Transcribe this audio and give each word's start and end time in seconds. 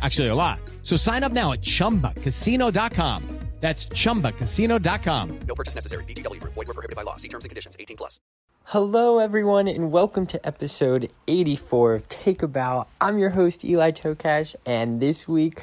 Actually, 0.00 0.28
a 0.28 0.34
lot. 0.34 0.60
So 0.82 0.96
sign 0.96 1.22
up 1.24 1.32
now 1.32 1.52
at 1.52 1.60
chumbacasino.com. 1.60 3.40
That's 3.60 3.86
chumbacasino.com. 3.88 5.40
No 5.46 5.54
purchase 5.54 5.74
necessary. 5.74 6.04
VGW 6.04 6.40
Group. 6.40 6.54
Void 6.54 6.68
were 6.68 6.74
prohibited 6.74 6.96
by 6.96 7.02
law. 7.02 7.16
See 7.16 7.28
terms 7.28 7.44
and 7.44 7.50
conditions. 7.50 7.76
18 7.78 7.96
plus. 7.96 8.18
Hello, 8.64 9.18
everyone, 9.18 9.68
and 9.68 9.92
welcome 9.92 10.26
to 10.26 10.46
episode 10.46 11.12
84 11.28 11.94
of 11.94 12.08
Take 12.08 12.42
a 12.42 12.48
Bow. 12.48 12.86
I'm 13.00 13.18
your 13.18 13.30
host, 13.30 13.64
Eli 13.64 13.90
Tokash, 13.90 14.54
and 14.64 15.00
this 15.00 15.26
week, 15.28 15.60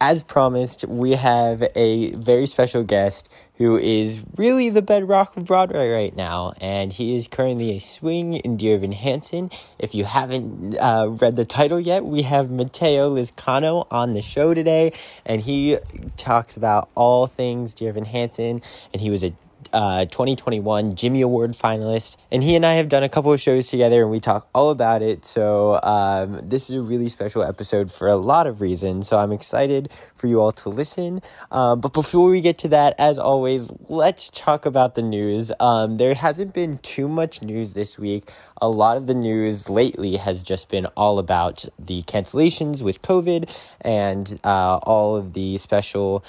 as 0.00 0.24
promised, 0.24 0.84
we 0.86 1.12
have 1.12 1.62
a 1.74 2.12
very 2.12 2.46
special 2.46 2.82
guest 2.82 3.30
who 3.56 3.76
is 3.76 4.20
really 4.36 4.70
the 4.70 4.80
bedrock 4.80 5.36
of 5.36 5.44
Broadway 5.44 5.90
right 5.90 6.16
now, 6.16 6.54
and 6.58 6.90
he 6.90 7.14
is 7.16 7.28
currently 7.28 7.76
a 7.76 7.78
swing 7.78 8.34
in 8.34 8.56
Dear 8.56 8.76
Evan 8.76 8.92
Hansen. 8.92 9.50
If 9.78 9.94
you 9.94 10.04
haven't 10.04 10.78
uh, 10.78 11.08
read 11.10 11.36
the 11.36 11.44
title 11.44 11.78
yet, 11.78 12.04
we 12.04 12.22
have 12.22 12.50
Matteo 12.50 13.14
Lizcano 13.14 13.86
on 13.90 14.14
the 14.14 14.22
show 14.22 14.54
today, 14.54 14.94
and 15.26 15.42
he 15.42 15.76
talks 16.16 16.56
about 16.56 16.88
all 16.94 17.26
things 17.26 17.74
Dear 17.74 17.90
Evan 17.90 18.06
Hansen, 18.06 18.62
and 18.94 19.02
he 19.02 19.10
was 19.10 19.22
a 19.22 19.34
uh, 19.72 20.04
2021 20.06 20.94
Jimmy 20.94 21.20
Award 21.20 21.52
finalist, 21.52 22.16
and 22.30 22.42
he 22.42 22.54
and 22.54 22.64
I 22.64 22.74
have 22.74 22.88
done 22.88 23.02
a 23.02 23.08
couple 23.08 23.32
of 23.32 23.40
shows 23.40 23.68
together, 23.68 24.02
and 24.02 24.10
we 24.10 24.20
talk 24.20 24.48
all 24.54 24.70
about 24.70 25.02
it. 25.02 25.24
So 25.24 25.80
um, 25.82 26.40
this 26.42 26.70
is 26.70 26.76
a 26.76 26.82
really 26.82 27.08
special 27.08 27.42
episode 27.42 27.92
for 27.92 28.08
a 28.08 28.16
lot 28.16 28.46
of 28.46 28.60
reasons. 28.60 29.08
So 29.08 29.18
I'm 29.18 29.32
excited 29.32 29.90
for 30.14 30.26
you 30.26 30.40
all 30.40 30.52
to 30.52 30.68
listen. 30.68 31.20
Um, 31.50 31.80
but 31.80 31.92
before 31.92 32.28
we 32.28 32.40
get 32.40 32.58
to 32.58 32.68
that, 32.68 32.94
as 32.98 33.18
always, 33.18 33.70
let's 33.88 34.30
talk 34.30 34.66
about 34.66 34.94
the 34.94 35.02
news. 35.02 35.52
Um, 35.60 35.96
there 35.96 36.14
hasn't 36.14 36.54
been 36.54 36.78
too 36.78 37.08
much 37.08 37.42
news 37.42 37.72
this 37.72 37.98
week. 37.98 38.30
A 38.60 38.68
lot 38.68 38.96
of 38.96 39.06
the 39.06 39.14
news 39.14 39.68
lately 39.68 40.16
has 40.16 40.42
just 40.42 40.68
been 40.68 40.86
all 40.96 41.18
about 41.18 41.64
the 41.78 42.02
cancellations 42.02 42.82
with 42.82 43.02
COVID 43.02 43.48
and 43.80 44.40
uh, 44.44 44.76
all 44.78 45.16
of 45.16 45.32
the 45.32 45.58
special 45.58 46.24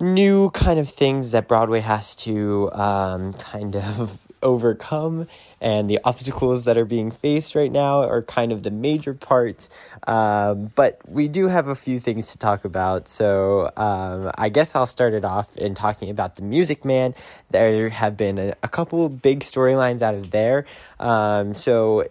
new 0.00 0.50
kind 0.50 0.78
of 0.78 0.88
things 0.90 1.30
that 1.32 1.48
Broadway 1.48 1.80
has 1.80 2.14
to 2.16 2.70
um, 2.72 3.32
kind 3.34 3.76
of 3.76 4.20
overcome, 4.42 5.26
and 5.60 5.88
the 5.88 5.98
obstacles 6.04 6.64
that 6.64 6.76
are 6.76 6.84
being 6.84 7.10
faced 7.10 7.54
right 7.54 7.72
now 7.72 8.02
are 8.02 8.22
kind 8.22 8.52
of 8.52 8.62
the 8.62 8.70
major 8.70 9.14
parts. 9.14 9.70
Um, 10.06 10.70
but 10.74 11.00
we 11.08 11.26
do 11.28 11.48
have 11.48 11.68
a 11.68 11.74
few 11.74 11.98
things 11.98 12.30
to 12.32 12.38
talk 12.38 12.64
about, 12.64 13.08
so 13.08 13.70
um, 13.76 14.30
I 14.36 14.48
guess 14.50 14.74
I'll 14.74 14.86
start 14.86 15.14
it 15.14 15.24
off 15.24 15.56
in 15.56 15.74
talking 15.74 16.10
about 16.10 16.36
the 16.36 16.42
Music 16.42 16.84
Man. 16.84 17.14
There 17.50 17.88
have 17.88 18.16
been 18.16 18.38
a, 18.38 18.54
a 18.62 18.68
couple 18.68 19.08
big 19.08 19.40
storylines 19.40 20.02
out 20.02 20.14
of 20.14 20.30
there. 20.30 20.66
Um, 21.00 21.54
so 21.54 22.06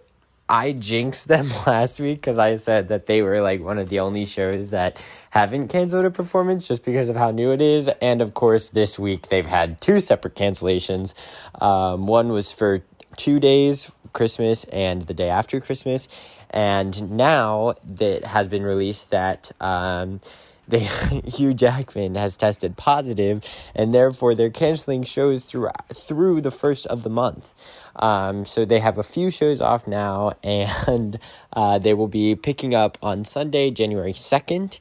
I 0.48 0.72
jinxed 0.72 1.28
them 1.28 1.50
last 1.66 1.98
week 2.00 2.18
because 2.18 2.38
I 2.38 2.56
said 2.56 2.88
that 2.88 3.06
they 3.06 3.22
were 3.22 3.40
like 3.40 3.62
one 3.62 3.78
of 3.78 3.88
the 3.88 4.00
only 4.00 4.24
shows 4.24 4.70
that 4.70 4.96
haven't 5.30 5.68
canceled 5.68 6.04
a 6.04 6.10
performance 6.10 6.68
just 6.68 6.84
because 6.84 7.08
of 7.08 7.16
how 7.16 7.30
new 7.30 7.52
it 7.52 7.60
is. 7.60 7.88
And 8.00 8.22
of 8.22 8.34
course, 8.34 8.68
this 8.68 8.98
week 8.98 9.28
they've 9.28 9.46
had 9.46 9.80
two 9.80 10.00
separate 10.00 10.34
cancellations. 10.34 11.14
Um, 11.60 12.06
one 12.06 12.28
was 12.28 12.52
for 12.52 12.82
two 13.16 13.40
days, 13.40 13.90
Christmas 14.12 14.64
and 14.64 15.02
the 15.02 15.14
day 15.14 15.28
after 15.28 15.60
Christmas. 15.60 16.08
And 16.50 17.12
now 17.12 17.74
that 17.84 18.24
has 18.24 18.46
been 18.46 18.62
released 18.62 19.10
that. 19.10 19.50
Um, 19.60 20.20
they 20.68 20.80
Hugh 20.80 21.54
Jackman 21.54 22.16
has 22.16 22.36
tested 22.36 22.76
positive, 22.76 23.44
and 23.72 23.94
therefore 23.94 24.34
they're 24.34 24.50
canceling 24.50 25.04
shows 25.04 25.44
through 25.44 25.68
through 25.94 26.40
the 26.40 26.50
first 26.50 26.86
of 26.86 27.04
the 27.04 27.10
month. 27.10 27.54
Um, 27.98 28.44
so 28.44 28.64
they 28.64 28.80
have 28.80 28.98
a 28.98 29.02
few 29.02 29.30
shows 29.30 29.60
off 29.60 29.86
now, 29.86 30.34
and 30.42 31.18
uh, 31.52 31.78
they 31.78 31.94
will 31.94 32.08
be 32.08 32.34
picking 32.34 32.74
up 32.74 32.98
on 33.02 33.24
Sunday, 33.24 33.70
January 33.70 34.12
second. 34.12 34.80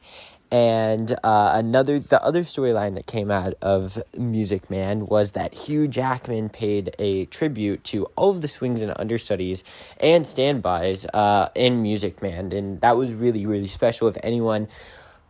And 0.51 1.15
uh, 1.23 1.51
another, 1.55 1.99
the 1.99 2.23
other 2.23 2.43
storyline 2.43 2.93
that 2.93 3.07
came 3.07 3.31
out 3.31 3.55
of 3.61 4.01
Music 4.17 4.69
Man 4.69 5.07
was 5.07 5.31
that 5.31 5.53
Hugh 5.53 5.87
Jackman 5.87 6.49
paid 6.49 6.95
a 6.99 7.25
tribute 7.25 7.83
to 7.85 8.05
all 8.15 8.29
of 8.29 8.41
the 8.41 8.47
swings 8.47 8.81
and 8.81 8.93
understudies 8.97 9.63
and 9.99 10.25
standbys 10.25 11.05
uh, 11.13 11.49
in 11.55 11.81
Music 11.81 12.21
Man, 12.21 12.51
and 12.51 12.79
that 12.81 12.95
was 12.95 13.11
really, 13.11 13.45
really 13.45 13.67
special. 13.67 14.07
If 14.07 14.17
anyone 14.23 14.67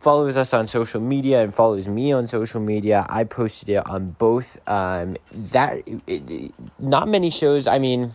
follows 0.06 0.36
us 0.36 0.54
on 0.54 0.68
social 0.68 1.00
media 1.00 1.42
and 1.42 1.52
follows 1.52 1.88
me 1.88 2.12
on 2.12 2.28
social 2.28 2.60
media. 2.60 3.04
I 3.08 3.24
posted 3.24 3.70
it 3.70 3.84
on 3.88 4.10
both. 4.12 4.56
Um, 4.68 5.16
that 5.32 5.82
it, 5.84 6.00
it, 6.06 6.54
not 6.78 7.08
many 7.08 7.28
shows. 7.28 7.66
I 7.66 7.80
mean, 7.80 8.12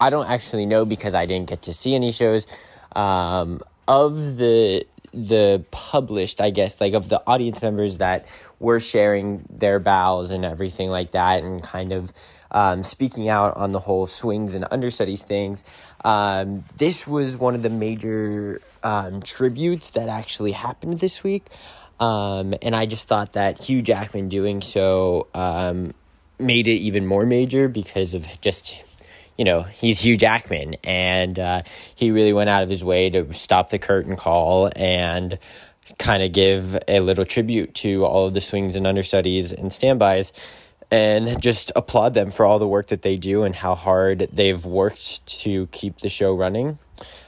I 0.00 0.10
don't 0.10 0.28
actually 0.28 0.66
know 0.66 0.84
because 0.84 1.14
I 1.14 1.24
didn't 1.24 1.48
get 1.48 1.62
to 1.62 1.72
see 1.72 1.94
any 1.94 2.10
shows. 2.10 2.48
Um, 2.96 3.60
of 3.86 4.38
the 4.38 4.88
the 5.12 5.64
published, 5.70 6.40
I 6.40 6.50
guess, 6.50 6.80
like 6.80 6.94
of 6.94 7.08
the 7.08 7.22
audience 7.28 7.62
members 7.62 7.98
that 7.98 8.26
were 8.58 8.80
sharing 8.80 9.44
their 9.48 9.78
bows 9.78 10.32
and 10.32 10.44
everything 10.44 10.90
like 10.90 11.12
that, 11.12 11.44
and 11.44 11.62
kind 11.62 11.92
of 11.92 12.12
um, 12.50 12.82
speaking 12.82 13.28
out 13.28 13.56
on 13.56 13.70
the 13.70 13.78
whole 13.78 14.08
swings 14.08 14.52
and 14.52 14.66
understudies 14.72 15.22
things. 15.22 15.62
Um, 16.04 16.64
this 16.76 17.06
was 17.06 17.36
one 17.36 17.54
of 17.54 17.62
the 17.62 17.70
major 17.70 18.60
um, 18.82 19.22
tributes 19.22 19.90
that 19.90 20.08
actually 20.08 20.52
happened 20.52 21.00
this 21.00 21.24
week. 21.24 21.46
Um, 21.98 22.54
and 22.60 22.76
I 22.76 22.86
just 22.86 23.08
thought 23.08 23.32
that 23.32 23.58
Hugh 23.58 23.82
Jackman 23.82 24.28
doing 24.28 24.60
so 24.60 25.28
um, 25.34 25.94
made 26.38 26.68
it 26.68 26.78
even 26.78 27.06
more 27.06 27.24
major 27.24 27.68
because 27.68 28.14
of 28.14 28.26
just 28.40 28.76
you 29.36 29.44
know, 29.44 29.62
he's 29.62 30.04
Hugh 30.04 30.16
Jackman, 30.16 30.76
and 30.84 31.38
uh, 31.38 31.62
he 31.94 32.12
really 32.12 32.32
went 32.32 32.50
out 32.50 32.62
of 32.62 32.70
his 32.70 32.84
way 32.84 33.10
to 33.10 33.34
stop 33.34 33.70
the 33.70 33.80
curtain 33.80 34.16
call 34.16 34.70
and 34.76 35.38
kind 35.98 36.22
of 36.22 36.32
give 36.32 36.78
a 36.88 37.00
little 37.00 37.24
tribute 37.24 37.74
to 37.74 38.04
all 38.04 38.26
of 38.26 38.34
the 38.34 38.40
swings 38.40 38.76
and 38.76 38.86
understudies 38.86 39.52
and 39.52 39.72
standbys 39.72 40.32
and 40.90 41.40
just 41.40 41.72
applaud 41.76 42.14
them 42.14 42.30
for 42.30 42.44
all 42.44 42.58
the 42.58 42.68
work 42.68 42.88
that 42.88 43.02
they 43.02 43.16
do 43.16 43.42
and 43.42 43.54
how 43.54 43.74
hard 43.74 44.28
they've 44.32 44.64
worked 44.64 45.26
to 45.26 45.66
keep 45.68 45.98
the 46.00 46.08
show 46.08 46.34
running. 46.34 46.78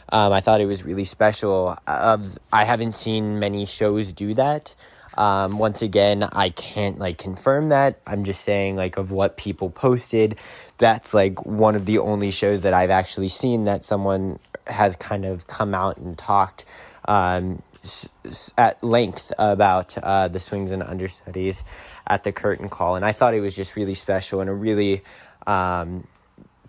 Um, 0.08 0.32
I 0.32 0.40
thought 0.40 0.60
it 0.60 0.66
was 0.66 0.84
really 0.84 1.04
special. 1.04 1.76
Of 1.86 2.38
I 2.52 2.64
haven't 2.64 2.94
seen 2.94 3.38
many 3.38 3.66
shows 3.66 4.12
do 4.12 4.34
that. 4.34 4.74
Um, 5.16 5.58
once 5.58 5.82
again, 5.82 6.22
I 6.24 6.50
can't 6.50 6.98
like 6.98 7.18
confirm 7.18 7.70
that. 7.70 8.00
I'm 8.06 8.24
just 8.24 8.42
saying 8.42 8.76
like 8.76 8.96
of 8.98 9.10
what 9.10 9.36
people 9.36 9.70
posted. 9.70 10.36
That's 10.78 11.14
like 11.14 11.44
one 11.46 11.74
of 11.74 11.86
the 11.86 11.98
only 11.98 12.30
shows 12.30 12.62
that 12.62 12.74
I've 12.74 12.90
actually 12.90 13.28
seen 13.28 13.64
that 13.64 13.84
someone 13.84 14.38
has 14.66 14.94
kind 14.96 15.24
of 15.24 15.46
come 15.46 15.74
out 15.74 15.96
and 15.96 16.18
talked 16.18 16.64
um, 17.06 17.62
at 18.58 18.82
length 18.82 19.32
about 19.38 19.96
uh, 19.98 20.28
the 20.28 20.40
swings 20.40 20.70
and 20.70 20.82
understudies 20.82 21.64
at 22.06 22.24
the 22.24 22.32
curtain 22.32 22.68
call, 22.68 22.96
and 22.96 23.04
I 23.04 23.12
thought 23.12 23.34
it 23.34 23.40
was 23.40 23.56
just 23.56 23.76
really 23.76 23.94
special 23.94 24.40
and 24.40 24.50
a 24.50 24.54
really 24.54 25.02
um, 25.46 26.06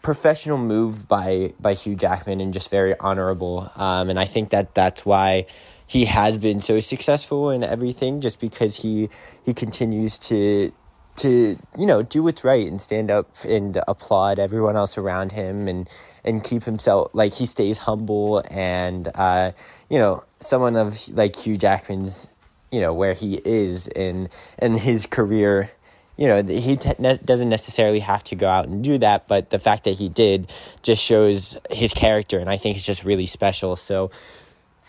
professional 0.02 0.58
move 0.58 1.08
by 1.08 1.54
by 1.60 1.74
Hugh 1.74 1.96
Jackman 1.96 2.42
and 2.42 2.54
just 2.54 2.70
very 2.70 2.98
honorable. 3.00 3.72
Um, 3.76 4.10
and 4.10 4.20
I 4.20 4.26
think 4.26 4.50
that 4.52 4.74
that's 4.74 5.06
why 5.06 5.46
he 5.86 6.06
has 6.06 6.38
been 6.38 6.62
so 6.62 6.80
successful 6.80 7.50
in 7.50 7.64
everything 7.64 8.22
just 8.22 8.40
because 8.40 8.78
he 8.78 9.10
he 9.46 9.54
continues 9.54 10.20
to 10.20 10.72
to 11.18 11.58
you 11.78 11.86
know 11.86 12.04
do 12.04 12.22
what's 12.24 12.44
right 12.44 12.68
and 12.68 12.82
stand 12.82 13.10
up 13.10 13.30
and 13.44 13.80
applaud 13.88 14.38
everyone 14.38 14.76
else 14.76 14.98
around 14.98 15.32
him 15.32 15.68
and 15.68 15.90
and 16.24 16.44
keep 16.44 16.64
himself 16.64 17.10
like 17.14 17.34
he 17.34 17.46
stays 17.46 17.78
humble 17.80 18.44
and 18.52 19.10
uh, 19.16 19.52
you 19.90 19.98
know 19.98 20.24
someone 20.40 20.76
of 20.76 21.10
like 21.10 21.36
Hugh 21.36 21.58
Jackman's 21.58 22.30
you 22.72 22.80
know 22.80 22.94
where 22.94 23.14
he 23.14 23.36
is 23.46 23.88
in 23.88 24.30
in 24.60 24.78
his 24.78 25.06
career 25.06 25.72
you 26.18 26.28
know, 26.28 26.44
he 26.44 26.80
ne- 26.98 27.20
doesn't 27.24 27.50
necessarily 27.50 28.00
have 28.00 28.24
to 28.26 28.36
go 28.36 28.48
out 28.48 28.68
and 28.68 28.84
do 28.84 28.98
that, 28.98 29.28
but 29.28 29.52
the 29.52 29.60
fact 29.60 29.84
that 29.84 29.92
he 29.92 30.10
did 30.10 30.52
just 30.82 31.04
shows 31.04 31.58
his 31.70 31.94
character, 31.94 32.40
and 32.40 32.50
I 32.50 32.58
think 32.58 32.76
it's 32.76 32.86
just 32.86 33.04
really 33.04 33.28
special. 33.28 33.76
So, 33.76 34.10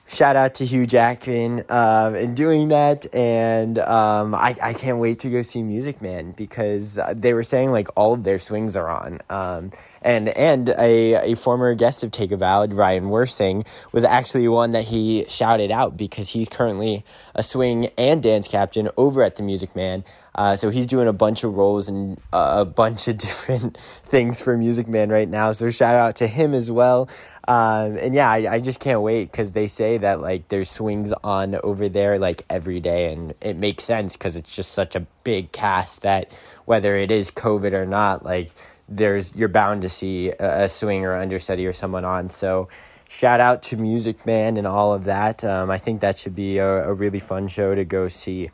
shout 0.09 0.37
out 0.37 0.55
to 0.55 0.65
Hugh 0.65 0.87
Jackman 0.87 1.65
um, 1.69 2.15
in 2.15 2.35
doing 2.35 2.69
that, 2.69 3.15
and 3.15 3.79
um, 3.79 4.35
I, 4.35 4.57
I 4.63 4.73
can't 4.73 4.99
wait 4.99 5.19
to 5.21 5.29
go 5.29 5.43
see 5.43 5.63
Music 5.63 6.01
Man 6.01 6.33
because 6.33 6.99
they 7.15 7.35
were 7.35 7.45
saying 7.45 7.73
like 7.73 7.89
all 7.95 8.15
of 8.15 8.25
their 8.25 8.39
swings 8.39 8.75
are 8.75 8.89
on, 8.89 9.21
um, 9.29 9.71
and 10.03 10.29
and 10.31 10.71
a, 10.71 11.33
a 11.33 11.35
former 11.35 11.75
guest 11.75 12.03
of 12.03 12.11
Take 12.11 12.31
a 12.33 12.37
Bow, 12.37 12.67
Ryan 12.67 13.09
Worsing, 13.09 13.65
was 13.93 14.05
actually 14.05 14.47
one 14.49 14.71
that 14.73 14.85
he 14.85 15.25
shouted 15.29 15.71
out 15.71 15.97
because 15.97 16.31
he's 16.31 16.49
currently 16.49 17.05
a 17.35 17.43
swing 17.43 17.87
and 17.99 18.23
dance 18.23 18.49
captain 18.49 18.89
over 18.97 19.23
at 19.23 19.37
the 19.37 19.43
Music 19.43 19.75
Man. 19.75 20.05
Uh, 20.35 20.55
so 20.55 20.71
he's 20.71 20.87
doing 20.87 21.09
a 21.09 21.13
bunch 21.13 21.43
of 21.43 21.55
roles 21.55 21.89
and 21.89 22.21
uh, 22.33 22.57
a 22.59 22.65
bunch 22.65 23.09
of 23.09 23.19
different 23.19 23.77
things 24.05 24.41
for 24.41 24.57
Music 24.57 24.87
Man 24.87 25.09
right 25.09 25.29
now. 25.29 25.53
So 25.53 25.71
shout 25.71 25.97
out 25.97 26.17
to 26.17 26.29
him 26.29 26.55
as 26.55 26.71
well. 26.71 27.09
Um, 27.49 27.97
and 27.97 28.15
yeah, 28.15 28.31
I, 28.31 28.55
I 28.55 28.61
just 28.61 28.79
can't 28.79 29.01
wait 29.01 29.33
because 29.33 29.53
they 29.53 29.67
say 29.67 29.97
that 29.99 30.21
like 30.21 30.49
there's 30.49 30.71
swings 30.71 31.15
on 31.25 31.55
over 31.65 31.89
there 31.89 32.19
like 32.19 32.45
every 32.51 32.79
day, 32.79 33.11
and 33.11 33.35
it 33.41 33.57
makes 33.57 33.85
sense 33.85 34.17
because 34.17 34.37
it's 34.37 34.55
just 34.55 34.73
such 34.73 34.95
a 34.95 35.07
big 35.25 35.51
cast 35.51 36.03
that 36.03 36.31
whether 36.67 36.95
it 36.95 37.11
is 37.11 37.31
COVID 37.31 37.73
or 37.73 37.87
not, 37.87 38.23
like 38.23 38.51
there's 38.89 39.35
you're 39.35 39.49
bound 39.49 39.83
to 39.83 39.89
see 39.89 40.31
a, 40.31 40.65
a 40.65 40.69
swing 40.69 41.05
or 41.05 41.15
understudy 41.15 41.67
or 41.67 41.73
someone 41.73 42.05
on. 42.05 42.31
So 42.31 42.69
shout 43.09 43.41
out 43.41 43.63
to 43.65 43.77
Music 43.77 44.25
Man 44.27 44.57
and 44.57 44.67
all 44.67 44.93
of 44.93 45.05
that. 45.05 45.45
Um, 45.45 45.71
I 45.71 45.79
think 45.79 46.01
that 46.01 46.19
should 46.19 46.35
be 46.35 46.59
a, 46.59 46.89
a 46.89 46.95
really 46.95 47.21
fun 47.21 47.49
show 47.49 47.75
to 47.75 47.85
go 47.85 48.09
see. 48.09 48.51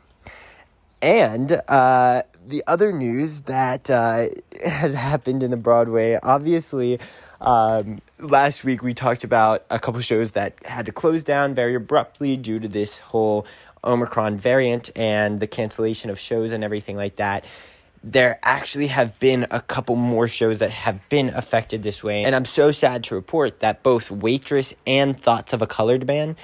And 1.01 1.61
uh, 1.67 2.23
the 2.47 2.63
other 2.65 2.91
news 2.91 3.41
that 3.41 3.89
uh, 3.89 4.27
has 4.65 4.93
happened 4.93 5.43
in 5.43 5.51
the 5.51 5.57
Broadway, 5.57 6.17
obviously, 6.23 6.99
um, 7.41 7.99
last 8.19 8.63
week 8.63 8.81
we 8.81 8.93
talked 8.93 9.23
about 9.23 9.65
a 9.69 9.79
couple 9.79 10.01
shows 10.01 10.31
that 10.31 10.55
had 10.65 10.85
to 10.87 10.91
close 10.91 11.23
down 11.23 11.53
very 11.53 11.75
abruptly 11.75 12.37
due 12.37 12.59
to 12.59 12.67
this 12.67 12.99
whole 12.99 13.45
Omicron 13.83 14.37
variant 14.37 14.89
and 14.95 15.39
the 15.39 15.47
cancellation 15.47 16.09
of 16.09 16.19
shows 16.19 16.51
and 16.51 16.63
everything 16.63 16.97
like 16.97 17.17
that. 17.17 17.45
There 18.07 18.37
actually 18.43 18.87
have 18.87 19.19
been 19.19 19.47
a 19.49 19.59
couple 19.59 19.95
more 19.95 20.27
shows 20.27 20.59
that 20.59 20.69
have 20.69 21.09
been 21.09 21.29
affected 21.29 21.81
this 21.81 22.03
way, 22.03 22.23
and 22.23 22.35
I'm 22.35 22.45
so 22.45 22.71
sad 22.71 23.03
to 23.05 23.15
report 23.15 23.61
that 23.61 23.81
both 23.81 24.11
Waitress 24.11 24.75
and 24.85 25.19
Thoughts 25.19 25.53
of 25.53 25.63
a 25.63 25.65
Colored 25.65 26.05
Man 26.05 26.35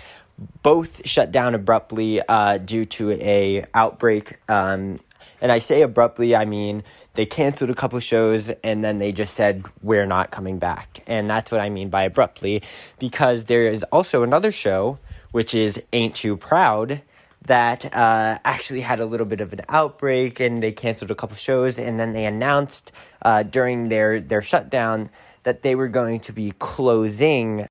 both 0.64 1.08
shut 1.08 1.32
down 1.32 1.54
abruptly 1.54 2.20
uh, 2.28 2.58
due 2.58 2.86
to 2.86 3.12
a 3.12 3.64
outbreak. 3.76 4.40
Um, 4.50 5.00
and 5.40 5.52
I 5.52 5.60
say 5.60 5.84
abruptly, 5.84 6.36
I 6.36 6.46
mean 6.46 6.84
they 7.14 7.28
canceled 7.28 7.70
a 7.70 7.76
couple 7.76 8.00
shows 8.00 8.50
and 8.64 8.84
then 8.84 8.98
they 8.98 9.12
just 9.12 9.36
said 9.36 9.64
we're 9.84 10.08
not 10.08 10.32
coming 10.32 10.58
back, 10.58 11.04
and 11.06 11.30
that's 11.30 11.52
what 11.52 11.62
I 11.62 11.70
mean 11.70 11.92
by 11.92 12.06
abruptly, 12.06 12.64
because 12.98 13.46
there 13.46 13.68
is 13.68 13.84
also 13.92 14.24
another 14.24 14.52
show 14.52 14.98
which 15.30 15.54
is 15.54 15.80
Ain't 15.94 16.16
Too 16.16 16.38
Proud 16.38 17.04
that 17.46 17.86
uh, 17.94 18.40
actually 18.46 18.82
had 18.82 19.00
a 19.00 19.06
little 19.06 19.26
bit 19.26 19.42
of 19.42 19.52
an 19.54 19.62
outbreak 19.70 20.40
and 20.40 20.62
they 20.62 20.72
canceled 20.72 21.12
a 21.12 21.16
couple 21.16 21.36
shows 21.36 21.80
and 21.80 22.00
then 22.00 22.14
they 22.14 22.26
announced 22.26 22.92
uh, 23.24 23.44
during 23.44 23.88
their 23.88 24.20
their 24.20 24.42
shutdown 24.42 25.10
that 25.44 25.62
they 25.64 25.74
were 25.76 25.88
going 25.88 26.20
to 26.20 26.34
be 26.34 26.52
closing 26.60 27.66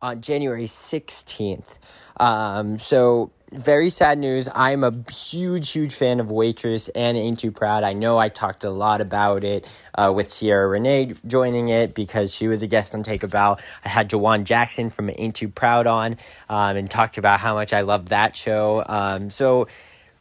on 0.00 0.20
January 0.20 0.64
16th. 0.64 1.78
Um, 2.20 2.78
so 2.78 3.32
very 3.52 3.88
sad 3.90 4.18
news. 4.18 4.48
I'm 4.54 4.84
a 4.84 4.94
huge, 5.10 5.70
huge 5.70 5.94
fan 5.94 6.20
of 6.20 6.30
Waitress 6.30 6.88
and 6.90 7.16
Ain't 7.16 7.38
Too 7.38 7.50
Proud. 7.50 7.82
I 7.82 7.92
know 7.92 8.18
I 8.18 8.28
talked 8.28 8.64
a 8.64 8.70
lot 8.70 9.00
about 9.00 9.42
it 9.44 9.66
uh, 9.94 10.12
with 10.14 10.30
Ciara 10.30 10.68
Renee 10.68 11.14
joining 11.26 11.68
it 11.68 11.94
because 11.94 12.34
she 12.34 12.46
was 12.46 12.62
a 12.62 12.66
guest 12.66 12.94
on 12.94 13.02
Take 13.02 13.22
a 13.22 13.28
Bow. 13.28 13.56
I 13.84 13.88
had 13.88 14.10
Jawan 14.10 14.44
Jackson 14.44 14.90
from 14.90 15.10
Ain't 15.16 15.34
Too 15.34 15.48
Proud 15.48 15.86
on 15.86 16.18
um, 16.48 16.76
and 16.76 16.90
talked 16.90 17.16
about 17.16 17.40
how 17.40 17.54
much 17.54 17.72
I 17.72 17.80
love 17.80 18.10
that 18.10 18.36
show. 18.36 18.84
Um, 18.86 19.30
so 19.30 19.66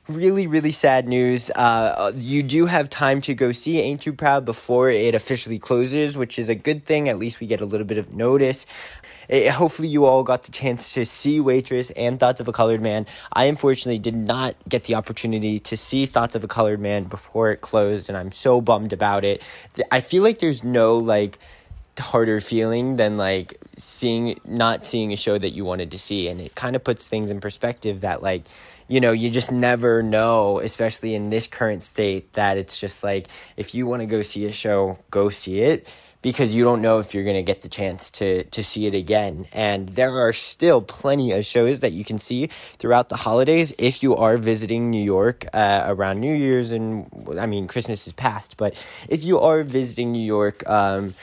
really, 0.07 0.47
really 0.47 0.71
sad 0.71 1.07
news. 1.07 1.49
Uh, 1.51 2.11
you 2.15 2.43
do 2.43 2.65
have 2.65 2.89
time 2.89 3.21
to 3.21 3.33
go 3.33 3.51
see 3.51 3.79
Ain't 3.79 4.01
Too 4.01 4.13
Proud 4.13 4.45
before 4.45 4.89
it 4.89 5.15
officially 5.15 5.59
closes, 5.59 6.17
which 6.17 6.39
is 6.39 6.49
a 6.49 6.55
good 6.55 6.85
thing. 6.85 7.09
At 7.09 7.17
least 7.17 7.39
we 7.39 7.47
get 7.47 7.61
a 7.61 7.65
little 7.65 7.85
bit 7.85 7.97
of 7.97 8.13
notice. 8.13 8.65
It, 9.27 9.51
hopefully, 9.51 9.89
you 9.89 10.05
all 10.05 10.23
got 10.23 10.43
the 10.43 10.51
chance 10.51 10.93
to 10.93 11.05
see 11.05 11.39
Waitress 11.39 11.91
and 11.91 12.19
Thoughts 12.19 12.39
of 12.39 12.47
a 12.47 12.53
Colored 12.53 12.81
Man. 12.81 13.05
I 13.33 13.45
unfortunately 13.45 13.99
did 13.99 14.15
not 14.15 14.55
get 14.69 14.85
the 14.85 14.95
opportunity 14.95 15.59
to 15.59 15.75
see 15.75 16.05
Thoughts 16.05 16.35
of 16.35 16.43
a 16.43 16.47
Colored 16.47 16.79
Man 16.79 17.05
before 17.05 17.51
it 17.51 17.61
closed, 17.61 18.07
and 18.07 18.17
I'm 18.17 18.31
so 18.31 18.61
bummed 18.61 18.93
about 18.93 19.25
it. 19.25 19.43
I 19.91 19.99
feel 19.99 20.23
like 20.23 20.39
there's 20.39 20.63
no 20.63 20.97
like 20.97 21.37
harder 21.99 22.39
feeling 22.39 22.95
than 22.97 23.17
like 23.17 23.59
seeing 23.75 24.39
not 24.45 24.85
seeing 24.85 25.11
a 25.11 25.15
show 25.15 25.37
that 25.37 25.49
you 25.49 25.65
wanted 25.65 25.89
to 25.89 25.97
see 25.97 26.27
and 26.27 26.39
it 26.39 26.53
kind 26.53 26.75
of 26.75 26.83
puts 26.83 27.07
things 27.07 27.31
in 27.31 27.39
perspective 27.39 28.01
that 28.01 28.21
like 28.21 28.43
you 28.87 28.99
know 28.99 29.11
you 29.11 29.29
just 29.29 29.51
never 29.51 30.01
know 30.01 30.59
especially 30.59 31.15
in 31.15 31.29
this 31.29 31.47
current 31.47 31.83
state 31.83 32.33
that 32.33 32.57
it's 32.57 32.79
just 32.79 33.03
like 33.03 33.27
if 33.55 33.75
you 33.75 33.85
want 33.85 34.01
to 34.01 34.05
go 34.05 34.21
see 34.21 34.45
a 34.45 34.51
show 34.51 34.97
go 35.11 35.29
see 35.29 35.59
it 35.59 35.87
because 36.21 36.53
you 36.53 36.63
don't 36.63 36.81
know 36.81 36.99
if 36.99 37.13
you're 37.13 37.23
going 37.23 37.35
to 37.35 37.43
get 37.43 37.61
the 37.61 37.69
chance 37.69 38.09
to 38.09 38.43
to 38.45 38.63
see 38.63 38.85
it 38.85 38.93
again. 38.93 39.45
And 39.53 39.89
there 39.89 40.11
are 40.11 40.33
still 40.33 40.81
plenty 40.81 41.31
of 41.31 41.45
shows 41.45 41.79
that 41.81 41.91
you 41.91 42.03
can 42.03 42.17
see 42.17 42.47
throughout 42.47 43.09
the 43.09 43.17
holidays 43.17 43.73
if 43.77 44.01
you 44.03 44.15
are 44.15 44.37
visiting 44.37 44.89
New 44.89 45.03
York 45.03 45.45
uh, 45.53 45.83
around 45.85 46.19
New 46.19 46.33
Year's 46.33 46.71
and 46.71 47.09
I 47.39 47.45
mean 47.45 47.67
Christmas 47.67 48.07
is 48.07 48.13
past, 48.13 48.57
but 48.57 48.83
if 49.07 49.23
you 49.23 49.39
are 49.39 49.63
visiting 49.63 50.11
New 50.11 50.25
York. 50.25 50.67
Um, 50.69 51.15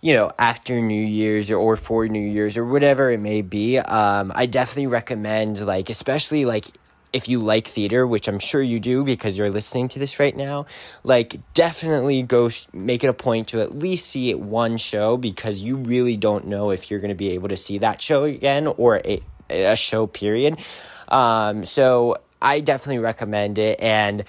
you 0.00 0.12
know, 0.12 0.30
after 0.38 0.82
New 0.82 1.02
Year's 1.02 1.50
or, 1.50 1.56
or 1.56 1.76
for 1.76 2.06
New 2.06 2.20
Year's 2.20 2.58
or 2.58 2.66
whatever 2.66 3.10
it 3.10 3.20
may 3.20 3.40
be, 3.40 3.78
um, 3.78 4.32
I 4.34 4.44
definitely 4.44 4.88
recommend, 4.88 5.64
like, 5.64 5.88
especially 5.88 6.44
like 6.44 6.66
if 7.14 7.28
you 7.28 7.38
like 7.38 7.68
theater, 7.68 8.06
which 8.06 8.26
I'm 8.28 8.40
sure 8.40 8.60
you 8.60 8.80
do 8.80 9.04
because 9.04 9.38
you're 9.38 9.48
listening 9.48 9.88
to 9.88 10.00
this 10.00 10.18
right 10.18 10.36
now, 10.36 10.66
like 11.04 11.40
definitely 11.54 12.22
go 12.22 12.50
make 12.72 13.04
it 13.04 13.06
a 13.06 13.14
point 13.14 13.48
to 13.48 13.60
at 13.60 13.78
least 13.78 14.10
see 14.10 14.30
it 14.30 14.40
one 14.40 14.76
show 14.76 15.16
because 15.16 15.60
you 15.60 15.76
really 15.76 16.16
don't 16.16 16.48
know 16.48 16.70
if 16.70 16.90
you're 16.90 17.00
going 17.00 17.10
to 17.10 17.14
be 17.14 17.30
able 17.30 17.48
to 17.48 17.56
see 17.56 17.78
that 17.78 18.02
show 18.02 18.24
again 18.24 18.66
or 18.66 19.00
a, 19.04 19.22
a 19.48 19.76
show 19.76 20.08
period. 20.08 20.58
Um, 21.06 21.64
so 21.64 22.16
I 22.42 22.58
definitely 22.60 22.98
recommend 22.98 23.58
it, 23.58 23.80
and 23.80 24.24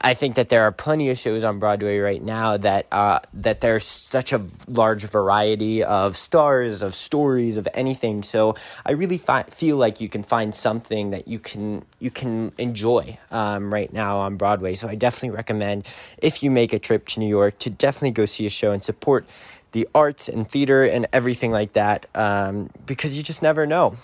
I 0.00 0.14
think 0.14 0.34
that 0.36 0.48
there 0.48 0.62
are 0.62 0.72
plenty 0.72 1.10
of 1.10 1.18
shows 1.18 1.42
on 1.44 1.58
Broadway 1.58 1.98
right 1.98 2.22
now 2.22 2.56
that 2.56 2.86
uh, 2.92 3.20
that 3.34 3.60
there's 3.60 3.84
such 3.84 4.32
a 4.32 4.42
large 4.68 5.02
variety 5.04 5.82
of 5.82 6.16
stars, 6.16 6.82
of 6.82 6.94
stories, 6.94 7.56
of 7.56 7.66
anything. 7.74 8.22
So 8.22 8.56
I 8.84 8.92
really 8.92 9.18
fi- 9.18 9.44
feel 9.44 9.76
like 9.76 10.00
you 10.00 10.08
can 10.08 10.22
find 10.22 10.54
something 10.54 11.10
that 11.10 11.28
you 11.28 11.38
can 11.38 11.84
you 11.98 12.10
can 12.10 12.52
enjoy 12.58 13.18
um, 13.30 13.72
right 13.72 13.92
now 13.92 14.18
on 14.18 14.36
Broadway. 14.36 14.74
So 14.74 14.88
I 14.88 14.94
definitely 14.94 15.36
recommend 15.36 15.86
if 16.18 16.42
you 16.42 16.50
make 16.50 16.72
a 16.72 16.78
trip 16.78 17.06
to 17.08 17.20
New 17.20 17.28
York 17.28 17.58
to 17.60 17.70
definitely 17.70 18.12
go 18.12 18.26
see 18.26 18.46
a 18.46 18.50
show 18.50 18.72
and 18.72 18.84
support 18.84 19.26
the 19.72 19.88
arts 19.94 20.28
and 20.28 20.48
theater 20.48 20.84
and 20.84 21.06
everything 21.12 21.52
like 21.52 21.74
that 21.74 22.06
um, 22.14 22.70
because 22.86 23.16
you 23.16 23.22
just 23.22 23.42
never 23.42 23.66
know 23.66 23.94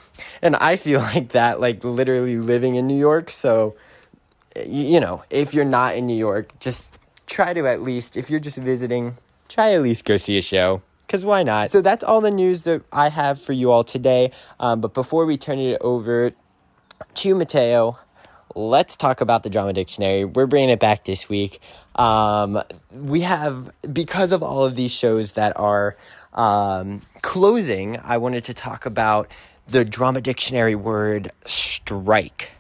and 0.41 0.55
i 0.57 0.77
feel 0.77 1.01
like 1.15 1.31
that 1.31 1.61
like 1.61 1.83
literally 1.83 2.37
living 2.37 2.77
in 2.77 2.87
new 2.87 2.99
york 2.99 3.31
so 3.31 3.75
you, 4.67 5.01
know 5.01 5.23
if 5.31 5.55
you're 5.55 5.65
not 5.65 5.97
in 5.97 6.07
new 6.07 6.17
york 6.17 6.59
just 6.61 6.89
try 7.27 7.53
to 7.53 7.67
at 7.67 7.83
least 7.83 8.17
if 8.17 8.31
you're 8.31 8.41
just 8.41 8.59
visiting 8.59 9.15
try 9.49 9.73
at 9.73 9.83
least 9.83 10.05
go 10.05 10.17
see 10.17 10.39
a 10.39 10.43
show 10.43 10.83
because 11.07 11.25
why 11.25 11.43
not 11.43 11.71
so 11.71 11.81
that's 11.81 12.05
all 12.05 12.21
the 12.21 12.31
news 12.31 12.63
that 12.63 12.83
i 12.93 13.09
have 13.09 13.41
for 13.41 13.53
you 13.53 13.71
all 13.71 13.85
today 13.85 14.31
um, 14.61 14.81
but 14.81 14.95
before 14.95 15.27
we 15.27 15.37
turn 15.37 15.59
it 15.59 15.79
over 15.81 16.33
to 17.15 17.35
matteo 17.35 17.99
let's 18.57 18.97
talk 18.97 19.21
about 19.21 19.43
the 19.43 19.51
drama 19.51 19.73
dictionary. 19.73 20.25
We're 20.25 20.47
bringing 20.47 20.71
it 20.71 20.81
back 20.81 21.05
this 21.05 21.29
week. 21.29 21.61
Um, 21.95 22.63
we 22.93 23.21
have, 23.21 23.71
because 23.93 24.33
of 24.33 24.43
all 24.43 24.65
of 24.65 24.75
these 24.75 24.93
shows 24.93 25.33
that 25.33 25.57
are 25.59 25.97
um, 26.33 27.03
closing, 27.23 27.99
I 28.03 28.17
wanted 28.17 28.45
to 28.45 28.55
talk 28.55 28.87
about 28.87 29.31
the 29.69 29.85
drama 29.85 30.21
dictionary 30.21 30.75
word 30.75 31.31
strike. 31.45 32.51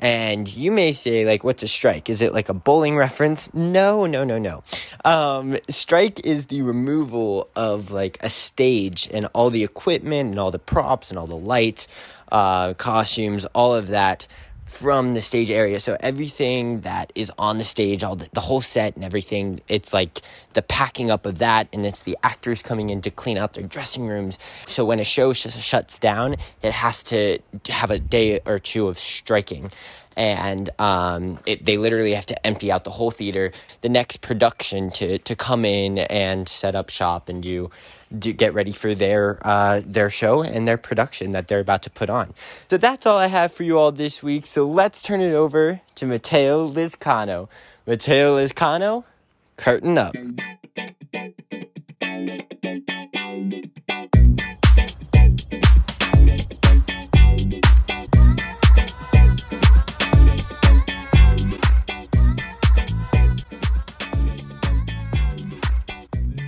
And 0.00 0.48
you 0.56 0.72
may 0.72 0.92
say, 0.92 1.26
like, 1.26 1.44
what's 1.44 1.62
a 1.62 1.68
strike? 1.68 2.08
Is 2.08 2.22
it 2.22 2.32
like 2.32 2.48
a 2.48 2.54
bowling 2.54 2.96
reference? 2.96 3.52
No, 3.52 4.06
no, 4.06 4.24
no, 4.24 4.38
no. 4.38 4.64
Um, 5.04 5.58
strike 5.68 6.24
is 6.24 6.46
the 6.46 6.62
removal 6.62 7.48
of 7.54 7.90
like 7.90 8.16
a 8.22 8.30
stage 8.30 9.10
and 9.12 9.28
all 9.34 9.50
the 9.50 9.62
equipment 9.62 10.30
and 10.30 10.38
all 10.38 10.50
the 10.50 10.58
props 10.58 11.10
and 11.10 11.18
all 11.18 11.26
the 11.26 11.36
lights, 11.36 11.86
uh, 12.32 12.72
costumes, 12.74 13.44
all 13.54 13.74
of 13.74 13.88
that 13.88 14.26
from 14.70 15.14
the 15.14 15.20
stage 15.20 15.50
area. 15.50 15.80
So 15.80 15.96
everything 15.98 16.82
that 16.82 17.12
is 17.16 17.30
on 17.36 17.58
the 17.58 17.64
stage, 17.64 18.04
all 18.04 18.14
the, 18.14 18.28
the, 18.32 18.40
whole 18.40 18.60
set 18.60 18.94
and 18.94 19.04
everything, 19.04 19.60
it's 19.66 19.92
like 19.92 20.20
the 20.52 20.62
packing 20.62 21.10
up 21.10 21.26
of 21.26 21.38
that, 21.38 21.66
and 21.72 21.84
it's 21.84 22.04
the 22.04 22.16
actors 22.22 22.62
coming 22.62 22.88
in 22.88 23.02
to 23.02 23.10
clean 23.10 23.36
out 23.36 23.54
their 23.54 23.66
dressing 23.66 24.06
rooms. 24.06 24.38
So 24.66 24.84
when 24.84 25.00
a 25.00 25.04
show 25.04 25.32
sh- 25.32 25.48
shuts 25.48 25.98
down, 25.98 26.36
it 26.62 26.72
has 26.72 27.02
to 27.04 27.40
have 27.68 27.90
a 27.90 27.98
day 27.98 28.40
or 28.46 28.60
two 28.60 28.86
of 28.86 28.96
striking. 28.96 29.72
and 30.16 30.70
um, 30.78 31.38
it, 31.46 31.64
they 31.64 31.76
literally 31.76 32.14
have 32.14 32.26
to 32.26 32.46
empty 32.46 32.70
out 32.70 32.84
the 32.84 32.90
whole 32.90 33.10
theater. 33.10 33.50
The 33.80 33.88
next 33.88 34.20
production 34.20 34.90
to 34.92 35.18
to 35.18 35.34
come 35.34 35.64
in 35.64 35.98
and 35.98 36.48
set 36.48 36.74
up 36.76 36.90
shop 36.90 37.28
and 37.28 37.42
do 37.42 37.70
do 38.16 38.32
get 38.32 38.54
ready 38.54 38.72
for 38.72 38.94
their 38.94 39.38
uh, 39.42 39.80
their 39.84 40.10
show 40.10 40.42
and 40.42 40.66
their 40.66 40.78
production 40.78 41.32
that 41.32 41.48
they're 41.48 41.60
about 41.60 41.82
to 41.82 41.90
put 41.90 42.10
on. 42.10 42.34
So 42.68 42.76
that's 42.76 43.06
all 43.06 43.18
I 43.18 43.28
have 43.28 43.52
for 43.52 43.62
you 43.62 43.78
all 43.78 43.92
this 43.92 44.22
week. 44.22 44.46
So 44.46 44.66
let's 44.66 45.02
turn 45.02 45.20
it 45.20 45.32
over 45.32 45.80
to 45.96 46.06
Matteo 46.06 46.68
Lizcano. 46.68 47.48
Matteo 47.86 48.36
Lizcano, 48.36 49.04
curtain 49.56 49.98
up. 49.98 50.14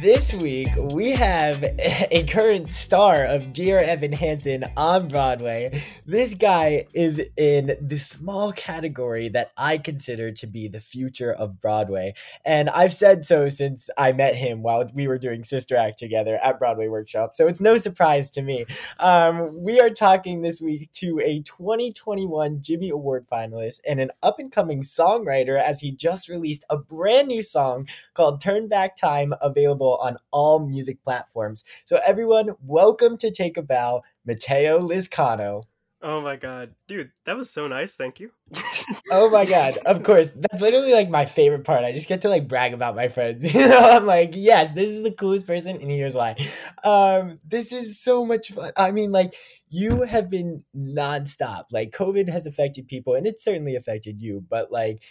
This 0.02 0.34
week 0.34 0.70
we 0.94 1.12
have 1.12 1.62
a 1.62 2.26
current 2.28 2.72
star 2.72 3.24
of 3.24 3.52
Dear 3.52 3.78
Evan 3.78 4.12
Hansen 4.12 4.64
on 4.76 5.06
Broadway. 5.06 5.80
This 6.04 6.34
guy 6.34 6.86
is 6.92 7.22
in 7.36 7.76
the 7.80 7.98
small 7.98 8.50
category 8.50 9.28
that 9.28 9.52
I 9.56 9.78
consider 9.78 10.30
to 10.30 10.48
be 10.48 10.66
the 10.66 10.80
future 10.80 11.32
of 11.32 11.60
Broadway. 11.60 12.14
And 12.44 12.68
I've 12.70 12.92
said 12.92 13.24
so 13.24 13.48
since 13.48 13.90
I 13.96 14.10
met 14.10 14.34
him 14.34 14.62
while 14.62 14.84
we 14.92 15.06
were 15.06 15.18
doing 15.18 15.44
Sister 15.44 15.76
Act 15.76 15.98
together 15.98 16.36
at 16.42 16.58
Broadway 16.58 16.88
Workshop. 16.88 17.36
So 17.36 17.46
it's 17.46 17.60
no 17.60 17.76
surprise 17.76 18.28
to 18.30 18.42
me. 18.42 18.64
Um, 18.98 19.62
we 19.62 19.78
are 19.78 19.90
talking 19.90 20.42
this 20.42 20.60
week 20.60 20.90
to 20.94 21.20
a 21.20 21.42
2021 21.42 22.60
Jimmy 22.60 22.90
Award 22.90 23.28
finalist 23.30 23.78
and 23.86 24.00
an 24.00 24.10
up 24.24 24.40
and 24.40 24.50
coming 24.50 24.82
songwriter 24.82 25.62
as 25.62 25.78
he 25.78 25.92
just 25.92 26.28
released 26.28 26.64
a 26.70 26.76
brand 26.76 27.28
new 27.28 27.40
song 27.40 27.86
called 28.14 28.40
Turn 28.40 28.66
Back 28.66 28.96
Time, 28.96 29.32
available 29.40 29.91
on 30.00 30.16
all 30.30 30.66
music 30.66 31.02
platforms. 31.02 31.64
So, 31.84 32.00
everyone, 32.06 32.56
welcome 32.62 33.16
to 33.18 33.30
Take 33.30 33.56
a 33.56 33.62
Bow, 33.62 34.02
Matteo 34.24 34.78
Lizcano. 34.80 35.62
Oh 36.04 36.20
my 36.20 36.34
god, 36.34 36.74
dude, 36.88 37.12
that 37.26 37.36
was 37.36 37.48
so 37.48 37.68
nice. 37.68 37.94
Thank 37.94 38.18
you. 38.18 38.32
oh 39.12 39.30
my 39.30 39.44
god, 39.44 39.78
of 39.86 40.02
course. 40.02 40.30
That's 40.34 40.60
literally 40.60 40.92
like 40.92 41.08
my 41.08 41.26
favorite 41.26 41.62
part. 41.62 41.84
I 41.84 41.92
just 41.92 42.08
get 42.08 42.22
to 42.22 42.28
like 42.28 42.48
brag 42.48 42.74
about 42.74 42.96
my 42.96 43.06
friends. 43.06 43.54
You 43.54 43.68
know, 43.68 43.78
I'm 43.78 44.04
like, 44.04 44.32
yes, 44.34 44.72
this 44.72 44.88
is 44.88 45.04
the 45.04 45.12
coolest 45.12 45.46
person, 45.46 45.76
and 45.76 45.90
here's 45.90 46.16
why. 46.16 46.36
Um, 46.82 47.36
this 47.46 47.72
is 47.72 48.02
so 48.02 48.26
much 48.26 48.50
fun. 48.50 48.72
I 48.76 48.90
mean, 48.90 49.12
like, 49.12 49.34
you 49.68 50.02
have 50.02 50.28
been 50.28 50.64
nonstop. 50.76 51.66
Like, 51.70 51.92
COVID 51.92 52.28
has 52.28 52.46
affected 52.46 52.88
people, 52.88 53.14
and 53.14 53.24
it's 53.24 53.44
certainly 53.44 53.76
affected 53.76 54.20
you, 54.20 54.44
but 54.50 54.72
like 54.72 55.02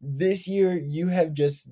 this 0.00 0.46
year 0.46 0.74
you 0.74 1.08
have 1.08 1.32
just 1.32 1.68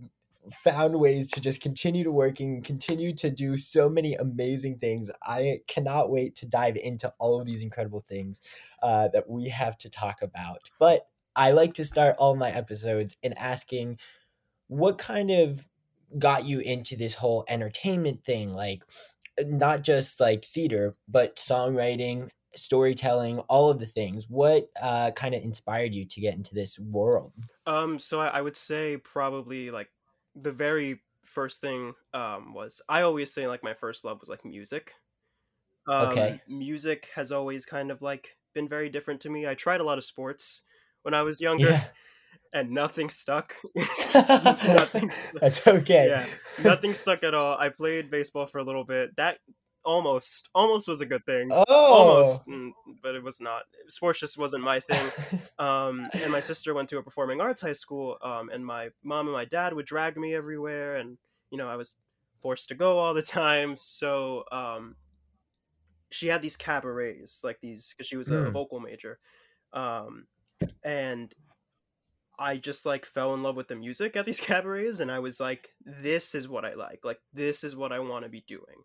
found 0.53 0.99
ways 0.99 1.31
to 1.33 1.41
just 1.41 1.61
continue 1.61 2.05
to 2.05 2.13
working, 2.13 2.63
continue 2.63 3.15
to 3.15 3.31
do 3.31 3.57
so 3.57 3.89
many 3.89 4.15
amazing 4.15 4.79
things. 4.79 5.11
I 5.23 5.61
cannot 5.69 6.11
wait 6.11 6.37
to 6.37 6.47
dive 6.47 6.77
into 6.77 7.13
all 7.19 7.41
of 7.41 7.47
these 7.47 7.63
incredible 7.63 8.05
things 8.09 8.41
uh, 8.83 9.09
that 9.13 9.29
we 9.29 9.49
have 9.49 9.77
to 9.79 9.91
talk 9.91 10.23
about. 10.23 10.59
But 10.79 11.07
I 11.35 11.51
like 11.51 11.75
to 11.75 11.85
start 11.85 12.17
all 12.19 12.37
my 12.37 12.51
episodes 12.51 13.17
in 13.23 13.33
asking 13.35 13.99
what 14.69 14.99
kind 14.99 15.31
of 15.31 15.69
got 16.19 16.45
you 16.45 16.61
into 16.61 16.97
this 16.97 17.15
whole 17.15 17.45
entertainment 17.49 18.25
thing, 18.25 18.55
like 18.55 18.83
not 19.45 19.83
just 19.83 20.21
like 20.21 20.45
theater, 20.45 20.97
but 21.09 21.37
songwriting, 21.37 22.31
storytelling, 22.55 23.41
all 23.41 23.71
of 23.71 23.79
the 23.79 23.87
things. 23.87 24.29
What 24.29 24.71
uh, 24.81 25.11
kind 25.11 25.35
of 25.35 25.43
inspired 25.43 25.93
you 25.93 26.05
to 26.07 26.21
get 26.21 26.35
into 26.35 26.55
this 26.55 26.79
world? 26.79 27.33
Um, 27.67 27.99
so 27.99 28.21
I, 28.21 28.29
I 28.29 28.41
would 28.41 28.57
say 28.57 28.97
probably 28.97 29.71
like 29.71 29.91
the 30.41 30.53
very 30.53 31.01
first 31.25 31.61
thing 31.61 31.95
um, 32.15 32.55
was 32.55 32.81
I 32.89 33.03
always 33.03 33.33
say 33.33 33.47
like 33.47 33.63
my 33.63 33.75
first 33.75 34.05
love 34.05 34.21
was 34.21 34.29
like 34.29 34.45
music. 34.45 34.93
Um, 35.89 36.09
okay. 36.09 36.41
Music 36.49 37.09
has 37.15 37.33
always 37.33 37.65
kind 37.65 37.91
of 37.91 38.03
like 38.03 38.37
been 38.55 38.69
very 38.69 38.89
different 38.89 39.21
to 39.23 39.31
me. 39.31 39.47
I 39.47 39.55
tried 39.55 39.81
a 39.81 39.85
lot 39.85 39.99
of 39.99 40.05
sports 40.05 40.63
when 41.03 41.15
I 41.15 41.23
was 41.23 41.41
younger. 41.41 41.71
Yeah. 41.71 41.85
And 42.53 42.71
nothing 42.71 43.11
stuck. 43.11 43.55
nothing 44.15 45.11
stuck. 45.11 45.41
That's 45.41 45.67
okay. 45.67 46.09
Yeah, 46.09 46.27
nothing 46.63 46.95
stuck 46.95 47.23
at 47.23 47.35
all. 47.35 47.57
I 47.59 47.69
played 47.69 48.11
baseball 48.11 48.47
for 48.47 48.59
a 48.59 48.63
little 48.63 48.85
bit. 48.85 49.15
That 49.17 49.39
almost 49.87 50.51
almost 50.55 50.89
was 50.89 51.01
a 51.03 51.07
good 51.07 51.25
thing. 51.27 51.57
Oh, 51.57 51.67
almost, 51.89 52.47
mm, 52.47 52.73
but 53.03 53.15
it 53.17 53.23
was 53.25 53.41
not. 53.41 53.65
Sports 53.89 54.21
just 54.21 54.39
wasn't 54.39 54.65
my 54.65 54.81
thing. 54.81 55.13
um, 55.59 56.11
and 56.21 56.33
my 56.33 56.41
sister 56.41 56.75
went 56.75 56.91
to 56.91 56.99
a 56.99 57.03
performing 57.05 57.41
arts 57.41 57.63
high 57.63 57.73
school, 57.75 58.19
um, 58.23 58.51
and 58.51 58.67
my 58.67 58.91
mom 59.05 59.27
and 59.29 59.35
my 59.35 59.47
dad 59.47 59.75
would 59.75 59.87
drag 59.87 60.19
me 60.19 60.35
everywhere, 60.35 60.97
and 60.97 61.19
you 61.51 61.59
know 61.59 61.69
I 61.69 61.77
was 61.77 61.95
forced 62.43 62.69
to 62.71 62.75
go 62.77 62.99
all 62.99 63.15
the 63.15 63.23
time. 63.43 63.77
So 63.79 64.45
um, 64.53 64.97
she 66.11 66.29
had 66.29 66.43
these 66.43 66.57
cabarets, 66.57 67.43
like 67.45 67.61
these, 67.61 67.91
because 67.91 68.07
she 68.07 68.17
was 68.17 68.31
a 68.31 68.45
Mm. 68.45 68.53
vocal 68.53 68.81
major, 68.81 69.19
um, 69.73 70.29
and 70.85 71.35
I 72.39 72.59
just 72.59 72.85
like 72.85 73.07
fell 73.07 73.33
in 73.35 73.43
love 73.43 73.57
with 73.57 73.69
the 73.69 73.77
music 73.77 74.17
at 74.17 74.27
these 74.27 74.41
cabarets, 74.43 75.01
and 75.01 75.11
I 75.11 75.19
was 75.21 75.41
like, 75.41 75.75
"This 75.81 76.35
is 76.35 76.49
what 76.49 76.65
I 76.65 76.75
like. 76.75 77.05
Like 77.05 77.21
this 77.33 77.65
is 77.65 77.75
what 77.77 77.93
I 77.93 77.99
want 78.01 78.25
to 78.25 78.29
be 78.29 78.43
doing." 78.43 78.85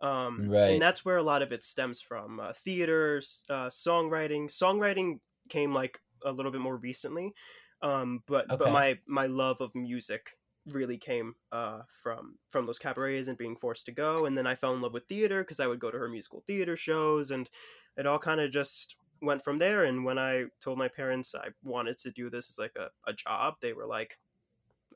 Um, 0.00 0.48
Right. 0.48 0.68
And 0.68 0.82
that's 0.82 1.04
where 1.04 1.16
a 1.16 1.22
lot 1.22 1.42
of 1.42 1.52
it 1.52 1.64
stems 1.64 2.00
from. 2.00 2.40
Uh, 2.40 2.52
theater, 2.52 3.18
s- 3.18 3.44
uh, 3.48 3.68
songwriting. 3.68 4.46
Songwriting 4.50 5.20
came 5.48 5.72
like 5.72 6.00
a 6.24 6.32
little 6.32 6.52
bit 6.52 6.60
more 6.60 6.76
recently, 6.76 7.34
um, 7.82 8.22
but 8.26 8.48
Okay. 8.50 8.56
but 8.58 8.70
my 8.70 8.98
my 9.06 9.26
love 9.26 9.60
of 9.60 9.74
music 9.74 10.38
really 10.66 10.98
came 10.98 11.34
uh, 11.52 11.82
from 11.88 12.38
from 12.48 12.66
those 12.66 12.78
cabarets 12.78 13.28
and 13.28 13.38
being 13.38 13.56
forced 13.56 13.86
to 13.86 13.92
go. 13.92 14.26
And 14.26 14.36
then 14.36 14.46
I 14.46 14.54
fell 14.54 14.74
in 14.74 14.80
love 14.82 14.92
with 14.92 15.06
theater 15.08 15.42
because 15.42 15.60
I 15.60 15.66
would 15.66 15.80
go 15.80 15.90
to 15.90 15.98
her 15.98 16.08
musical 16.08 16.42
theater 16.46 16.76
shows, 16.76 17.30
and 17.30 17.48
it 17.96 18.06
all 18.06 18.18
kind 18.18 18.40
of 18.40 18.50
just 18.50 18.96
went 19.22 19.44
from 19.44 19.58
there. 19.58 19.84
And 19.84 20.04
when 20.04 20.18
I 20.18 20.46
told 20.60 20.78
my 20.78 20.88
parents 20.88 21.34
I 21.34 21.48
wanted 21.62 21.98
to 21.98 22.10
do 22.10 22.28
this 22.30 22.50
as 22.50 22.58
like 22.58 22.76
a, 22.76 22.90
a 23.06 23.12
job, 23.12 23.56
they 23.60 23.72
were 23.72 23.86
like, 23.86 24.18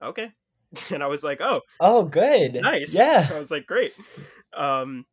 "Okay," 0.03 0.33
and 0.91 1.03
I 1.03 1.07
was 1.09 1.25
like, 1.25 1.41
"Oh, 1.41 1.63
Oh, 1.81 2.05
good. 2.05 2.57
nice 2.59 2.89
Yeah. 2.89 3.31
i 3.31 3.39
was 3.39 3.51
like 3.51 3.67
great 3.67 3.95
um 4.55 5.07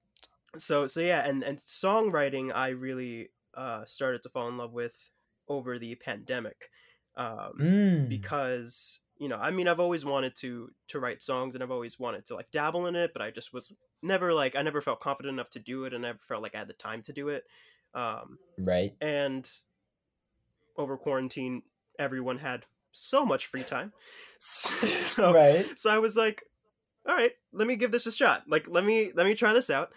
so 0.58 0.88
so 0.88 1.02
yeah 1.02 1.28
and 1.28 1.44
and 1.44 1.60
songwriting 1.60 2.52
i 2.54 2.70
really 2.70 3.30
uh 3.56 3.86
started 3.86 4.24
to 4.24 4.30
fall 4.30 4.48
in 4.48 4.58
love 4.58 4.74
with 4.74 5.12
over 5.48 5.80
the 5.80 5.96
pandemic 5.96 6.70
um 7.18 7.54
Mm. 7.60 8.08
because 8.08 9.02
you 9.18 9.28
know 9.30 9.38
i 9.38 9.52
mean 9.52 9.68
i've 9.68 9.80
always 9.80 10.06
wanted 10.06 10.36
to 10.36 10.72
to 10.88 11.00
write 11.00 11.22
songs 11.24 11.56
and 11.56 11.64
i've 11.64 11.72
always 11.72 12.00
wanted 12.00 12.26
to 12.26 12.36
like 12.36 12.52
dabble 12.52 12.88
in 12.88 12.96
it 12.96 13.12
but 13.14 13.22
i 13.22 13.32
just 13.32 13.54
was 13.54 13.72
never 14.04 14.34
like 14.34 14.56
i 14.56 14.62
never 14.62 14.82
felt 14.82 15.00
confident 15.02 15.34
enough 15.34 15.50
to 15.52 15.60
do 15.60 15.86
it 15.86 15.94
and 15.94 16.06
I 16.06 16.10
never 16.10 16.20
felt 16.28 16.44
like 16.44 16.56
i 16.56 16.60
had 16.60 16.70
the 16.70 16.74
time 16.74 17.02
to 17.04 17.14
do 17.14 17.30
it 17.30 17.46
um 17.94 18.40
Right. 18.58 18.98
and 19.02 19.52
over 20.76 20.98
quarantine 20.98 21.64
everyone 22.00 22.38
had 22.40 22.66
so 22.98 23.26
much 23.26 23.46
free 23.48 23.64
time. 23.64 23.94
So 24.40 25.34
Right. 25.34 25.66
so 25.78 25.90
i 25.90 25.98
was 25.98 26.16
like 26.16 26.44
all 27.08 27.16
right 27.16 27.32
let 27.54 27.68
me 27.68 27.76
give 27.76 27.92
this 27.92 28.06
a 28.06 28.12
shot. 28.12 28.44
Like 28.48 28.68
let 28.68 28.86
me 28.86 29.12
let 29.16 29.26
me 29.26 29.34
try 29.34 29.54
this 29.54 29.70
out. 29.70 29.92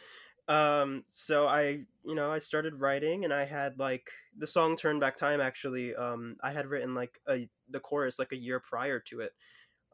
Um 0.49 1.05
so 1.11 1.47
i 1.47 1.85
you 2.05 2.15
know 2.15 2.31
i 2.33 2.39
started 2.39 2.75
writing 2.81 3.25
and 3.25 3.33
i 3.35 3.45
had 3.45 3.79
like 3.79 4.11
the 4.37 4.47
song 4.47 4.77
turn 4.77 4.99
back 4.99 5.17
time 5.17 5.41
actually 5.41 5.95
um 5.95 6.37
i 6.43 6.51
had 6.53 6.67
written 6.67 6.95
like 6.95 7.21
a 7.29 7.49
the 7.69 7.81
chorus 7.81 8.19
like 8.19 8.33
a 8.33 8.37
year 8.37 8.61
prior 8.61 8.99
to 9.01 9.21
it. 9.21 9.33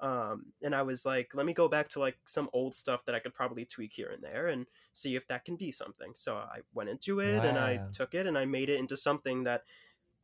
Um 0.00 0.52
and 0.62 0.74
i 0.74 0.82
was 0.82 1.04
like 1.06 1.30
let 1.34 1.46
me 1.46 1.54
go 1.54 1.68
back 1.68 1.88
to 1.90 2.00
like 2.00 2.18
some 2.26 2.48
old 2.52 2.74
stuff 2.74 3.04
that 3.06 3.14
i 3.14 3.18
could 3.18 3.34
probably 3.34 3.64
tweak 3.64 3.92
here 3.94 4.10
and 4.10 4.22
there 4.22 4.46
and 4.48 4.66
see 4.92 5.16
if 5.16 5.26
that 5.28 5.44
can 5.44 5.56
be 5.56 5.72
something. 5.72 6.12
So 6.14 6.36
i 6.36 6.60
went 6.74 6.90
into 6.90 7.20
it 7.20 7.44
and 7.44 7.58
i 7.58 7.80
took 7.92 8.14
it 8.14 8.26
and 8.26 8.38
i 8.38 8.44
made 8.44 8.68
it 8.70 8.78
into 8.78 8.96
something 8.96 9.44
that 9.44 9.62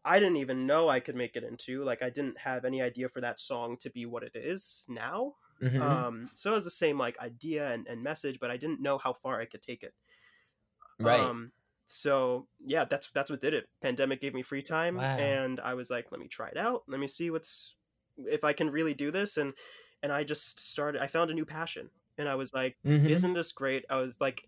I 0.05 0.19
didn't 0.19 0.37
even 0.39 0.67
know 0.67 0.89
I 0.89 1.01
could 1.01 1.17
make 1.17 1.37
it 1.37 1.45
into. 1.45 1.85
Like 1.85 2.03
I 2.03 2.11
didn't 2.11 2.39
have 2.39 2.65
any 2.65 2.83
idea 2.83 3.09
for 3.09 3.21
that 3.21 3.41
song 3.41 3.77
to 3.79 3.91
be 3.91 4.07
what 4.07 4.25
it 4.25 4.35
is 4.35 4.85
now. 4.89 5.37
Mhm. 5.61 6.05
Um, 6.07 6.31
so 6.35 6.53
it 6.53 6.55
was 6.57 6.65
the 6.65 6.71
same 6.71 6.99
like 6.99 7.19
idea 7.21 7.73
and, 7.73 7.87
and 7.89 8.03
message, 8.03 8.39
but 8.41 8.51
I 8.51 8.57
didn't 8.57 8.81
know 8.81 8.99
how 8.99 9.13
far 9.13 9.41
I 9.41 9.47
could 9.47 9.63
take 9.63 9.83
it. 9.83 9.95
right. 10.99 11.31
Um, 11.31 11.53
so 11.85 12.49
yeah, 12.61 12.85
that's 12.85 13.11
that's 13.11 13.31
what 13.31 13.41
did 13.41 13.55
it. 13.55 13.69
Pandemic 13.81 14.21
gave 14.21 14.35
me 14.35 14.43
free 14.43 14.63
time, 14.63 15.03
Wow. 15.03 15.17
and 15.17 15.59
I 15.61 15.75
was 15.75 15.91
like, 15.91 16.11
let 16.13 16.21
me 16.21 16.29
try 16.29 16.49
it 16.49 16.57
out. 16.57 16.85
Let 16.89 17.01
me 17.01 17.09
see 17.09 17.31
what's 17.31 17.77
if 18.17 18.45
I 18.45 18.53
can 18.53 18.71
really 18.71 18.95
do 18.95 19.11
this. 19.11 19.37
And 19.37 19.55
and 20.03 20.13
I 20.13 20.25
just 20.25 20.61
started. 20.61 21.03
I 21.03 21.07
found 21.09 21.31
a 21.31 21.35
new 21.35 21.45
passion, 21.47 21.91
and 22.19 22.29
I 22.29 22.37
was 22.37 22.53
like, 22.55 22.77
Mhm. 22.85 23.17
isn't 23.17 23.33
this 23.35 23.53
great? 23.53 23.85
I 23.91 23.97
was 23.97 24.21
like, 24.21 24.47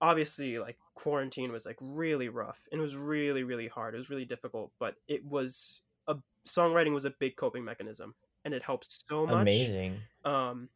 obviously, 0.00 0.58
like 0.58 0.78
quarantine 0.94 1.52
was 1.52 1.66
like 1.66 1.78
really 1.80 2.28
rough, 2.28 2.66
and 2.72 2.80
it 2.80 2.82
was 2.82 2.96
really 2.96 3.44
really 3.44 3.68
hard. 3.68 3.94
It 3.94 3.98
was 3.98 4.10
really 4.10 4.24
difficult, 4.24 4.72
but 4.78 4.96
it 5.08 5.24
was 5.24 5.82
a 6.08 6.16
songwriting 6.48 6.92
was 6.94 7.04
a 7.04 7.10
big 7.10 7.36
coping 7.36 7.64
mechanism, 7.64 8.14
and 8.44 8.54
it 8.54 8.62
helped 8.62 8.88
so 9.08 9.26
much 9.26 9.76
Amazing. 9.78 10.08
um 10.24 10.70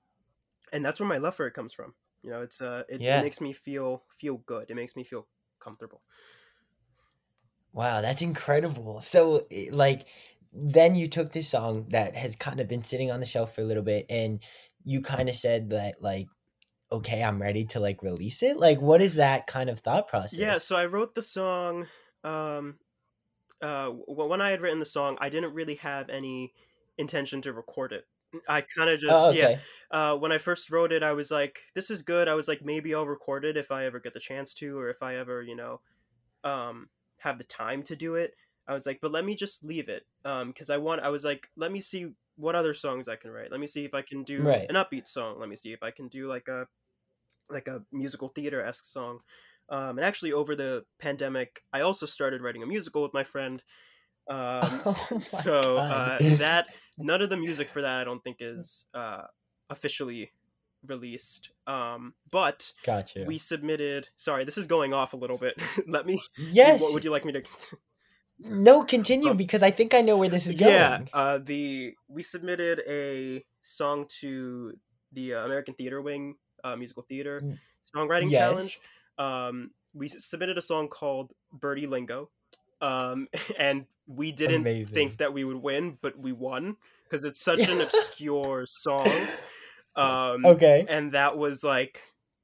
and 0.73 0.85
that's 0.85 1.01
where 1.01 1.09
my 1.09 1.19
love 1.19 1.35
for 1.35 1.47
it 1.47 1.55
comes 1.55 1.73
from 1.73 1.95
you 2.23 2.31
know 2.31 2.43
it's 2.43 2.61
uh 2.61 2.85
it, 2.89 3.03
Yeah. 3.03 3.11
it 3.11 3.19
makes 3.19 3.41
me 3.41 3.53
feel 3.53 4.05
feel 4.11 4.39
good 4.39 4.71
it 4.71 4.75
makes 4.75 4.97
me 4.97 5.05
feel 5.05 5.29
comfortable 5.61 6.03
Wow, 7.73 8.01
that's 8.01 8.23
incredible. 8.23 9.01
So, 9.01 9.43
like, 9.71 10.07
then 10.53 10.95
you 10.95 11.09
took 11.09 11.33
this 11.33 11.49
song 11.49 11.89
that 11.89 12.15
has 12.15 12.37
kind 12.37 12.61
of 12.61 12.69
been 12.69 12.83
sitting 12.83 13.11
on 13.11 13.21
the 13.21 13.27
shelf 13.27 13.55
for 13.55 13.63
a 13.63 13.65
little 13.65 13.83
bit 13.83 14.07
and 14.09 14.41
you 14.85 15.03
kind 15.03 15.29
of 15.29 15.35
said 15.35 15.71
that 15.71 16.01
like 16.01 16.29
okay 16.95 17.23
i'm 17.23 17.41
ready 17.41 17.65
to 17.65 17.81
like 17.81 18.03
release 18.03 18.43
it 18.43 18.57
like 18.59 18.81
what 18.81 19.01
is 19.01 19.15
that 19.17 19.47
kind 19.47 19.71
of 19.71 19.81
thought 19.81 20.09
process 20.09 20.29
Yeah, 20.31 20.59
so 20.59 20.77
I 20.77 20.87
wrote 20.87 21.15
the 21.15 21.23
song. 21.23 21.87
Um, 22.25 22.79
uh, 23.63 23.91
when 23.91 24.43
I 24.43 24.51
had 24.51 24.61
written 24.63 24.79
the 24.81 24.87
song, 24.87 25.19
I 25.21 25.29
didn't 25.31 25.55
really 25.55 25.77
have 25.77 26.11
any 26.11 26.55
intention 26.99 27.43
to 27.43 27.53
record 27.55 27.93
it. 27.93 28.07
I 28.49 28.63
kind 28.63 28.91
of 28.91 29.01
just 29.01 29.27
oh, 29.27 29.31
yeah. 29.31 29.63
Uh, 29.91 30.17
when 30.19 30.33
I 30.33 30.39
first 30.39 30.71
wrote 30.71 30.93
it, 30.93 31.03
I 31.05 31.13
was 31.13 31.31
like, 31.31 31.61
"This 31.75 31.91
is 31.91 32.03
good." 32.03 32.29
I 32.29 32.35
was 32.35 32.49
like, 32.49 32.63
maybe 32.65 32.95
I'll 32.95 33.07
record 33.07 33.45
it 33.45 33.57
if 33.57 33.71
I 33.73 33.87
ever 33.87 34.01
get 34.01 34.15
the 34.15 34.21
chance 34.21 34.55
to, 34.57 34.79
or 34.79 34.91
if 34.91 35.03
I 35.03 35.17
ever, 35.17 35.43
you 35.43 35.57
know, 35.57 35.83
um, 36.45 36.91
have 37.19 37.39
the 37.39 37.45
time 37.45 37.83
to 37.85 37.97
do 37.97 38.15
it. 38.17 38.35
I 38.67 38.75
was 38.75 38.87
like, 38.87 39.01
but 39.03 39.13
let 39.13 39.25
me 39.25 39.35
just 39.37 39.65
leave 39.65 39.89
it, 39.89 40.07
um, 40.25 40.49
because 40.49 40.71
I 40.71 40.79
want. 40.79 41.03
I 41.03 41.11
was 41.11 41.25
like, 41.25 41.49
let 41.57 41.73
me 41.73 41.81
see 41.81 42.15
what 42.37 42.55
other 42.55 42.75
songs 42.75 43.09
I 43.09 43.17
can 43.17 43.31
write. 43.31 43.51
Let 43.51 43.61
me 43.61 43.67
see 43.67 43.85
if 43.85 43.95
I 43.95 44.03
can 44.03 44.25
do 44.25 44.49
Right. 44.49 44.71
an 44.71 44.77
upbeat 44.77 45.07
song. 45.09 45.39
Let 45.41 45.49
me 45.49 45.57
see 45.57 45.73
if 45.73 45.83
I 45.83 45.91
can 45.91 46.09
do 46.09 46.29
like 46.29 46.49
a 46.49 46.67
like 47.51 47.69
a 47.69 47.85
musical 47.93 48.29
theater 48.29 48.63
esque 48.63 48.85
song. 48.85 49.21
Um, 49.69 49.99
and 49.99 50.05
actually, 50.05 50.33
over 50.33 50.55
the 50.55 50.85
pandemic, 50.99 51.63
I 51.73 51.81
also 51.81 52.07
started 52.07 52.43
writing 52.43 52.63
a 52.63 52.67
musical 52.67 53.03
with 53.03 53.15
my 53.15 53.25
friend. 53.25 53.63
Um, 54.29 54.83
Oh 54.87 55.21
so 55.23 55.79
uh, 55.79 56.19
that 56.39 56.67
none 56.99 57.23
of 57.23 57.31
the 57.31 57.37
music 57.37 57.69
for 57.69 57.83
that 57.83 58.01
I 58.01 58.05
don't 58.05 58.23
think 58.23 58.39
is 58.41 58.87
uh, 58.95 59.23
officially 59.71 60.31
released. 60.87 61.51
Um, 61.67 62.15
but 62.31 62.73
gotcha 62.85 63.25
we 63.27 63.39
submitted. 63.39 64.09
Sorry, 64.17 64.45
this 64.45 64.59
is 64.59 64.67
going 64.67 64.93
off 64.93 65.13
a 65.13 65.17
little 65.17 65.39
bit. 65.39 65.55
Let 65.87 66.07
me. 66.07 66.23
yes 66.39 66.81
What 66.83 66.93
would 66.95 67.05
you 67.05 67.11
like 67.11 67.25
me 67.25 67.33
to? 67.33 67.43
no 68.41 68.83
continue 68.83 69.31
Um, 69.31 69.37
because 69.37 69.63
i 69.63 69.71
think 69.71 69.95
i 69.95 70.01
know 70.01 70.19
where 70.19 70.29
this 70.29 70.49
is 70.49 70.57
going 70.57 70.73
Yeah. 70.75 70.99
Uh, 71.13 71.39
the 71.39 71.95
we 72.09 72.25
submitted 72.25 72.83
a 72.89 73.45
song 73.63 74.07
to 74.21 74.73
the 75.13 75.35
uh, 75.35 75.45
American 75.45 75.75
Theater 75.75 76.03
Wing 76.03 76.35
uh, 76.65 76.77
musical 76.77 77.05
theater 77.05 77.43
Mm. 77.43 77.59
songwriting 77.95 78.31
Yes. 78.31 78.39
challenge. 78.39 78.81
Um, 79.19 79.73
we 79.95 80.09
submitted 80.09 80.59
a 80.59 80.63
song 80.63 80.89
called 80.89 81.33
Birdie 81.53 81.87
Lingo, 81.87 82.31
um, 82.81 83.29
and 83.59 83.87
we 84.07 84.33
didn't 84.33 84.61
Amazing. 84.61 84.95
think 84.95 85.19
that 85.19 85.33
we 85.33 85.45
would 85.45 85.57
win, 85.59 85.99
but 86.03 86.19
we 86.19 86.33
won 86.33 86.77
because 87.09 87.25
it's 87.25 87.41
such 87.45 87.69
an 87.69 87.81
obscure 87.81 88.65
song. 88.67 89.31
Um, 89.97 90.45
okay 90.45 90.87
and 90.89 91.13
that 91.13 91.37
was 91.39 91.65
like 91.65 92.03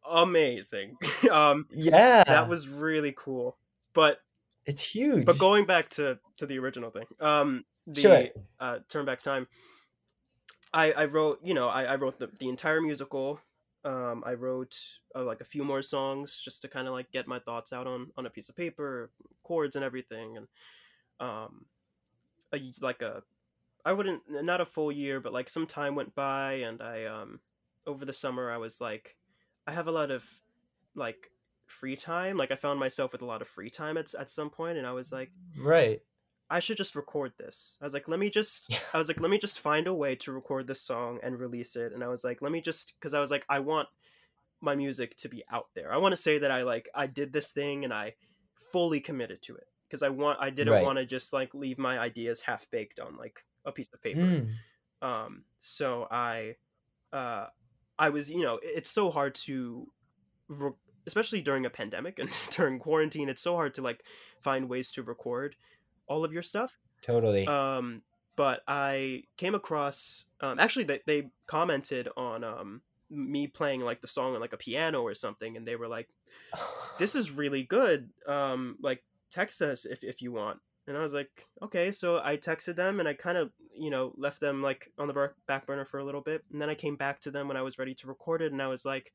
amazing. 0.09 0.99
um, 1.31 1.69
yeah 1.71 2.23
that 2.27 2.49
was 2.49 2.69
really 2.69 3.13
cool. 3.17 3.59
But 3.95 4.21
it's 4.67 4.83
huge 4.83 5.27
but 5.27 5.39
going 5.39 5.67
back 5.67 5.89
to 5.91 6.19
to 6.39 6.47
the 6.47 6.59
original 6.59 6.91
thing, 6.91 7.07
um, 7.21 7.65
the 7.87 8.01
Sure. 8.01 8.29
uh, 8.59 8.79
turn 8.89 9.05
back 9.05 9.21
time. 9.23 9.49
I 10.73 10.93
I 10.93 11.05
wrote 11.07 11.41
you 11.43 11.55
know 11.55 11.69
I 11.69 11.85
I 11.85 11.95
wrote 11.97 12.19
the 12.19 12.29
the 12.39 12.49
entire 12.49 12.81
musical. 12.81 13.41
Um, 13.85 14.23
I 14.27 14.35
wrote 14.35 14.79
uh, 15.15 15.25
like 15.25 15.41
a 15.41 15.45
few 15.45 15.65
more 15.65 15.83
songs 15.83 16.41
just 16.45 16.63
to 16.63 16.69
kind 16.69 16.87
of 16.87 16.93
like 16.93 17.11
get 17.13 17.27
my 17.27 17.39
thoughts 17.39 17.73
out 17.73 17.87
on 17.87 18.11
on 18.17 18.27
a 18.27 18.31
piece 18.31 18.49
of 18.49 18.57
paper, 18.57 19.11
chords 19.43 19.77
and 19.77 19.85
everything, 19.85 20.37
and 20.37 20.49
um, 21.21 21.67
a, 22.53 22.61
like 22.81 23.03
a 23.03 23.23
I 23.85 23.93
wouldn't 23.93 24.23
not 24.29 24.61
a 24.61 24.67
full 24.67 24.93
year, 24.93 25.21
but 25.21 25.33
like 25.33 25.49
some 25.49 25.67
time 25.67 25.95
went 25.95 26.15
by, 26.15 26.55
and 26.55 26.83
I 26.83 27.07
um 27.07 27.41
over 27.87 28.05
the 28.05 28.13
summer 28.13 28.51
I 28.51 28.59
was 28.59 28.81
like 28.81 29.17
I 29.67 29.73
have 29.73 29.89
a 29.89 29.93
lot 29.93 30.11
of 30.11 30.25
like 30.95 31.31
free 31.67 31.97
time. 31.97 32.37
Like 32.37 32.51
I 32.51 32.57
found 32.57 32.81
myself 32.81 33.13
with 33.13 33.23
a 33.23 33.27
lot 33.27 33.43
of 33.43 33.49
free 33.49 33.71
time 33.71 33.97
at 33.97 34.15
at 34.15 34.31
some 34.31 34.51
point, 34.51 34.79
and 34.79 34.87
I 34.87 34.93
was 34.93 35.13
like. 35.13 35.33
right 35.57 36.03
I 36.51 36.61
should 36.61 36.77
just 36.77 36.97
record 36.97 37.33
this. 37.39 37.77
I 37.81 37.85
was 37.85 37.95
like, 37.95 38.09
let 38.09 38.19
me 38.19 38.29
just 38.31 38.71
I 38.93 38.99
was 38.99 39.09
like, 39.09 39.21
let 39.21 39.31
me 39.31 39.39
just 39.39 39.61
find 39.61 39.87
a 39.87 39.95
way 39.95 40.17
to 40.17 40.33
record 40.33 40.67
this 40.67 40.83
song 40.83 41.21
and 41.23 41.39
release 41.39 41.77
it. 41.77 41.93
And 41.93 42.03
I 42.03 42.09
was 42.09 42.25
like, 42.25 42.43
let 42.43 42.53
me 42.53 42.61
just 42.61 42.95
cuz 43.01 43.15
I 43.15 43.21
was 43.21 43.31
like 43.31 43.45
I 43.49 43.61
want 43.61 43.89
my 44.61 44.75
music 44.75 45.17
to 45.19 45.29
be 45.29 45.43
out 45.51 45.69
there. 45.75 45.93
I 45.93 45.97
want 45.97 46.13
to 46.13 46.17
say 46.17 46.39
that 46.39 46.51
I 46.51 46.63
like 46.63 46.89
I 46.95 47.07
did 47.07 47.33
this 47.33 47.53
thing 47.53 47.85
and 47.85 47.95
I 47.95 48.15
fully 48.73 49.01
committed 49.01 49.41
to 49.43 49.57
it 49.57 49.69
because 49.89 50.03
I 50.03 50.09
want 50.11 50.39
I 50.41 50.51
didn't 50.51 50.75
Right. 50.75 50.85
want 50.85 50.99
to 50.99 51.07
just 51.07 51.33
like 51.33 51.55
leave 51.55 51.79
my 51.79 51.99
ideas 51.99 52.41
half 52.41 52.71
baked 52.71 53.01
on 53.01 53.17
like 53.17 53.45
a 53.65 53.73
piece 53.73 53.89
of 53.93 54.03
paper. 54.03 54.21
Mm, 54.21 54.55
Um 55.03 55.45
so 55.61 56.07
I 56.11 56.57
uh 57.13 57.47
I 57.99 58.09
was, 58.11 58.31
you 58.31 58.43
know, 58.43 58.59
it's 58.63 58.91
so 58.91 59.11
hard 59.11 59.35
to 59.47 59.93
re- 60.49 60.73
especially 61.07 61.43
during 61.43 61.67
a 61.67 61.71
pandemic 61.71 62.19
and 62.19 62.31
during 62.51 62.79
quarantine, 62.79 63.29
it's 63.29 63.43
so 63.43 63.55
hard 63.55 63.75
to 63.75 63.83
like 63.83 64.05
find 64.43 64.69
ways 64.69 64.91
to 64.93 65.03
record 65.03 65.57
all 66.11 66.25
of 66.25 66.33
your 66.33 66.43
stuff. 66.43 66.79
totally 67.01 67.47
Um, 67.47 68.03
but 68.37 68.63
I 68.67 69.25
came 69.37 69.55
across 69.55 70.27
um, 70.41 70.59
actually 70.59 70.85
they 70.85 71.01
they 71.07 71.31
commented 71.47 72.09
on 72.17 72.45
um 72.45 72.83
me 73.11 73.47
playing 73.47 73.81
like 73.81 74.01
the 74.01 74.07
song 74.07 74.35
on 74.35 74.41
like 74.41 74.53
a 74.53 74.59
piano 74.59 75.03
or 75.03 75.15
something, 75.15 75.57
and 75.57 75.67
they 75.67 75.77
were 75.77 75.89
like, 75.89 76.09
"This 76.99 77.15
is 77.15 77.31
really 77.31 77.65
good. 77.65 78.11
Um, 78.27 78.77
like 78.81 79.03
text 79.31 79.63
us 79.63 79.85
if 79.85 80.05
if 80.05 80.23
you 80.23 80.33
want." 80.33 80.61
And 80.87 80.97
I 80.97 81.03
was 81.03 81.13
like, 81.13 81.47
"Okay." 81.63 81.93
So 81.93 82.21
I 82.23 82.37
texted 82.37 82.77
them, 82.77 83.01
and 83.01 83.09
I 83.09 83.15
kind 83.15 83.37
of 83.37 83.51
you 83.75 83.91
know 83.91 84.13
left 84.17 84.41
them 84.41 84.63
like 84.63 84.91
on 84.99 85.09
the 85.09 85.33
back 85.47 85.67
burner 85.67 85.85
for 85.85 85.99
a 85.99 86.05
little 86.05 86.21
bit, 86.21 86.45
and 86.53 86.63
then 86.63 86.71
I 86.71 86.75
came 86.75 86.97
back 86.97 87.21
to 87.21 87.31
them 87.31 87.49
when 87.49 87.57
I 87.57 87.63
was 87.63 87.79
ready 87.79 87.95
to 87.97 88.07
record 88.07 88.43
it, 88.43 88.53
and 88.53 88.63
I 88.63 88.69
was 88.69 88.85
like, 88.85 89.13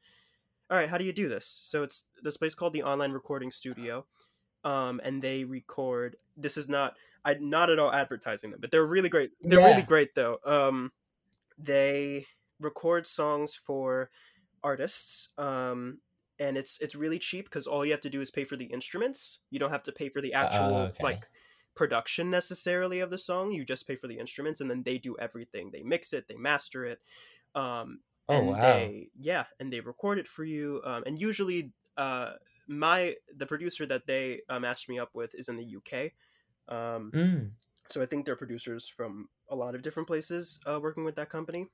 "All 0.70 0.78
right, 0.78 0.90
how 0.90 0.98
do 0.98 1.06
you 1.06 1.14
do 1.14 1.30
this?" 1.30 1.62
So 1.64 1.84
it's 1.84 2.06
this 2.22 2.38
place 2.38 2.54
called 2.54 2.74
the 2.74 2.84
Online 2.84 3.12
Recording 3.12 3.52
Studio 3.52 4.06
um, 4.66 5.00
and 5.04 5.22
they 5.22 5.46
record. 5.46 6.18
This 6.36 6.58
is 6.58 6.68
not 6.68 6.98
I 7.24 7.36
not 7.40 7.70
at 7.70 7.80
all 7.80 7.92
advertising 7.94 8.52
them, 8.52 8.60
but 8.60 8.72
they're 8.72 8.86
really 8.86 9.10
great. 9.10 9.32
They're 9.42 9.60
Yeah. 9.62 9.70
really 9.70 9.82
great 9.84 10.14
though. 10.16 10.40
Um, 10.46 10.92
they 11.58 12.26
record 12.60 13.08
songs 13.08 13.56
for 13.56 14.10
artists. 14.64 15.30
Um, 15.38 16.02
and 16.38 16.58
it's 16.58 16.78
it's 16.82 16.96
really 16.96 17.20
cheap 17.20 17.46
because 17.46 17.66
all 17.66 17.86
you 17.86 17.92
have 17.92 18.02
to 18.02 18.10
do 18.10 18.20
is 18.20 18.30
pay 18.32 18.44
for 18.44 18.58
the 18.58 18.66
instruments. 18.66 19.40
You 19.52 19.60
don't 19.60 19.72
have 19.72 19.84
to 19.84 19.94
pay 19.94 20.10
for 20.10 20.20
the 20.22 20.34
actual 20.34 20.76
okay. 20.76 21.04
like 21.04 21.30
production 21.76 22.30
necessarily 22.30 23.00
of 23.00 23.10
the 23.10 23.18
song. 23.18 23.52
You 23.54 23.64
just 23.64 23.88
pay 23.88 23.96
for 23.96 24.08
the 24.08 24.18
instruments, 24.20 24.60
and 24.60 24.70
then 24.70 24.84
they 24.84 24.98
do 24.98 25.16
everything. 25.18 25.72
They 25.72 25.84
mix 25.84 26.12
it, 26.12 26.28
they 26.28 26.36
master 26.36 26.86
it. 26.86 27.00
Um, 27.54 28.02
Oh, 28.28 28.40
and 28.40 28.48
wow. 28.48 28.60
they 28.60 29.10
yeah 29.20 29.46
and 29.60 29.72
they 29.72 29.82
record 29.82 30.18
it 30.18 30.28
for 30.28 30.44
you 30.44 30.82
um, 30.84 31.04
and 31.06 31.22
usually 31.22 31.74
uh 31.96 32.32
my 32.68 33.16
the 33.36 33.46
producer 33.46 33.86
that 33.86 34.08
they 34.08 34.42
uh, 34.50 34.60
matched 34.60 34.90
me 34.90 35.00
up 35.00 35.14
with 35.14 35.36
is 35.36 35.50
in 35.50 35.58
the 35.58 35.76
uk 35.78 36.14
um 36.68 37.14
Mm, 37.14 37.56
so 37.90 38.02
i 38.02 38.06
think 38.06 38.26
they're 38.26 38.36
producers 38.36 38.88
from 38.88 39.30
a 39.50 39.56
lot 39.56 39.76
of 39.76 39.82
different 39.82 40.08
places 40.08 40.60
uh, 40.68 40.80
working 40.82 41.06
with 41.06 41.16
that 41.16 41.30
company. 41.30 41.68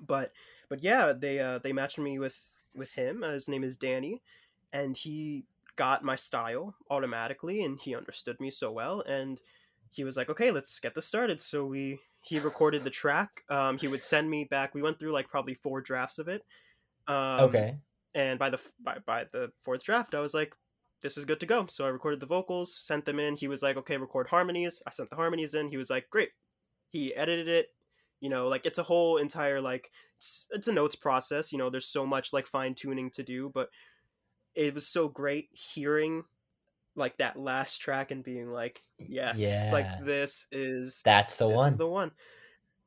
But 0.00 0.32
but 0.68 0.82
yeah 0.82 1.12
they 1.12 1.40
uh 1.40 1.58
they 1.58 1.72
matched 1.72 1.98
me 1.98 2.18
with 2.18 2.40
with 2.74 2.92
him. 2.92 3.22
Uh, 3.22 3.30
his 3.32 3.48
name 3.48 3.64
is 3.64 3.76
danny 3.76 4.22
and 4.72 4.96
he 4.96 5.46
got 5.76 6.04
my 6.04 6.16
style 6.16 6.74
automatically 6.90 7.62
and 7.64 7.80
he 7.80 7.94
understood 7.94 8.40
me 8.40 8.50
so 8.50 8.70
well 8.72 9.00
and 9.02 9.40
he 9.90 10.04
was 10.04 10.16
like 10.16 10.28
okay 10.30 10.50
let's 10.50 10.78
get 10.80 10.94
this 10.94 11.06
started. 11.06 11.42
So 11.42 11.66
we 11.66 12.00
he 12.22 12.38
recorded 12.38 12.84
the 12.84 12.90
track. 12.90 13.44
Um 13.48 13.78
he 13.78 13.88
would 13.88 14.02
send 14.02 14.30
me 14.30 14.44
back 14.44 14.74
we 14.74 14.82
went 14.82 14.98
through 14.98 15.12
like 15.12 15.28
probably 15.28 15.54
four 15.54 15.80
drafts 15.80 16.18
of 16.18 16.28
it. 16.28 16.44
Um 17.08 17.66
okay 17.66 17.80
and 18.14 18.38
by 18.38 18.50
the 18.50 18.58
by, 18.82 18.96
by 19.06 19.24
the 19.32 19.50
fourth 19.62 19.82
draft 19.82 20.14
i 20.14 20.20
was 20.20 20.34
like 20.34 20.54
this 21.02 21.16
is 21.16 21.24
good 21.24 21.40
to 21.40 21.46
go. 21.46 21.64
So 21.66 21.86
i 21.86 21.88
recorded 21.88 22.20
the 22.20 22.26
vocals 22.26 22.74
sent 22.76 23.06
them 23.06 23.18
in. 23.18 23.34
He 23.34 23.48
was 23.48 23.62
like 23.62 23.78
okay 23.78 23.96
record 23.96 24.28
harmonies. 24.28 24.82
I 24.86 24.90
sent 24.90 25.08
the 25.08 25.16
harmonies 25.16 25.54
in. 25.54 25.70
He 25.70 25.78
was 25.78 25.88
like 25.88 26.10
great. 26.10 26.28
He 26.90 27.14
edited 27.14 27.48
it. 27.48 27.68
You 28.20 28.28
know 28.28 28.48
like 28.48 28.66
it's 28.66 28.76
a 28.78 28.82
whole 28.82 29.16
entire 29.16 29.62
like 29.62 29.90
it's, 30.18 30.46
it's 30.50 30.68
a 30.68 30.72
notes 30.72 30.96
process. 30.96 31.52
You 31.52 31.58
know 31.58 31.70
there's 31.70 31.88
so 31.88 32.04
much 32.04 32.34
like 32.34 32.46
fine 32.46 32.74
tuning 32.74 33.10
to 33.12 33.22
do 33.22 33.50
but 33.54 33.70
it 34.54 34.74
was 34.74 34.86
so 34.86 35.08
great 35.08 35.48
hearing 35.52 36.22
like 36.96 37.16
that 37.16 37.38
last 37.38 37.78
track 37.78 38.10
and 38.10 38.22
being 38.22 38.50
like 38.52 38.82
yes 38.98 39.40
Yeah. 39.40 39.70
like 39.72 40.04
this 40.04 40.48
is 40.52 41.00
that's 41.02 41.36
the 41.36 41.48
this 41.48 41.56
one. 41.56 41.70
is 41.72 41.76
the 41.78 41.86
one. 41.88 42.10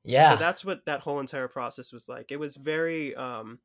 Yeah. 0.03 0.29
so 0.31 0.35
that's 0.35 0.63
what 0.63 0.85
that 0.85 0.99
whole 0.99 1.19
entire 1.19 1.47
process 1.47 1.91
was 1.91 2.07
like. 2.07 2.31
It 2.31 2.39
was 2.39 2.57
very 2.57 3.15
um 3.15 3.57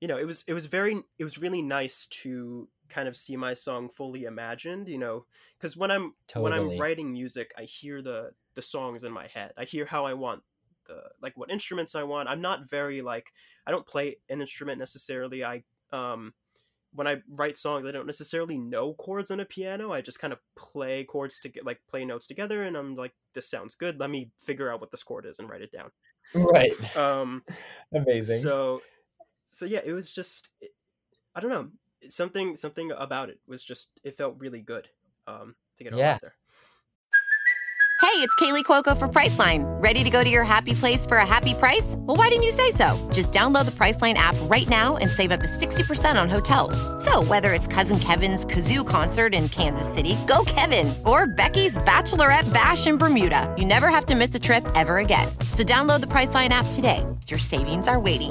you 0.00 0.08
know 0.08 0.16
it 0.16 0.26
was 0.26 0.44
it 0.46 0.54
was 0.54 0.66
very 0.66 1.00
it 1.18 1.24
was 1.24 1.38
really 1.38 1.62
nice 1.62 2.06
to 2.06 2.68
kind 2.88 3.08
of 3.08 3.16
see 3.16 3.36
my 3.36 3.52
song 3.52 3.88
fully 3.88 4.24
imagined 4.24 4.88
you 4.88 4.98
know 4.98 5.24
because 5.58 5.76
when 5.76 5.90
i'm 5.90 6.14
when 6.36 6.52
i'm 6.52 6.78
writing 6.78 7.12
music 7.12 7.52
i 7.58 7.62
hear 7.62 8.00
the 8.00 8.30
the 8.54 8.62
songs 8.62 9.04
in 9.04 9.12
my 9.12 9.26
head 9.26 9.52
i 9.58 9.64
hear 9.64 9.84
how 9.84 10.06
i 10.06 10.14
want 10.14 10.42
the 10.86 11.02
like 11.20 11.36
what 11.36 11.50
instruments 11.50 11.94
i 11.94 12.02
want 12.02 12.28
i'm 12.28 12.40
not 12.40 12.68
very 12.68 13.02
like 13.02 13.32
i 13.66 13.70
don't 13.70 13.86
play 13.86 14.16
an 14.30 14.40
instrument 14.40 14.78
necessarily 14.78 15.44
i 15.44 15.62
um 15.92 16.32
when 16.94 17.06
I 17.06 17.16
write 17.28 17.58
songs, 17.58 17.86
I 17.86 17.90
don't 17.90 18.06
necessarily 18.06 18.56
know 18.56 18.94
chords 18.94 19.30
on 19.30 19.40
a 19.40 19.44
piano. 19.44 19.92
I 19.92 20.00
just 20.00 20.18
kind 20.18 20.32
of 20.32 20.38
play 20.56 21.04
chords 21.04 21.38
to 21.40 21.48
get 21.48 21.66
like 21.66 21.80
play 21.88 22.04
notes 22.04 22.26
together, 22.26 22.64
and 22.64 22.76
I'm 22.76 22.96
like, 22.96 23.12
"This 23.34 23.48
sounds 23.48 23.74
good. 23.74 24.00
Let 24.00 24.10
me 24.10 24.30
figure 24.42 24.72
out 24.72 24.80
what 24.80 24.90
this 24.90 25.02
chord 25.02 25.26
is 25.26 25.38
and 25.38 25.48
write 25.48 25.62
it 25.62 25.70
down." 25.70 25.90
right 26.34 26.96
Um, 26.96 27.42
amazing 27.94 28.40
so, 28.40 28.82
so 29.50 29.64
yeah, 29.64 29.80
it 29.84 29.92
was 29.92 30.10
just, 30.12 30.48
it- 30.60 30.74
I 31.34 31.40
don't 31.40 31.50
know, 31.50 31.68
something 32.08 32.56
something 32.56 32.90
about 32.96 33.28
it 33.28 33.38
was 33.46 33.62
just 33.62 33.88
it 34.04 34.16
felt 34.16 34.36
really 34.40 34.60
good. 34.62 34.88
Um, 35.26 35.54
to 35.76 35.84
get 35.84 35.92
it 35.92 35.98
Yeah. 35.98 36.14
out 36.14 36.20
there. 36.22 36.34
Hey, 38.00 38.24
it's 38.24 38.34
Kaley 38.36 38.64
Cuoco 38.64 38.96
for 38.96 39.06
Priceline. 39.08 39.64
Ready 39.82 40.02
to 40.04 40.10
go 40.10 40.24
to 40.24 40.30
your 40.30 40.44
happy 40.44 40.72
place 40.72 41.04
for 41.04 41.18
a 41.18 41.26
happy 41.26 41.52
price? 41.54 41.94
Well, 41.98 42.16
why 42.16 42.28
didn't 42.28 42.44
you 42.44 42.52
say 42.52 42.70
so? 42.70 42.96
Just 43.12 43.32
download 43.32 43.64
the 43.66 43.72
Priceline 43.72 44.14
app 44.14 44.34
right 44.42 44.68
now 44.68 44.96
and 44.96 45.10
save 45.10 45.30
up 45.32 45.40
to 45.40 45.46
60% 45.46 46.20
on 46.20 46.28
hotels. 46.28 46.76
So, 47.04 47.22
whether 47.24 47.52
it's 47.52 47.66
Cousin 47.66 47.98
Kevin's 47.98 48.46
Kazoo 48.46 48.86
concert 48.86 49.34
in 49.34 49.48
Kansas 49.48 49.92
City, 49.92 50.16
go 50.26 50.42
Kevin, 50.46 50.92
or 51.04 51.26
Becky's 51.26 51.76
Bachelorette 51.78 52.50
Bash 52.54 52.86
in 52.86 52.96
Bermuda, 52.98 53.52
you 53.58 53.64
never 53.64 53.88
have 53.88 54.06
to 54.06 54.14
miss 54.14 54.34
a 54.34 54.40
trip 54.40 54.66
ever 54.74 54.98
again. 54.98 55.28
So, 55.52 55.62
download 55.64 56.00
the 56.00 56.06
Priceline 56.08 56.50
app 56.50 56.66
today. 56.72 57.04
Your 57.26 57.38
savings 57.40 57.86
are 57.88 58.00
waiting. 58.00 58.30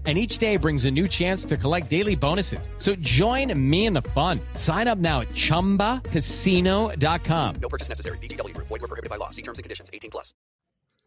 And 0.03 0.17
each 0.17 0.39
day 0.39 0.57
brings 0.57 0.85
a 0.85 0.91
new 0.91 1.07
chance 1.07 1.45
to 1.45 1.57
collect 1.57 1.91
daily 1.91 2.15
bonuses. 2.15 2.71
So 2.77 2.95
join 2.95 3.53
me 3.69 3.85
in 3.85 3.93
the 3.93 4.01
fun. 4.01 4.39
Sign 4.55 4.87
up 4.87 4.97
now 4.97 5.21
at 5.21 5.29
chumbacasino.com. 5.29 7.55
No 7.61 7.69
purchase 7.69 7.87
necessary. 7.87 8.17
VGW 8.17 8.55
Group. 8.55 8.65
Void 8.67 8.81
were 8.81 8.87
prohibited 8.87 9.11
by 9.11 9.17
law. 9.17 9.29
See 9.29 9.43
terms 9.43 9.59
and 9.59 9.63
conditions. 9.63 9.91
18 9.93 10.09
plus. 10.09 10.33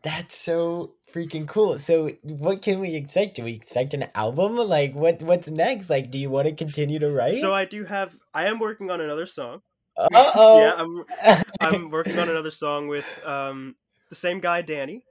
That's 0.05 0.37
so 0.37 0.93
freaking 1.13 1.49
cool. 1.49 1.79
So, 1.79 2.11
what 2.23 2.61
can 2.61 2.79
we 2.79 2.95
expect? 2.95 3.37
Do 3.37 3.45
we 3.45 3.53
expect 3.53 3.95
an 3.95 4.05
album? 4.15 4.57
Like, 4.57 4.95
what 4.95 5.23
what's 5.23 5.49
next? 5.49 5.89
Like, 5.89 6.11
do 6.11 6.19
you 6.19 6.29
want 6.29 6.47
to 6.47 6.55
continue 6.55 6.99
to 6.99 7.11
write? 7.11 7.41
So 7.41 7.55
I 7.55 7.65
do 7.65 7.87
have. 7.87 8.15
I 8.35 8.45
am 8.45 8.59
working 8.59 8.91
on 8.91 9.01
another 9.01 9.25
song. 9.25 9.63
uh 9.97 10.07
oh. 10.13 10.61
Yeah, 10.61 10.75
I'm. 10.77 11.05
I'm 11.61 11.91
working 11.91 12.19
on 12.19 12.29
another 12.29 12.51
song 12.51 12.89
with 12.89 13.07
um 13.25 13.77
the 14.11 14.15
same 14.15 14.41
guy, 14.41 14.61
Danny, 14.61 15.05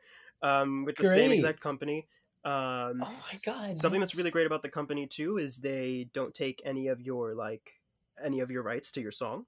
um 0.43 0.85
with 0.85 0.95
the 0.97 1.05
same 1.05 1.31
exact 1.31 1.59
company. 1.59 2.07
Um, 2.45 3.01
Oh 3.01 3.11
my 3.31 3.39
God, 3.45 3.75
Something 3.75 4.01
that's 4.01 4.15
really 4.15 4.31
great 4.31 4.45
about 4.47 4.61
the 4.63 4.69
company 4.69 5.07
too 5.07 5.37
is 5.37 5.57
they 5.57 6.05
don't 6.13 6.33
take 6.33 6.61
any 6.65 6.87
of 6.87 7.01
your 7.01 7.35
like 7.35 7.81
any 8.23 8.39
of 8.41 8.51
your 8.51 8.63
rights 8.63 8.91
to 8.93 9.01
your 9.01 9.11
song. 9.11 9.45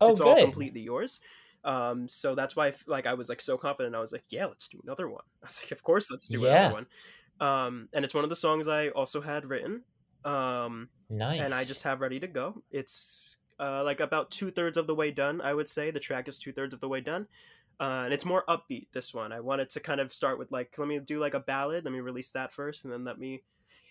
oh, 0.00 0.12
it's 0.12 0.20
good. 0.20 0.26
all 0.28 0.36
completely 0.36 0.80
yours. 0.80 1.20
Um, 1.64 2.08
so 2.08 2.34
that's 2.34 2.54
why, 2.56 2.74
like, 2.86 3.06
I 3.06 3.14
was 3.14 3.28
like 3.28 3.40
so 3.40 3.56
confident. 3.56 3.94
I 3.96 4.00
was 4.00 4.12
like, 4.12 4.24
yeah, 4.28 4.46
let's 4.46 4.68
do 4.68 4.80
another 4.82 5.08
one. 5.08 5.24
I 5.42 5.46
was 5.46 5.60
like, 5.62 5.72
of 5.72 5.82
course, 5.82 6.10
let's 6.10 6.28
do 6.28 6.44
Yeah. 6.44 6.44
another 6.44 6.68
one. 6.68 6.86
Um, 7.40 7.88
and 7.92 8.04
it's 8.04 8.14
one 8.14 8.24
of 8.24 8.30
the 8.30 8.36
songs 8.36 8.68
I 8.68 8.88
also 8.90 9.20
had 9.20 9.46
written. 9.46 9.84
Um, 10.24 10.90
Nice. 11.08 11.38
and 11.38 11.54
I 11.54 11.64
just 11.64 11.82
have 11.84 12.00
ready 12.00 12.20
to 12.20 12.28
go. 12.28 12.62
It's 12.70 13.38
uh, 13.58 13.82
like 13.84 14.00
about 14.00 14.30
two 14.30 14.50
thirds 14.50 14.76
of 14.76 14.86
the 14.86 14.94
way 14.94 15.10
done. 15.10 15.40
I 15.40 15.54
would 15.54 15.68
say 15.68 15.90
the 15.90 16.00
track 16.00 16.28
is 16.28 16.38
two 16.38 16.52
thirds 16.52 16.74
of 16.74 16.80
the 16.80 16.88
way 16.88 17.00
done, 17.00 17.28
uh, 17.80 18.02
and 18.04 18.14
it's 18.14 18.24
more 18.24 18.44
upbeat. 18.48 18.88
This 18.92 19.12
one, 19.12 19.32
I 19.32 19.40
wanted 19.40 19.70
to 19.70 19.80
kind 19.80 20.00
of 20.00 20.12
start 20.12 20.38
with 20.38 20.52
like, 20.52 20.74
let 20.78 20.88
me 20.88 20.98
do 21.00 21.18
like 21.18 21.34
a 21.34 21.40
ballad. 21.40 21.84
Let 21.84 21.92
me 21.92 22.00
release 22.00 22.30
that 22.32 22.52
first, 22.52 22.84
and 22.84 22.92
then 22.92 23.04
let 23.04 23.18
me, 23.18 23.42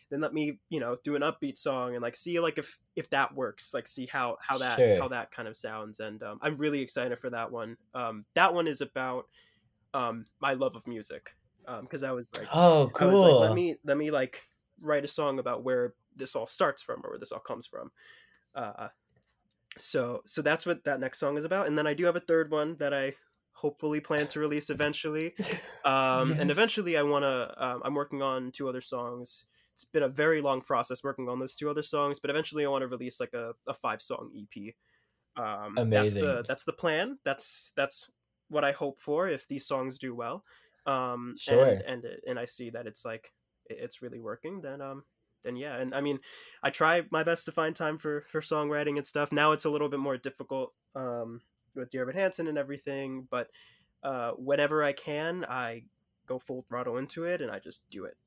then 0.10 0.22
let 0.22 0.34
me, 0.34 0.60
you 0.69 0.80
know, 0.80 0.98
do 1.04 1.15
an 1.15 1.22
upbeat 1.22 1.58
song 1.58 1.93
and 1.96 2.02
like 2.02 2.15
see 2.15 2.39
like 2.39 2.58
if 2.58 2.78
if 2.96 3.10
that 3.10 3.34
works. 3.36 3.74
Like 3.74 3.88
see 3.88 4.06
how 4.06 4.38
how 4.41 4.58
that 4.60 4.78
Sure. 4.78 5.02
how 5.02 5.08
that 5.10 5.32
kind 5.32 5.48
of 5.48 5.58
sounds. 5.58 6.00
And 6.00 6.22
um, 6.24 6.39
I'm 6.41 6.58
really 6.58 6.82
excited 6.82 7.19
for 7.19 7.30
that 7.32 7.52
one. 7.52 7.78
Um, 7.93 8.26
that 8.36 8.54
one 8.54 8.67
is 8.67 8.82
about 8.82 9.28
um, 9.93 10.26
my 10.39 10.54
love 10.54 10.76
of 10.76 10.88
music 10.88 11.36
because 11.82 12.04
I 12.04 12.12
was 12.12 12.28
like, 12.38 12.48
Oh, 12.54 12.91
I 13.00 13.06
was 13.06 13.13
cool. 13.15 13.22
like, 13.22 13.50
let 13.50 13.56
me 13.56 13.78
let 13.84 13.98
me 13.98 14.12
like 14.12 14.41
write 14.82 15.06
a 15.06 15.08
song 15.08 15.39
about 15.39 15.63
where 15.63 15.93
this 16.15 16.36
all 16.36 16.48
starts 16.48 16.82
from 16.82 17.02
or 17.06 17.12
where 17.12 17.19
this 17.19 17.32
all 17.32 17.39
comes 17.39 17.65
from. 17.67 17.91
Uh, 18.56 18.89
so 19.78 20.22
so 20.26 20.41
that's 20.41 20.65
what 20.65 20.84
that 20.84 21.00
next 21.00 21.19
song 21.19 21.38
is 21.38 21.46
about, 21.46 21.67
and 21.67 21.78
then 21.78 21.88
I 21.88 21.93
do 21.93 22.06
have 22.06 22.15
a 22.15 22.19
third 22.22 22.52
one 22.52 22.76
that 22.78 22.93
I 22.93 23.15
hopefully 23.54 24.00
plan 24.02 24.28
to 24.28 24.39
release 24.39 24.70
eventually. 24.70 25.36
Um, 25.86 26.32
And 26.39 26.50
eventually, 26.52 26.98
I 26.98 27.04
want 27.04 27.24
to. 27.24 27.54
Um, 27.66 27.82
I'm 27.86 27.94
working 27.94 28.22
on 28.22 28.52
two 28.52 28.70
other 28.70 28.82
songs. 28.82 29.46
It's 29.76 29.84
been 29.86 30.04
a 30.04 30.08
very 30.10 30.42
long 30.42 30.62
process 30.62 31.04
working 31.04 31.28
on 31.30 31.39
those 31.39 31.56
two 31.56 31.70
other 31.70 31.84
songs, 31.84 32.20
but 32.20 32.30
eventually, 32.30 32.63
I 32.66 32.70
want 32.70 32.84
to 32.84 32.88
release 32.88 33.20
like 33.20 33.34
a, 33.34 33.54
a 33.68 33.74
five 33.74 34.02
song 34.02 34.32
EP. 34.36 34.76
Um, 35.36 35.78
That's 35.89 36.13
the 36.22 36.46
that's 36.48 36.63
the 36.63 36.74
plan. 36.74 37.20
That's 37.26 37.74
that's 37.76 38.10
what 38.50 38.63
I 38.63 38.72
hope 38.72 39.00
for 39.00 39.28
if 39.28 39.48
these 39.48 39.66
songs 39.68 39.98
do 39.98 40.13
well. 40.16 40.44
Um, 40.86 41.36
Sure. 41.38 41.66
And 41.66 41.82
and, 41.82 42.06
it- 42.06 42.24
and 42.28 42.39
I 42.39 42.46
see 42.46 42.70
that 42.72 42.88
it's 42.88 43.04
like 43.06 43.34
it's 43.70 44.02
really 44.02 44.20
working. 44.20 44.62
Then 44.62 44.82
um 44.82 45.04
then 45.44 45.56
yeah. 45.58 45.76
And 45.78 45.94
I 45.96 46.02
mean, 46.02 46.20
I 46.62 46.70
try 46.70 47.04
my 47.12 47.24
best 47.24 47.46
to 47.46 47.52
find 47.52 47.76
time 47.76 47.98
for 47.98 48.26
for 48.30 48.42
songwriting 48.42 48.98
and 48.98 49.08
stuff. 49.08 49.32
Now 49.32 49.52
it's 49.54 49.66
a 49.66 49.70
little 49.70 49.89
bit 49.89 50.00
more 50.00 50.18
difficult 50.18 50.74
um 50.96 51.42
with 51.76 51.90
Dear 51.90 52.04
Evan 52.04 52.16
Hansen 52.16 52.48
and 52.48 52.58
everything, 52.58 53.28
but 53.30 53.50
uh, 54.04 54.32
whenever 54.32 54.84
I 54.84 54.94
can, 54.94 55.46
I 55.48 55.84
go 56.26 56.40
full 56.40 56.62
throttle 56.62 56.98
into 56.98 57.24
it 57.26 57.42
and 57.42 57.52
I 57.52 57.60
just 57.60 57.82
do 57.90 58.06
it. 58.06 58.18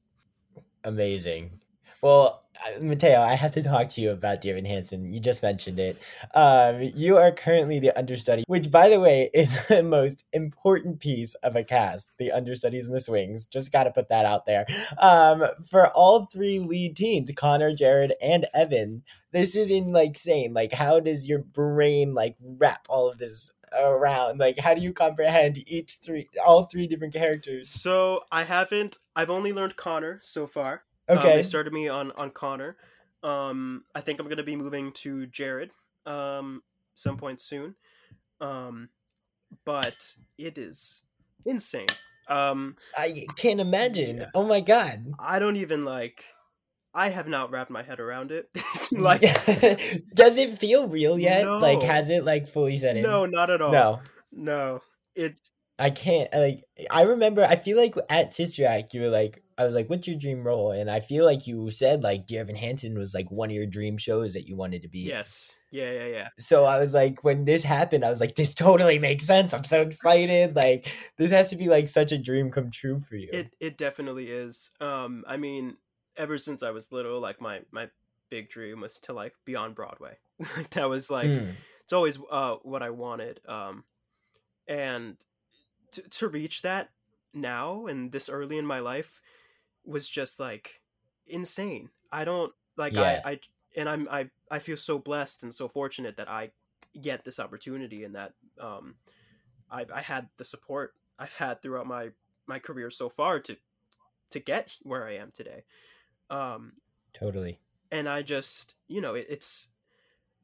Amazing. 0.84 1.60
Well, 2.02 2.42
Matteo, 2.80 3.20
I 3.20 3.34
have 3.34 3.52
to 3.54 3.62
talk 3.62 3.88
to 3.90 4.00
you 4.00 4.10
about 4.10 4.40
Dear 4.40 4.52
Evan 4.52 4.64
Hansen. 4.64 5.12
You 5.12 5.20
just 5.20 5.42
mentioned 5.42 5.78
it. 5.78 5.96
Um, 6.34 6.82
you 6.94 7.16
are 7.16 7.32
currently 7.32 7.78
the 7.78 7.96
understudy, 7.96 8.44
which, 8.46 8.70
by 8.70 8.88
the 8.88 9.00
way, 9.00 9.30
is 9.34 9.66
the 9.68 9.82
most 9.82 10.24
important 10.32 11.00
piece 11.00 11.34
of 11.36 11.56
a 11.56 11.64
cast. 11.64 12.16
The 12.18 12.32
understudies 12.32 12.86
and 12.86 12.94
the 12.94 13.00
swings. 13.00 13.46
Just 13.46 13.72
got 13.72 13.84
to 13.84 13.90
put 13.90 14.08
that 14.08 14.24
out 14.24 14.46
there. 14.46 14.66
Um, 14.98 15.44
for 15.68 15.88
all 15.88 16.26
three 16.26 16.58
lead 16.58 16.96
teens, 16.96 17.30
Connor, 17.36 17.74
Jared, 17.74 18.14
and 18.22 18.46
Evan, 18.54 19.02
this 19.32 19.56
is 19.56 19.70
in 19.70 19.92
like 19.92 20.16
saying 20.16 20.54
like, 20.54 20.72
how 20.72 21.00
does 21.00 21.26
your 21.26 21.40
brain 21.40 22.14
like 22.14 22.36
wrap 22.40 22.86
all 22.88 23.08
of 23.08 23.18
this 23.18 23.50
around? 23.78 24.38
Like, 24.38 24.58
how 24.58 24.74
do 24.74 24.80
you 24.80 24.92
comprehend 24.92 25.62
each 25.66 25.98
three, 26.04 26.28
all 26.44 26.64
three 26.64 26.86
different 26.86 27.14
characters? 27.14 27.68
So 27.68 28.22
I 28.32 28.44
haven't. 28.44 28.98
I've 29.14 29.30
only 29.30 29.52
learned 29.52 29.76
Connor 29.76 30.20
so 30.22 30.46
far. 30.46 30.85
Um, 31.08 31.18
Okay. 31.18 31.36
they 31.36 31.42
started 31.42 31.72
me 31.72 31.88
on 31.88 32.12
on 32.12 32.30
Connor. 32.30 32.76
Um, 33.22 33.84
I 33.94 34.00
think 34.00 34.20
I'm 34.20 34.28
gonna 34.28 34.42
be 34.42 34.56
moving 34.56 34.92
to 34.92 35.26
Jared 35.26 35.70
um, 36.04 36.62
some 36.94 37.16
point 37.16 37.40
soon. 37.40 37.74
Um, 38.40 38.90
but 39.64 40.14
it 40.38 40.58
is 40.58 41.02
insane. 41.44 41.86
Um, 42.28 42.76
I 42.96 43.24
can't 43.36 43.60
imagine. 43.60 44.26
Oh 44.34 44.46
my 44.46 44.60
god. 44.60 45.12
I 45.18 45.38
don't 45.38 45.56
even 45.56 45.84
like. 45.84 46.24
I 46.94 47.10
have 47.10 47.28
not 47.28 47.50
wrapped 47.50 47.70
my 47.70 47.82
head 47.82 48.00
around 48.00 48.32
it. 48.32 48.48
like, 48.92 49.20
does 50.14 50.38
it 50.38 50.58
feel 50.58 50.88
real 50.88 51.18
yet? 51.18 51.46
Like, 51.46 51.82
has 51.82 52.08
it 52.08 52.24
like 52.24 52.46
fully 52.46 52.78
set 52.78 52.96
in? 52.96 53.02
no, 53.02 53.26
not 53.26 53.50
at 53.50 53.60
all. 53.60 53.72
no. 53.72 54.00
no. 54.32 54.80
It 55.14 55.38
I 55.78 55.90
can't. 55.90 56.32
Like, 56.32 56.64
I 56.90 57.02
remember. 57.02 57.44
I 57.44 57.56
feel 57.56 57.76
like 57.76 57.96
at 58.10 58.32
Sister 58.32 58.64
Act, 58.64 58.94
you 58.94 59.02
were 59.02 59.08
like, 59.08 59.42
I 59.58 59.64
was 59.64 59.74
like, 59.74 59.88
"What's 59.88 60.06
your 60.06 60.18
dream 60.18 60.44
role?" 60.44 60.70
And 60.70 60.90
I 60.90 61.00
feel 61.00 61.24
like 61.24 61.46
you 61.46 61.70
said 61.70 62.02
like 62.02 62.26
Dear 62.26 62.42
Evan 62.42 62.56
Hansen 62.56 62.98
was 62.98 63.14
like 63.14 63.30
one 63.30 63.50
of 63.50 63.56
your 63.56 63.66
dream 63.66 63.96
shows 63.98 64.34
that 64.34 64.46
you 64.46 64.56
wanted 64.56 64.82
to 64.82 64.88
be. 64.88 65.00
yes, 65.00 65.54
yeah, 65.70 65.90
yeah, 65.92 66.06
yeah. 66.06 66.28
So 66.38 66.64
I 66.64 66.78
was 66.78 66.92
like, 66.94 67.24
when 67.24 67.44
this 67.44 67.62
happened, 67.62 68.04
I 68.04 68.10
was 68.10 68.20
like, 68.20 68.34
this 68.34 68.54
totally 68.54 68.98
makes 68.98 69.26
sense. 69.26 69.54
I'm 69.54 69.64
so 69.64 69.80
excited. 69.80 70.54
Like, 70.56 70.88
this 71.16 71.30
has 71.30 71.50
to 71.50 71.56
be 71.56 71.68
like 71.68 71.88
such 71.88 72.12
a 72.12 72.18
dream 72.18 72.50
come 72.50 72.70
true 72.70 73.00
for 73.00 73.16
you. 73.16 73.30
It 73.32 73.54
it 73.60 73.78
definitely 73.78 74.30
is. 74.30 74.72
Um, 74.80 75.24
I 75.26 75.36
mean, 75.36 75.76
ever 76.16 76.38
since 76.38 76.62
I 76.62 76.70
was 76.70 76.92
little, 76.92 77.20
like 77.20 77.40
my 77.40 77.60
my 77.70 77.88
big 78.28 78.50
dream 78.50 78.80
was 78.80 78.98
to 79.00 79.12
like 79.12 79.34
be 79.44 79.54
on 79.56 79.72
Broadway. 79.72 80.18
like 80.56 80.70
that 80.70 80.88
was 80.90 81.10
like 81.10 81.28
Mm. 81.28 81.54
it's 81.82 81.92
always 81.92 82.18
uh 82.30 82.56
what 82.62 82.82
I 82.82 82.90
wanted. 82.90 83.40
Um, 83.48 83.84
and 84.68 85.16
to 85.92 86.02
to 86.02 86.28
reach 86.28 86.62
that 86.62 86.90
now 87.32 87.86
and 87.86 88.12
this 88.12 88.28
early 88.28 88.58
in 88.58 88.66
my 88.66 88.80
life 88.80 89.20
was 89.86 90.08
just 90.08 90.40
like 90.40 90.82
insane. 91.26 91.90
I 92.12 92.24
don't 92.24 92.52
like 92.76 92.96
Yeah. 92.96 92.98
I 92.98 93.20
I 93.24 93.40
and 93.76 93.88
I'm 93.88 94.08
I 94.10 94.30
I 94.50 94.58
feel 94.58 94.76
so 94.76 94.98
blessed 94.98 95.42
and 95.42 95.54
so 95.54 95.68
fortunate 95.68 96.16
that 96.18 96.28
I 96.30 96.52
get 97.00 97.24
this 97.24 97.40
opportunity 97.40 98.04
and 98.04 98.14
that 98.16 98.34
um 98.60 98.98
I 99.70 99.86
I 99.92 100.02
had 100.02 100.30
the 100.38 100.44
support 100.44 100.94
I've 101.18 101.34
had 101.34 101.62
throughout 101.62 101.86
my 101.86 102.12
my 102.46 102.58
career 102.58 102.90
so 102.90 103.08
far 103.08 103.40
to 103.40 103.56
to 104.30 104.40
get 104.40 104.76
where 104.82 105.06
I 105.06 105.16
am 105.16 105.32
today. 105.32 105.64
Um 106.30 106.74
Totally. 107.12 107.58
and 107.90 108.08
I 108.08 108.22
just, 108.22 108.74
you 108.88 109.00
know, 109.00 109.14
it, 109.14 109.26
it's 109.28 109.68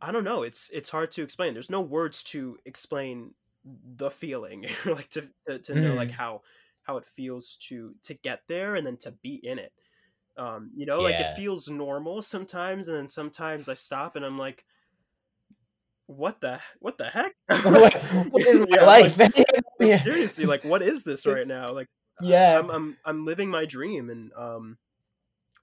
I 0.00 0.12
don't 0.12 0.24
know, 0.24 0.42
it's 0.42 0.70
it's 0.70 0.90
hard 0.90 1.12
to 1.12 1.22
explain. 1.24 1.54
There's 1.54 1.70
no 1.70 1.80
words 1.82 2.24
to 2.26 2.58
explain 2.66 3.34
the 3.64 4.10
feeling 4.10 4.66
like 4.86 5.10
to 5.10 5.30
to, 5.48 5.58
to 5.60 5.76
know 5.76 5.94
like 5.94 6.10
Mm. 6.10 6.12
how 6.12 6.42
how 6.82 6.96
it 6.96 7.06
feels 7.06 7.56
to 7.68 7.94
to 8.02 8.14
get 8.14 8.42
there 8.48 8.74
and 8.74 8.86
then 8.86 8.96
to 8.98 9.12
be 9.12 9.34
in 9.34 9.58
it. 9.58 9.72
Um, 10.36 10.70
you 10.74 10.86
know, 10.86 11.02
like 11.02 11.20
it 11.20 11.36
feels 11.36 11.68
normal 11.68 12.22
sometimes 12.22 12.88
and 12.88 12.96
then 12.96 13.08
sometimes 13.10 13.68
I 13.68 13.74
stop 13.74 14.16
and 14.16 14.24
I'm 14.24 14.38
like 14.38 14.64
what 16.06 16.40
the 16.40 16.60
what 16.80 16.98
the 16.98 17.04
heck? 17.04 17.34
what, 17.48 17.94
what 18.30 18.46
is 18.46 18.58
my 18.58 18.66
Yeah, 18.70 18.84
life? 18.86 19.18
like- 19.18 19.46
Yeah. 19.80 19.98
seriously, 20.02 20.46
like 20.46 20.64
what 20.64 20.82
is 20.82 21.02
this 21.02 21.26
right 21.26 21.46
now? 21.46 21.72
Like 21.72 21.88
Yeah. 22.20 22.58
I'm 22.58 22.70
I'm 22.70 22.96
I'm 23.04 23.24
living 23.24 23.50
my 23.50 23.64
dream 23.64 24.10
and 24.10 24.32
um 24.36 24.78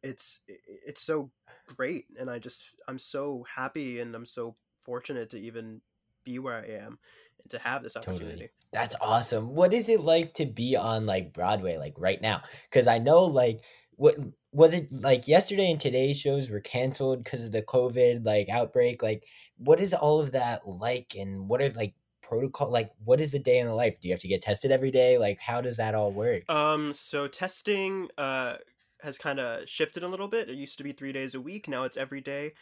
it's 0.03 0.41
it's 0.86 1.01
so 1.01 1.32
great 1.75 2.05
and 2.19 2.29
I 2.29 2.39
just 2.39 2.63
I'm 2.88 2.99
so 2.99 3.45
happy 3.53 3.99
and 3.99 4.15
I'm 4.15 4.25
so 4.25 4.55
fortunate 4.84 5.29
to 5.32 5.38
even 5.38 5.82
be 6.23 6.39
where 6.39 6.55
I 6.55 6.84
am 6.84 6.99
and 7.43 7.49
to 7.52 7.60
have 7.60 7.84
this 7.84 7.95
Totally. 8.02 8.19
opportunity. 8.32 8.49
That's 8.71 8.95
awesome. 9.02 9.56
What 9.56 9.73
is 9.73 9.89
it 9.89 10.02
like 10.02 10.34
to 10.36 10.45
be 10.45 10.75
on 10.75 11.06
like 11.06 11.34
Broadway 11.34 11.78
like 11.78 11.95
right 11.97 12.21
now? 12.21 12.41
Because 12.69 12.88
I 12.88 12.99
know 12.99 13.23
like 13.25 13.62
what 13.95 14.15
was 14.52 14.73
it 14.73 14.91
like 14.93 15.28
yesterday 15.28 15.71
and 15.71 15.80
today's 15.80 16.19
shows 16.19 16.49
were 16.49 16.60
canceled 16.62 17.23
because 17.23 17.43
of 17.43 17.52
the 17.52 17.62
COVID 17.63 18.25
like 18.25 18.47
outbreak. 18.49 19.02
Like, 19.04 19.25
what 19.58 19.80
is 19.80 19.93
all 19.93 20.19
of 20.21 20.32
that 20.32 20.67
like, 20.67 21.15
and 21.17 21.49
what 21.49 21.62
are 21.62 21.69
like 21.71 21.95
protocol? 22.21 22.69
Like, 22.69 22.89
what 23.04 23.19
is 23.19 23.32
the 23.32 23.39
day 23.39 23.60
in 23.60 23.67
the 23.67 23.73
life? 23.73 23.99
Do 23.99 24.08
you 24.08 24.13
have 24.13 24.21
to 24.21 24.28
get 24.28 24.41
tested 24.43 24.71
every 24.71 24.91
day? 24.91 25.17
Like, 25.17 25.39
how 25.39 25.62
does 25.62 25.78
that 25.78 25.95
all 25.95 26.12
work? 26.13 26.43
Um 26.47 26.93
so 26.93 27.28
testing 27.28 28.10
uh 28.17 28.58
has 29.02 29.17
kind 29.17 29.39
of 29.39 29.67
shifted 29.69 30.04
a 30.04 30.08
little 30.08 30.28
bit. 30.28 30.49
It 30.49 30.56
used 30.58 30.78
to 30.80 30.84
be 30.84 30.91
3 30.91 31.12
days 31.13 31.36
a 31.36 31.41
week, 31.41 31.67
now 31.67 31.84
it's 31.84 31.97
every 31.97 32.21
day. 32.21 32.54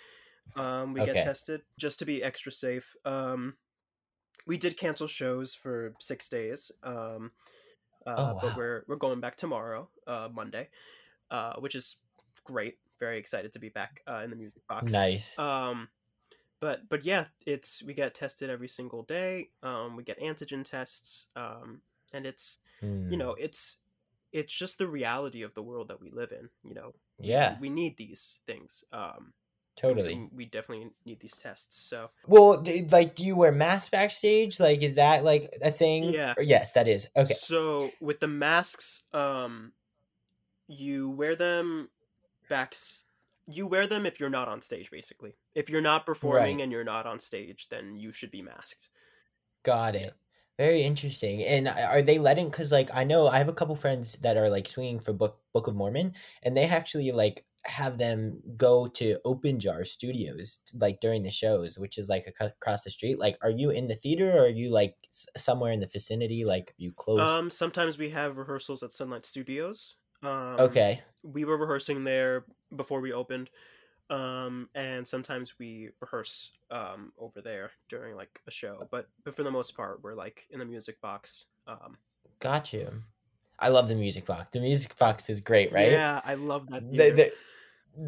Um 0.55 0.93
we 0.93 1.01
Okay. 1.01 1.13
get 1.13 1.21
tested 1.21 1.63
just 1.79 1.99
to 1.99 2.05
be 2.05 2.23
extra 2.23 2.51
safe. 2.51 2.95
Um 3.05 3.57
we 4.47 4.57
did 4.57 4.77
cancel 4.77 5.07
shows 5.07 5.55
for 5.55 5.95
6 5.99 6.29
days. 6.29 6.71
Um 6.83 7.33
uh, 8.05 8.33
Oh, 8.33 8.35
but 8.41 8.53
we're 8.55 8.85
we're 8.87 8.95
going 8.97 9.19
back 9.21 9.37
tomorrow, 9.37 9.89
uh 10.07 10.29
Monday. 10.33 10.69
Uh 11.31 11.55
which 11.59 11.75
is 11.75 11.97
great. 12.45 12.79
Very 12.99 13.19
excited 13.19 13.53
to 13.53 13.59
be 13.59 13.69
back 13.69 14.01
uh, 14.07 14.21
in 14.23 14.29
the 14.31 14.35
music 14.37 14.63
box. 14.67 15.09
Nice. 15.09 15.37
Um, 15.37 15.89
but 16.59 16.89
but 16.89 17.05
yeah, 17.05 17.27
it's 17.45 17.83
we 17.83 17.93
get 17.93 18.15
tested 18.15 18.49
every 18.49 18.67
single 18.67 19.03
day. 19.03 19.51
Um, 19.63 19.95
we 19.95 20.03
get 20.03 20.19
antigen 20.19 20.63
tests. 20.63 21.27
Um, 21.35 21.81
and 22.13 22.25
it's 22.25 22.57
you 23.07 23.17
Mm, 23.17 23.17
know 23.17 23.33
it's 23.35 23.77
it's 24.31 24.53
just 24.53 24.77
the 24.77 24.87
reality 24.87 25.41
of 25.43 25.53
the 25.53 25.63
world 25.63 25.87
that 25.89 26.01
we 26.01 26.09
live 26.11 26.31
in. 26.31 26.49
You 26.63 26.73
know, 26.75 26.95
We- 27.19 27.35
Yeah. 27.39 27.59
we 27.59 27.69
need 27.69 27.97
these 27.97 28.41
things. 28.47 28.83
Um, 28.91 29.33
totally. 29.77 30.13
and 30.13 30.29
we 30.35 30.43
definitely 30.45 30.89
need 31.05 31.19
these 31.21 31.37
tests. 31.37 31.77
So 31.79 32.09
Well, 32.27 32.61
like, 32.91 33.15
do 33.15 33.23
you 33.23 33.35
wear 33.37 33.51
masks 33.53 33.89
backstage? 33.89 34.59
Like, 34.59 34.81
is 34.81 34.95
that 34.95 35.23
like 35.23 35.55
a 35.63 35.71
thing? 35.71 36.05
Yeah. 36.05 36.33
Or- 36.35 36.43
yes, 36.43 36.73
that 36.73 36.87
is. 36.89 37.07
Okay. 37.15 37.33
So 37.33 37.91
with 38.01 38.19
the 38.19 38.27
masks, 38.27 39.03
um, 39.13 39.71
you 40.67 41.11
wear 41.11 41.35
them 41.35 41.89
back. 42.49 42.75
You 43.47 43.67
wear 43.67 43.87
them 43.87 44.05
if 44.05 44.19
you're 44.19 44.29
not 44.29 44.49
on 44.49 44.61
stage, 44.61 44.91
basically. 44.91 45.35
If 45.55 45.69
you're 45.69 45.79
not 45.81 46.05
performing 46.05 46.57
Right. 46.57 46.63
and 46.63 46.71
you're 46.71 46.83
not 46.83 47.05
on 47.05 47.19
stage, 47.21 47.69
then 47.69 47.95
you 47.95 48.11
should 48.11 48.31
be 48.31 48.41
masked. 48.41 48.89
Got 49.63 49.95
it. 49.95 50.13
Very 50.57 50.81
interesting. 50.81 51.43
And 51.43 51.67
are 51.67 52.01
they 52.01 52.17
letting? 52.19 52.49
Because 52.49 52.71
like 52.71 52.89
I 52.93 53.03
know 53.03 53.27
I 53.27 53.37
have 53.37 53.47
a 53.47 53.53
couple 53.53 53.75
friends 53.75 54.13
that 54.21 54.37
are 54.37 54.49
like 54.49 54.67
swinging 54.67 54.99
for 54.99 55.13
Book 55.13 55.39
Book 55.53 55.67
of 55.67 55.75
Mormon, 55.75 56.13
and 56.43 56.55
they 56.55 56.65
actually 56.65 57.11
like 57.11 57.45
have 57.67 57.97
them 57.97 58.41
go 58.55 58.87
to 58.87 59.17
Open 59.25 59.59
Jar 59.59 59.83
Studios 59.83 60.59
like 60.73 60.99
during 61.01 61.23
the 61.23 61.29
shows, 61.29 61.77
which 61.77 61.97
is 61.97 62.09
like 62.09 62.33
across 62.39 62.83
the 62.83 62.89
street. 62.89 63.19
Like, 63.19 63.37
are 63.41 63.49
you 63.49 63.69
in 63.71 63.87
the 63.87 63.95
theater 63.95 64.31
or 64.37 64.43
are 64.45 64.47
you 64.47 64.69
like 64.71 64.95
somewhere 65.35 65.71
in 65.71 65.79
the 65.79 65.87
vicinity? 65.87 66.45
Like, 66.45 66.73
you 66.77 66.91
close? 66.93 67.19
Um, 67.19 67.49
sometimes 67.49 67.97
we 67.97 68.09
have 68.11 68.37
rehearsals 68.37 68.83
at 68.83 68.93
Sunlight 68.93 69.25
Studios. 69.25 69.95
Um, 70.23 70.55
okay. 70.59 71.01
we 71.23 71.45
were 71.45 71.57
rehearsing 71.57 72.03
there 72.03 72.45
before 72.75 73.01
we 73.01 73.13
opened 73.13 73.49
um 74.09 74.69
and 74.73 75.05
sometimes 75.05 75.59
we 75.59 75.89
rehearse 75.99 76.51
um 76.71 77.11
over 77.19 77.41
there 77.41 77.71
during 77.89 78.15
like 78.15 78.39
a 78.47 78.51
show 78.51 78.87
but 78.89 79.09
but 79.25 79.35
for 79.35 79.43
the 79.43 79.51
most 79.51 79.75
part 79.75 80.01
we're 80.01 80.15
like 80.15 80.47
in 80.49 80.59
the 80.59 80.65
music 80.65 80.99
box 81.01 81.45
um 81.67 81.97
Got 82.39 82.71
you. 82.71 83.03
I 83.59 83.67
love 83.69 83.87
the 83.89 83.95
music 83.95 84.25
box. 84.25 84.47
The 84.51 84.59
music 84.61 84.95
box 84.97 85.29
is 85.29 85.41
great, 85.41 85.73
right? 85.73 85.91
yeah 85.91 86.21
i 86.23 86.35
love 86.35 86.67
that 86.69 86.89
The- 86.89 87.09
the- 87.11 87.33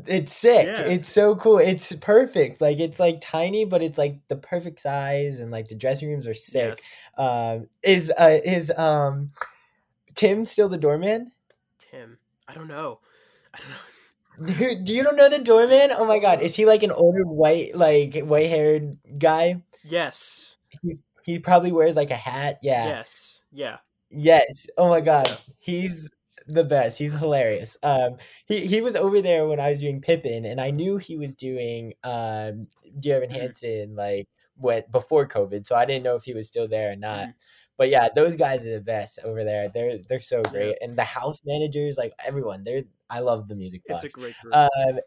it's 0.08 0.34
sick. 0.36 0.65
Yeah. 0.67 0.82
It's 0.82 1.10
so 1.10 1.36
cool. 1.36 1.58
It's 1.58 1.93
perfect. 1.95 2.62
Like 2.62 2.80
it's 2.80 2.99
like 2.99 3.19
tiny, 3.21 3.65
but 3.65 3.82
it's 3.82 3.97
like 3.97 4.19
the 4.28 4.36
perfect 4.36 4.80
size, 4.80 5.39
and 5.39 5.52
like 5.52 5.65
the 5.67 5.75
dressing 5.75 6.10
rooms 6.10 6.28
are 6.28 6.34
sick. 6.34 6.78
Yes, 6.78 6.84
Um, 7.17 7.67
is 7.84 8.12
uh 8.17 8.39
is 8.43 8.71
um 8.78 9.32
Tim 10.15 10.45
still 10.45 10.69
the 10.69 10.78
doorman? 10.78 11.32
tim 11.91 12.17
i 12.47 12.54
don't 12.54 12.67
know 12.67 12.99
i 13.54 13.58
don't 13.60 13.69
know 13.69 14.56
Do, 14.60 14.75
do 14.84 14.93
you 14.93 15.02
don't 15.04 15.15
know 15.17 15.28
the 15.30 15.39
doorman? 15.39 15.89
Oh 15.91 16.06
my 16.06 16.19
god, 16.19 16.41
is 16.41 16.56
he 16.56 16.65
like 16.65 16.84
an 16.84 16.91
older 16.91 17.23
white 17.25 17.75
like 17.75 18.19
white 18.19 18.49
haired 18.49 18.95
guy? 19.17 19.63
yes 19.84 20.58
He's 20.84 20.99
he 21.23 21.39
probably 21.39 21.71
wears 21.71 21.95
like 21.95 22.12
a 22.12 22.15
hat. 22.15 22.60
Yeah. 22.62 22.88
yes 22.88 23.41
yeah 23.52 23.78
Yes. 24.12 24.65
Oh 24.78 24.89
my 24.89 25.02
god. 25.02 25.28
So- 25.28 25.38
He's 25.60 26.10
the 26.49 26.63
best. 26.63 26.97
He's 26.99 27.13
hilarious. 27.15 27.77
Um 27.83 28.17
he 28.47 28.67
he 28.67 28.81
was 28.81 28.95
over 28.95 29.21
there 29.21 29.47
when 29.47 29.59
I 29.59 29.69
was 29.71 29.81
doing 29.81 30.01
Pippin 30.01 30.45
and 30.45 30.59
I 30.62 30.71
knew 30.71 30.97
he 30.97 31.17
was 31.17 31.35
doing 31.35 31.93
um 32.03 32.67
Dear 32.99 33.17
Evan 33.17 33.29
Mhm. 33.29 33.35
Hansen 33.35 33.95
like 33.95 34.27
went 34.57 34.91
before 34.91 35.27
COVID, 35.27 35.65
so 35.67 35.75
I 35.75 35.85
didn't 35.85 36.03
know 36.03 36.15
if 36.15 36.23
he 36.23 36.33
was 36.33 36.47
still 36.47 36.67
there 36.67 36.91
or 36.93 36.95
not. 36.95 37.29
Mhm. 37.29 37.33
But 37.77 37.89
yeah, 37.89 38.09
those 38.13 38.35
guys 38.35 38.65
are 38.65 38.71
the 38.73 38.81
best 38.81 39.19
over 39.23 39.43
there. 39.43 39.69
They're 39.69 39.99
they're 39.99 40.19
so 40.19 40.41
great. 40.43 40.77
And 40.81 40.97
the 40.97 41.03
house 41.05 41.39
managers, 41.45 41.97
like 41.97 42.13
everyone, 42.25 42.63
they're 42.63 42.83
I 43.09 43.19
love 43.21 43.47
the 43.47 43.55
music 43.55 43.85
box. 43.88 44.03
it's 44.05 44.15
a 44.15 44.19
great 44.19 44.38
group 44.39 44.53
Um, 44.55 44.99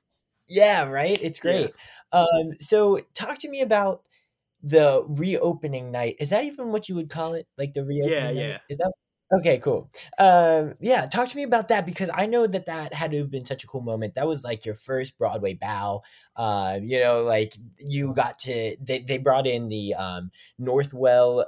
yeah, 0.49 0.85
right. 0.85 1.19
It's 1.23 1.39
Yeah. 1.43 1.69
great. 1.69 1.75
Um, 2.13 2.55
so 2.61 3.01
talk 3.15 3.39
to 3.41 3.49
me 3.51 3.61
about 3.63 4.05
the 4.63 5.05
reopening 5.09 5.91
night. 5.93 6.17
Is 6.21 6.31
that 6.31 6.45
even 6.45 6.71
what 6.73 6.89
you 6.89 6.95
would 6.97 7.11
call 7.11 7.35
it? 7.35 7.49
Like 7.59 7.75
the 7.75 7.85
reopening? 7.85 8.37
night? 8.37 8.37
yeah. 8.37 8.59
Is 8.69 8.79
that 8.79 8.93
okay? 9.33 9.59
Cool. 9.59 9.91
Um, 10.19 10.75
yeah. 10.81 11.07
Talk 11.07 11.29
to 11.29 11.37
me 11.37 11.43
about 11.43 11.69
that 11.69 11.87
because 11.87 12.11
I 12.13 12.27
know 12.27 12.47
that 12.47 12.67
that 12.67 12.95
had 12.95 13.11
to 13.13 13.19
have 13.19 13.31
been 13.31 13.45
such 13.47 13.65
a 13.65 13.67
cool 13.67 13.81
moment. 13.81 14.15
That 14.15 14.27
was 14.27 14.45
like 14.45 14.65
your 14.67 14.75
first 14.75 15.19
Broadway 15.19 15.55
bow. 15.55 16.03
Uh, 16.37 16.79
you 16.83 17.01
know, 17.01 17.23
like 17.23 17.55
you 17.79 18.15
got 18.15 18.39
to 18.41 18.77
they 18.81 19.01
they 19.01 19.19
brought 19.19 19.47
in 19.47 19.69
the 19.69 19.95
um 19.95 20.31
Northwell 20.61 21.45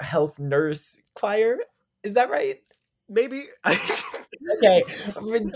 Health 0.00 0.38
Nurse 0.38 1.00
Choir. 1.14 1.58
Is 2.02 2.14
that 2.14 2.30
right? 2.30 2.60
Maybe 3.08 3.46
okay 3.66 4.82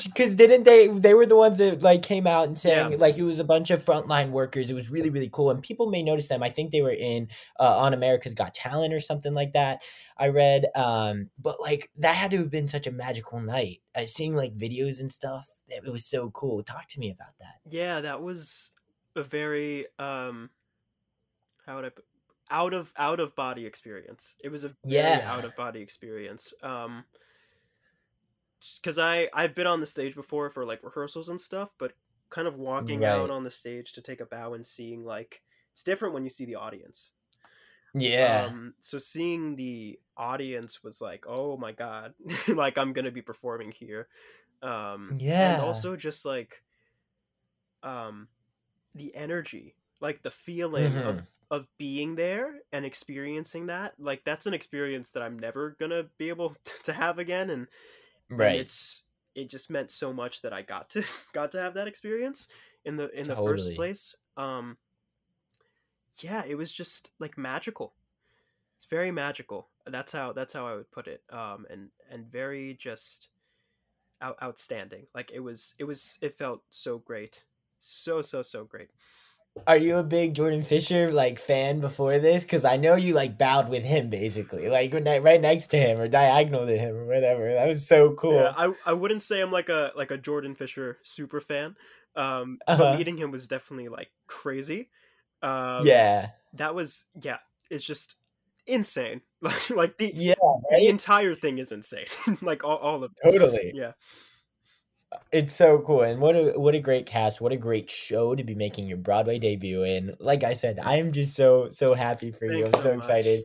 because 0.05 0.35
didn't 0.37 0.65
they 0.65 0.89
they 0.89 1.15
were 1.15 1.27
the 1.27 1.37
ones 1.37 1.59
that 1.59 1.83
like 1.83 2.03
came 2.03 2.27
out 2.27 2.47
and 2.47 2.57
saying 2.59 2.93
Yeah. 2.93 2.99
like 2.99 3.17
it 3.17 3.23
was 3.23 3.39
a 3.39 3.45
bunch 3.45 3.71
of 3.71 3.85
frontline 3.85 4.31
workers 4.31 4.69
it 4.71 4.75
was 4.75 4.91
really 4.91 5.11
really 5.11 5.31
cool 5.33 5.51
and 5.51 5.63
people 5.63 5.89
may 5.91 6.03
notice 6.03 6.29
them 6.29 6.43
i 6.43 6.51
think 6.51 6.71
they 6.71 6.83
were 6.83 6.93
in 6.93 7.29
uh, 7.59 7.79
on 7.79 7.95
america's 7.95 8.35
got 8.35 8.55
talent 8.55 8.93
or 8.93 9.01
something 9.01 9.33
like 9.35 9.53
that 9.53 9.83
i 10.19 10.29
read 10.29 10.67
um 10.75 11.31
but 11.39 11.61
like 11.61 11.91
that 11.97 12.15
had 12.15 12.31
to 12.33 12.39
have 12.39 12.51
been 12.51 12.69
such 12.69 12.87
a 12.87 12.93
magical 12.93 13.41
night 13.41 13.79
uh, 13.95 14.07
seeing 14.07 14.37
like 14.37 14.57
videos 14.57 15.01
and 15.01 15.11
stuff 15.13 15.49
it 15.69 15.91
was 15.91 16.05
so 16.05 16.31
cool 16.31 16.63
talk 16.63 16.87
to 16.89 17.01
me 17.01 17.11
about 17.11 17.33
that 17.41 17.55
yeah 17.71 18.01
that 18.01 18.23
was 18.23 18.71
a 19.15 19.23
very 19.23 19.87
um 19.99 20.51
how 21.65 21.77
would 21.77 21.85
i 21.85 21.89
put 21.89 22.05
out 22.51 22.73
of 22.75 22.93
out 22.97 23.19
of 23.19 23.35
body 23.35 23.67
experience 23.67 24.37
it 24.45 24.49
was 24.51 24.63
a 24.63 24.69
very 24.85 25.03
Yeah. 25.19 25.33
out 25.33 25.45
of 25.45 25.57
body 25.57 25.81
experience 25.81 26.55
um 26.63 27.05
because 28.81 28.99
i 28.99 29.29
i've 29.33 29.55
been 29.55 29.67
on 29.67 29.81
the 29.81 29.87
stage 29.87 30.15
before 30.15 30.51
for 30.51 30.65
like 30.65 30.83
rehearsals 30.83 31.29
and 31.29 31.41
stuff 31.41 31.71
but 31.79 31.95
kind 32.31 32.49
of 32.49 32.57
walking 32.57 33.05
out 33.05 33.31
on 33.31 33.45
the 33.45 33.51
stage 33.51 33.93
to 33.93 34.03
take 34.03 34.21
a 34.21 34.27
bow 34.27 34.55
and 34.55 34.67
seeing 34.67 35.05
like 35.05 35.43
it's 35.73 35.83
different 35.83 36.15
when 36.15 36.25
you 36.25 36.31
see 36.31 36.45
the 36.45 36.55
audience 36.55 37.13
yeah 37.95 38.53
um 38.57 38.75
so 38.81 38.99
seeing 38.99 39.57
the 39.57 39.99
audience 40.17 40.83
was 40.83 41.01
like 41.01 41.25
oh 41.29 41.57
my 41.57 41.73
god 41.73 42.15
like 42.49 42.79
i'm 42.79 42.93
gonna 42.93 43.11
be 43.11 43.23
performing 43.23 43.71
here 43.71 44.09
um 44.63 45.19
Yeah. 45.19 45.39
and 45.39 45.61
also 45.61 45.97
just 45.97 46.25
like 46.25 46.65
um 47.83 48.29
the 48.95 49.15
energy 49.15 49.77
like 50.01 50.23
the 50.23 50.31
feeling 50.33 51.01
of 51.01 51.21
Mhm. 51.21 51.27
of 51.51 51.69
being 51.79 52.17
there 52.17 52.61
and 52.73 52.87
experiencing 52.87 53.67
that 53.67 53.95
like 54.01 54.25
that's 54.25 54.47
an 54.47 54.55
experience 54.55 55.13
that 55.13 55.23
i'm 55.23 55.39
never 55.39 55.77
gonna 55.81 56.05
be 56.19 56.29
able 56.31 56.57
to 56.85 56.93
have 56.93 57.19
again 57.19 57.51
and, 57.51 57.69
and 58.31 58.39
right. 58.39 58.57
it's 58.57 59.05
it 59.35 59.51
just 59.51 59.71
meant 59.71 59.91
so 59.91 60.13
much 60.13 60.43
that 60.43 60.53
i 60.53 60.63
got 60.63 60.89
to 60.91 61.05
got 61.33 61.51
to 61.53 61.61
have 61.61 61.75
that 61.75 61.87
experience 61.87 62.49
in 62.85 62.97
the 62.97 63.11
in 63.11 63.27
the 63.29 63.35
Totally. 63.35 63.57
first 63.57 63.75
place 63.75 64.17
um 64.37 64.77
yeah 66.21 66.43
it 66.47 66.57
was 66.57 66.73
just 66.73 67.11
like 67.19 67.37
magical. 67.37 67.95
It's 68.77 68.87
very 68.87 69.11
magical. 69.11 69.69
That's 69.87 70.13
how 70.13 70.33
that's 70.33 70.53
how 70.53 70.67
i 70.67 70.75
would 70.75 70.91
put 70.91 71.07
it 71.09 71.23
um 71.31 71.67
and 71.71 71.89
and 72.11 72.27
very 72.27 72.75
just 72.75 73.29
out, 74.21 74.37
outstanding. 74.43 75.07
Like 75.15 75.31
it 75.33 75.41
was 75.41 75.75
it 75.79 75.85
was 75.85 76.19
it 76.23 76.39
felt 76.39 76.63
so 76.71 76.99
great. 76.99 77.45
So 77.81 78.23
so 78.23 78.43
so 78.43 78.65
great 78.65 78.91
are 79.67 79.79
you 79.79 79.97
a 79.97 80.03
big 80.03 80.35
jordan 80.35 80.63
fisher 80.63 81.11
like 81.11 81.39
fan 81.39 81.81
before 81.81 82.19
this 82.19 82.43
because 82.45 82.65
i 82.65 82.77
know 82.77 82.95
you 82.95 83.15
like 83.15 83.39
bowed 83.39 83.69
with 83.69 83.85
him 83.85 84.11
basically 84.11 84.69
like 84.69 84.93
right 85.23 85.41
next 85.41 85.69
to 85.69 85.77
him 85.77 85.99
or 86.01 86.09
diagonal 86.09 86.67
to 86.67 86.77
him 86.77 86.95
or 86.95 87.07
whatever 87.07 87.53
that 87.55 87.67
was 87.67 87.87
so 87.87 88.13
cool 88.15 88.35
Yeah, 88.35 88.53
I 88.57 88.73
I 88.85 88.93
wouldn't 88.93 89.23
say 89.23 89.41
I'm 89.41 89.53
like 89.53 89.69
a 89.69 89.93
like 89.97 90.11
a 90.11 90.19
Jordan 90.19 90.55
Fisher 90.55 90.99
super 91.05 91.41
fan. 91.41 91.77
Um, 92.15 92.59
Uh-huh. 92.67 92.77
but 92.79 92.99
meeting 92.99 93.17
him 93.19 93.31
was 93.31 93.47
definitely 93.49 93.89
like 93.89 94.11
crazy. 94.27 94.89
Um, 95.43 95.87
yeah 95.87 96.31
that 96.55 96.75
was 96.75 97.07
yeah. 97.23 97.39
It's 97.71 97.85
just 97.85 98.17
insane. 98.67 99.21
Like 99.43 99.71
like 99.71 99.99
the 99.99 100.13
yeah 100.15 100.35
right? 100.71 100.81
the 100.81 100.89
entire 100.89 101.35
thing 101.35 101.59
is 101.59 101.73
insane. 101.73 102.07
like 102.43 102.65
all, 102.65 102.79
all 102.79 103.05
of 103.05 103.13
it. 103.13 103.31
totally. 103.33 103.71
Yeah. 103.75 103.93
It's 105.33 105.55
so 105.55 105.81
cool, 105.81 106.03
and 106.03 106.21
what 106.21 106.37
a 106.37 106.53
what 106.57 106.75
a 106.75 106.81
great 106.81 107.07
cast! 107.07 107.41
What 107.41 107.53
a 107.53 107.57
great 107.57 107.91
show 107.91 108.35
to 108.35 108.45
be 108.45 108.55
making 108.55 108.87
your 108.87 108.97
Broadway 108.99 109.39
debut 109.39 109.83
in. 109.83 110.15
Like 110.21 110.45
I 110.45 110.53
said, 110.53 110.79
I 110.83 110.97
am 110.97 111.13
just 111.13 111.35
so 111.35 111.67
so 111.71 111.95
happy 111.95 112.31
for 112.31 112.47
you. 112.47 112.65
I'm 112.65 112.71
so, 112.71 112.81
so 112.81 112.93
excited. 112.93 113.45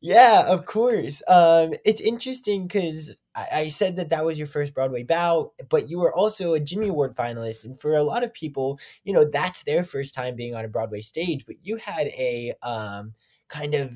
Yeah, 0.00 0.44
of 0.46 0.64
course. 0.64 1.22
Um, 1.28 1.74
it's 1.84 2.00
interesting 2.00 2.66
because 2.66 3.10
I, 3.34 3.48
I 3.52 3.68
said 3.68 3.96
that 3.96 4.08
that 4.08 4.24
was 4.24 4.38
your 4.38 4.46
first 4.46 4.72
Broadway 4.72 5.02
bout, 5.02 5.52
but 5.68 5.90
you 5.90 5.98
were 5.98 6.14
also 6.14 6.54
a 6.54 6.60
Jimmy 6.60 6.88
Award 6.88 7.14
finalist, 7.14 7.64
and 7.64 7.78
for 7.78 7.94
a 7.96 8.02
lot 8.02 8.24
of 8.24 8.32
people, 8.32 8.78
you 9.04 9.12
know, 9.12 9.24
that's 9.24 9.62
their 9.64 9.84
first 9.84 10.14
time 10.14 10.36
being 10.36 10.54
on 10.54 10.64
a 10.64 10.68
Broadway 10.68 11.02
stage. 11.02 11.44
But 11.46 11.56
you 11.62 11.76
had 11.76 12.06
a 12.08 12.54
um 12.62 13.14
kind 13.48 13.74
of 13.74 13.92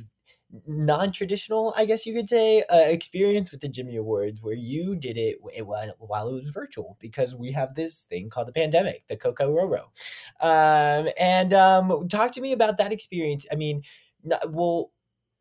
non-traditional 0.67 1.75
i 1.77 1.85
guess 1.85 2.07
you 2.07 2.14
could 2.14 2.29
say 2.29 2.62
uh, 2.71 2.85
experience 2.87 3.51
with 3.51 3.61
the 3.61 3.69
jimmy 3.69 3.97
awards 3.97 4.43
where 4.43 4.55
you 4.55 4.95
did 4.95 5.17
it 5.17 5.38
while 5.64 5.93
while 5.99 6.29
it 6.29 6.43
was 6.43 6.51
virtual 6.51 6.97
because 7.01 7.35
we 7.35 7.51
have 7.51 7.75
this 7.75 8.03
thing 8.05 8.29
called 8.29 8.49
the 8.49 8.53
pandemic 8.53 9.05
the 9.09 9.17
coco 9.17 9.53
roro 9.53 9.85
um, 10.40 11.09
and 11.19 11.53
um, 11.55 12.09
talk 12.09 12.33
to 12.33 12.40
me 12.40 12.53
about 12.53 12.79
that 12.79 12.93
experience 12.93 13.47
i 13.51 13.55
mean 13.55 13.83
well 14.49 14.90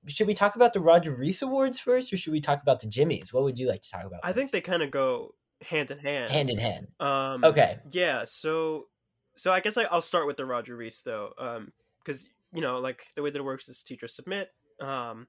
should 0.07 0.27
we 0.27 0.33
talk 0.33 0.55
about 0.55 0.73
the 0.73 0.81
roger 0.81 1.15
rees 1.15 1.41
awards 1.41 1.79
first 1.79 2.11
or 2.11 2.17
should 2.17 2.33
we 2.33 2.41
talk 2.41 2.61
about 2.61 2.79
the 2.79 2.87
jimmys 2.87 3.33
what 3.33 3.43
would 3.43 3.59
you 3.59 3.67
like 3.67 3.81
to 3.81 3.89
talk 3.89 4.05
about 4.05 4.19
I 4.23 4.33
think 4.33 4.51
they 4.51 4.61
kind 4.61 4.83
of 4.83 4.91
go 4.91 5.35
hand 5.63 5.91
in 5.91 5.99
hand. 5.99 6.31
hand 6.31 6.49
in 6.49 6.57
hand 6.57 6.87
Um, 6.99 7.43
okay 7.43 7.79
Yeah. 7.91 8.25
So, 8.25 8.87
so 9.35 9.51
I 9.51 9.59
guess 9.59 9.77
I, 9.77 9.83
I'll 9.83 10.01
start 10.01 10.27
with 10.27 10.37
the 10.37 10.45
Roger 10.45 10.75
Rees 10.75 11.01
though, 11.03 11.33
because 12.03 12.27
you 12.53 12.61
know, 12.61 12.79
like 12.79 13.07
the 13.15 13.23
way 13.23 13.31
that 13.31 13.39
it 13.39 13.43
works 13.43 13.67
is 13.67 13.83
teachers 13.83 14.15
submit. 14.15 14.49
Um, 14.81 15.27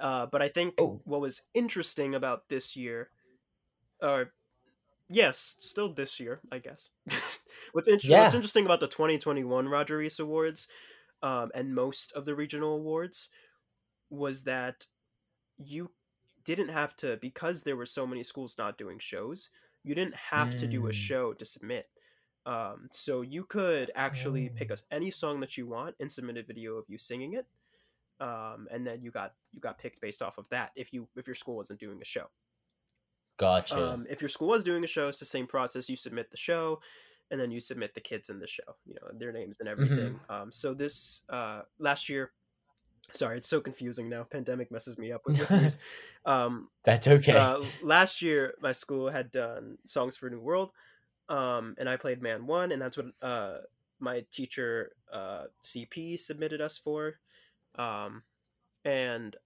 uh, 0.00 0.26
but 0.26 0.42
I 0.42 0.48
think 0.48 0.76
Oh. 0.78 1.04
what 1.04 1.20
was 1.20 1.42
interesting 1.54 2.14
about 2.14 2.48
this 2.48 2.76
year, 2.76 3.10
or 4.02 4.32
yes, 5.10 5.56
still 5.60 5.92
this 5.94 6.20
year, 6.20 6.42
I 6.52 6.58
guess. 6.58 6.90
what's, 7.72 7.88
Yeah. 8.02 8.10
what's 8.10 8.34
interesting 8.34 8.66
about 8.66 8.80
the 8.80 8.88
2021 8.88 9.68
Roger 9.68 9.98
Rees 9.98 10.20
Awards, 10.20 10.68
um, 11.22 11.50
and 11.54 11.74
most 11.74 12.12
of 12.12 12.24
the 12.26 12.34
regional 12.36 12.76
awards, 12.76 13.30
was 14.10 14.44
that 14.44 14.86
you 15.58 15.92
didn't 16.44 16.68
have 16.68 16.96
to 16.96 17.16
because 17.18 17.62
there 17.64 17.76
were 17.76 17.86
so 17.86 18.06
many 18.06 18.22
schools 18.24 18.56
not 18.58 18.78
doing 18.78 18.98
shows. 18.98 19.50
You 19.84 19.94
didn't 19.94 20.16
have 20.16 20.56
to 20.56 20.66
do 20.68 20.86
a 20.88 20.92
Mm. 20.92 20.94
show 20.94 21.34
to 21.34 21.44
submit. 21.44 21.88
Um, 22.46 22.88
so 22.92 23.22
you 23.22 23.44
could 23.44 23.90
actually 23.94 24.48
Oh. 24.48 24.50
pick 24.50 24.70
us 24.70 24.84
any 24.90 25.10
song 25.10 25.40
that 25.40 25.56
you 25.58 25.66
want 25.66 25.96
and 26.00 26.10
submit 26.12 26.38
a 26.38 26.42
video 26.44 26.76
of 26.76 26.86
you 26.88 26.98
singing 26.98 27.34
it. 27.34 27.46
Um, 28.20 28.68
and 28.70 28.86
then 28.86 29.02
you 29.02 29.10
got 29.10 29.34
you 29.52 29.60
got 29.60 29.78
picked 29.78 30.00
based 30.00 30.20
off 30.22 30.38
of 30.38 30.48
that 30.50 30.72
if 30.76 30.92
you 30.92 31.08
if 31.16 31.26
your 31.26 31.34
school 31.34 31.56
wasn't 31.56 31.80
doing 31.80 32.00
a 32.02 32.04
show. 32.04 32.26
gotcha 33.38 33.94
Um, 33.94 34.06
if 34.10 34.20
your 34.20 34.28
school 34.28 34.48
was 34.48 34.62
doing 34.64 34.84
a 34.84 34.86
show, 34.86 35.08
it's 35.08 35.18
the 35.18 35.24
same 35.24 35.46
process. 35.46 35.88
You 35.88 35.96
submit 35.96 36.30
the 36.30 36.36
show, 36.36 36.80
and 37.30 37.40
then 37.40 37.50
you 37.50 37.60
submit 37.60 37.94
the 37.94 38.00
kids 38.00 38.28
in 38.28 38.38
the 38.38 38.46
show. 38.46 38.76
You 38.86 38.94
know 38.94 39.08
their 39.18 39.32
names 39.32 39.56
and 39.60 39.68
everything. 39.68 40.20
Um, 40.28 40.52
so 40.52 40.74
this 40.74 41.22
uh, 41.30 41.62
last 41.78 42.08
year, 42.08 42.32
sorry, 43.12 43.38
it's 43.38 43.48
so 43.48 43.60
confusing 43.60 44.08
now. 44.08 44.24
Pandemic 44.24 44.70
messes 44.70 44.98
me 44.98 45.12
up 45.12 45.22
with 45.26 45.38
years. 45.50 45.78
Um, 46.26 46.68
that's 46.84 47.08
okay 47.08 47.32
uh, 47.32 47.60
last 47.82 48.20
year, 48.20 48.52
my 48.60 48.72
school 48.72 49.08
had 49.08 49.30
done 49.30 49.78
songs 49.86 50.18
for 50.18 50.26
a 50.26 50.30
new 50.30 50.38
world, 50.38 50.70
um, 51.30 51.74
and 51.78 51.88
I 51.88 51.96
played 51.96 52.20
man 52.20 52.46
one, 52.46 52.72
and 52.72 52.82
that's 52.82 52.98
what 52.98 53.06
uh, 53.22 53.58
my 54.00 54.24
teacher 54.30 54.92
uh, 55.10 55.44
CP 55.64 56.18
submitted 56.18 56.60
us 56.60 56.76
for, 56.76 57.14
um, 57.76 58.22
and 58.84 59.36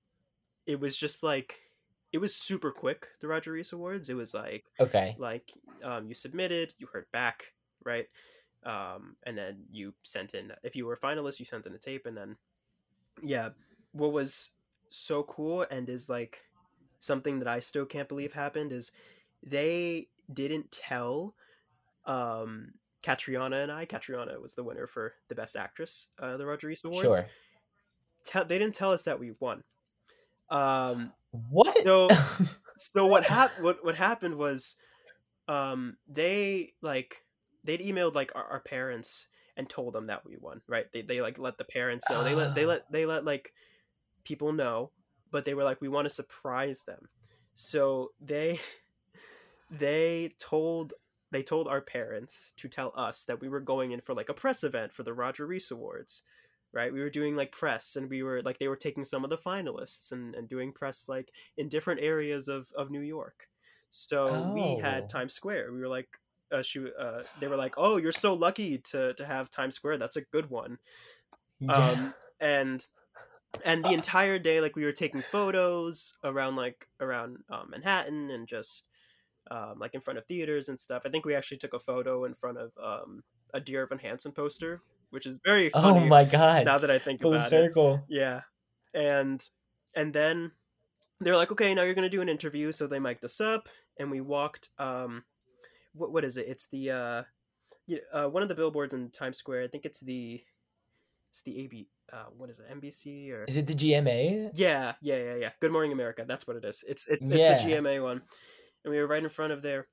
it 0.67 0.81
was 0.81 0.97
just 0.97 1.23
like 1.23 1.61
it 2.13 2.19
was 2.19 2.35
super 2.35 2.71
quick. 2.71 3.09
The 3.21 3.29
Roger 3.29 3.53
Rees 3.53 3.73
Awards. 3.73 4.09
It 4.09 4.15
was 4.15 4.35
like 4.35 4.65
okay 4.81 5.17
like 5.19 5.53
um, 5.83 6.09
you 6.09 6.15
submitted, 6.15 6.75
you 6.79 6.87
heard 6.93 7.07
back, 7.13 7.53
right? 7.85 8.07
Um, 8.65 9.17
and 9.25 9.37
then 9.37 9.65
you 9.71 9.95
sent 10.05 10.35
in. 10.35 10.53
If 10.63 10.75
you 10.75 10.87
were 10.87 10.95
a 10.95 10.99
finalist, 10.99 11.39
you 11.39 11.45
sent 11.45 11.67
in 11.67 11.75
a 11.75 11.79
tape, 11.79 12.07
and 12.07 12.17
then 12.17 12.37
yeah, 13.23 13.51
what 13.93 14.13
was 14.13 14.51
so 14.91 15.25
cool 15.25 15.67
and 15.71 15.89
is 15.89 16.09
like 16.09 16.41
something 17.01 17.41
that 17.41 17.49
I 17.49 17.61
still 17.61 17.85
can't 17.85 18.09
believe 18.09 18.33
happened 18.33 18.73
is 18.73 18.93
they 19.43 20.09
didn't 20.33 20.71
tell 20.71 21.35
um 22.07 22.73
Catriona 23.03 23.57
and 23.57 23.73
I. 23.73 23.85
Catriona 23.85 24.41
was 24.41 24.55
the 24.55 24.65
winner 24.65 24.87
for 24.87 25.15
the 25.29 25.35
best 25.35 25.57
actress, 25.57 26.09
uh, 26.19 26.37
the 26.39 26.47
Roger 26.47 26.69
Rees 26.69 26.83
Awards. 26.85 27.03
sure 27.03 27.27
Tell 28.25 28.45
they 28.45 28.59
didn't 28.59 28.75
tell 28.75 28.93
us 28.93 29.05
that 29.05 29.21
we 29.21 29.33
won. 29.41 29.63
Um, 30.51 31.13
what? 31.31 31.77
So- 31.85 32.09
so 32.77 33.07
what 33.07 33.25
hap- 33.25 33.61
what 33.61 33.85
what 33.85 33.95
happened 33.95 34.35
was 34.37 34.77
um 35.49 35.97
they 36.09 36.73
like 36.83 37.23
they'd 37.65 37.81
emailed 37.81 38.15
like 38.15 38.33
our, 38.35 38.45
our 38.45 38.61
parents 38.61 39.27
and 39.57 39.69
told 39.69 39.95
them 39.95 40.07
that 40.07 40.25
we 40.27 40.37
won 40.41 40.61
right? 40.69 40.87
They, 40.93 41.03
they 41.03 41.21
like 41.21 41.39
let 41.39 41.59
the 41.59 41.65
parents 41.65 42.07
know. 42.11 42.25
They 42.25 42.35
let 42.35 42.55
they 42.55 42.67
let 42.67 42.91
they 42.91 43.07
let 43.07 43.25
like 43.25 43.53
people 44.25 44.53
know 44.53 44.91
but 45.31 45.45
they 45.45 45.55
were 45.55 45.65
like 45.65 45.81
we 45.81 45.89
want 45.89 46.07
to 46.07 46.11
surprise 46.15 46.83
them. 46.83 47.09
So 47.55 48.11
they 48.21 48.61
they 49.71 50.33
told 50.39 50.95
they 51.31 51.43
told 51.43 51.67
our 51.69 51.81
parents 51.81 52.53
to 52.59 52.69
tell 52.69 52.93
us 52.97 53.25
that 53.25 53.41
we 53.41 53.49
were 53.49 53.61
going 53.61 53.91
in 53.93 54.01
for 54.01 54.15
like 54.15 54.29
a 54.29 54.35
press 54.35 54.63
event 54.63 54.93
for 54.93 55.03
the 55.03 55.13
Roger 55.13 55.47
Rees 55.47 55.71
Awards 55.71 56.23
right? 56.75 56.93
We 56.93 57.01
were 57.01 57.11
doing 57.11 57.37
like 57.37 57.53
press 57.53 57.97
and 57.97 58.11
we 58.11 58.23
were 58.23 58.43
like 58.43 58.59
they 58.59 58.69
were 58.69 58.77
taking 58.77 59.05
some 59.05 59.25
of 59.25 59.31
the 59.31 59.39
finalists 59.39 60.13
and, 60.13 60.35
and 60.35 60.49
doing 60.49 60.73
press 60.73 61.09
like 61.09 61.31
in 61.57 61.69
different 61.69 62.01
areas 62.03 62.49
of, 62.49 62.73
of 62.77 62.91
new 62.91 63.01
york. 63.01 63.49
So 63.91 64.43
we 64.53 64.77
had 64.77 65.05
Oh. 65.05 65.09
times 65.09 65.35
square. 65.35 65.73
We 65.73 65.81
were 65.81 65.89
like 65.89 66.09
uh, 66.53 66.63
she, 66.63 66.87
uh, 66.99 67.23
they 67.41 67.49
were 67.49 67.57
like 67.57 67.75
oh 67.79 67.97
you're 67.97 68.13
so 68.13 68.35
lucky 68.35 68.79
to, 68.79 69.15
to 69.15 69.27
have 69.27 69.51
times 69.51 69.77
square. 69.77 69.99
That's 69.99 70.17
a 70.17 70.23
good 70.23 70.51
one. 70.51 70.79
Yeah. 71.61 71.71
um 71.75 72.15
and 72.41 72.87
and 73.65 73.85
the 73.85 73.95
entire 73.95 74.39
day 74.39 74.61
like 74.61 74.77
we 74.77 74.85
were 74.85 74.93
taking 74.93 75.23
photos 75.23 76.15
around 76.25 76.57
like 76.57 76.89
around 77.01 77.39
um, 77.51 77.71
manhattan 77.71 78.31
and 78.31 78.49
just 78.49 78.85
um, 79.51 79.79
like 79.79 79.95
in 79.95 80.01
front 80.01 80.19
of 80.19 80.27
theaters 80.27 80.69
and 80.69 80.81
stuff. 80.81 81.03
I 81.05 81.11
think 81.11 81.25
we 81.25 81.35
actually 81.35 81.59
took 81.59 81.75
a 81.75 81.79
photo 81.79 82.25
in 82.25 82.35
front 82.35 82.59
of 82.59 82.73
um, 82.83 83.25
a 83.55 83.61
dear 83.61 83.85
evan 83.85 83.99
hansen 83.99 84.33
poster 84.33 84.83
which 85.15 85.27
is 85.27 85.39
very 85.45 85.71
oh 85.73 86.01
my 86.01 86.25
god. 86.25 86.67
now 86.67 86.77
that 86.77 86.91
i 86.91 86.99
think 86.99 87.23
full 87.23 87.33
about 87.35 87.47
it. 87.47 87.51
circle. 87.51 88.03
Yeah. 88.09 88.41
And 88.93 89.47
and 89.95 90.13
then 90.13 90.53
they're 91.21 91.37
like 91.37 91.53
okay 91.53 91.73
now 91.73 91.83
you're 91.83 91.95
gonna 91.95 92.09
do 92.09 92.21
an 92.21 92.29
interview. 92.29 92.73
So 92.73 92.87
they 92.87 92.99
mic'd 92.99 93.25
us 93.25 93.41
up 93.41 93.69
and 93.99 94.11
we 94.11 94.21
walked 94.21 94.69
um 94.79 95.25
what 95.95 96.13
what 96.13 96.25
is 96.25 96.37
it? 96.37 96.47
It's 96.49 96.67
the 96.67 96.91
uh, 96.91 97.23
uh 98.13 98.29
one 98.29 98.43
of 98.43 98.49
the 98.49 98.55
billboards 98.55 98.93
in 98.93 99.11
times 99.11 99.39
square. 99.39 99.63
I 99.63 99.69
think 99.69 99.85
it's 99.87 100.01
the 100.01 100.43
it's 101.31 101.43
the 101.43 101.65
ab 101.65 101.87
uh 102.13 102.31
what 102.37 102.51
is 102.51 102.61
it? 102.61 102.69
Nbc 102.81 103.33
or 103.33 103.45
is 103.45 103.57
it 103.57 103.67
the 103.67 103.75
gma 103.75 104.51
yeah 104.55 104.95
yeah 105.01 105.17
yeah 105.17 105.35
yeah. 105.37 105.51
Good 105.61 105.73
morning 105.73 105.93
america. 105.93 106.25
That's 106.27 106.47
what 106.47 106.57
it 106.57 106.65
is. 106.65 106.85
It's 106.87 107.07
it's, 107.09 107.27
Yeah. 107.27 107.55
it's 107.55 107.65
the 107.65 107.71
gma 107.71 108.03
one. 108.03 108.23
And 108.85 108.93
we 108.93 108.99
were 108.99 109.07
right 109.07 109.23
in 109.23 109.29
front 109.29 109.53
of 109.53 109.63
there. 109.63 109.87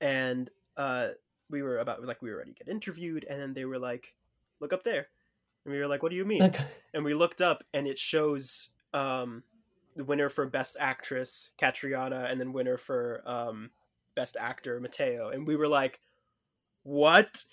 And 0.00 0.50
uh 0.76 1.08
we 1.50 1.62
were 1.62 1.78
about 1.78 2.04
like 2.04 2.20
we 2.22 2.30
were 2.30 2.38
ready 2.38 2.52
to 2.52 2.64
get 2.64 2.72
interviewed 2.72 3.24
and 3.28 3.40
then 3.40 3.54
they 3.54 3.64
were 3.64 3.78
like 3.78 4.14
look 4.60 4.72
up 4.72 4.84
there 4.84 5.08
and 5.64 5.72
we 5.72 5.80
were 5.80 5.86
like 5.86 6.02
what 6.02 6.10
do 6.10 6.16
you 6.16 6.24
mean 6.24 6.38
and 6.94 7.04
we 7.04 7.14
looked 7.14 7.40
up 7.40 7.64
and 7.72 7.86
it 7.86 7.98
shows 7.98 8.70
um 8.94 9.42
the 9.96 10.04
winner 10.04 10.28
for 10.28 10.46
best 10.46 10.76
actress 10.78 11.50
Catriona 11.58 12.26
and 12.30 12.40
then 12.40 12.52
winner 12.52 12.76
for 12.76 13.22
um 13.26 13.70
best 14.14 14.36
actor 14.38 14.78
Mateo 14.80 15.28
and 15.30 15.46
we 15.46 15.56
were 15.56 15.68
like 15.68 16.00
what 16.82 17.44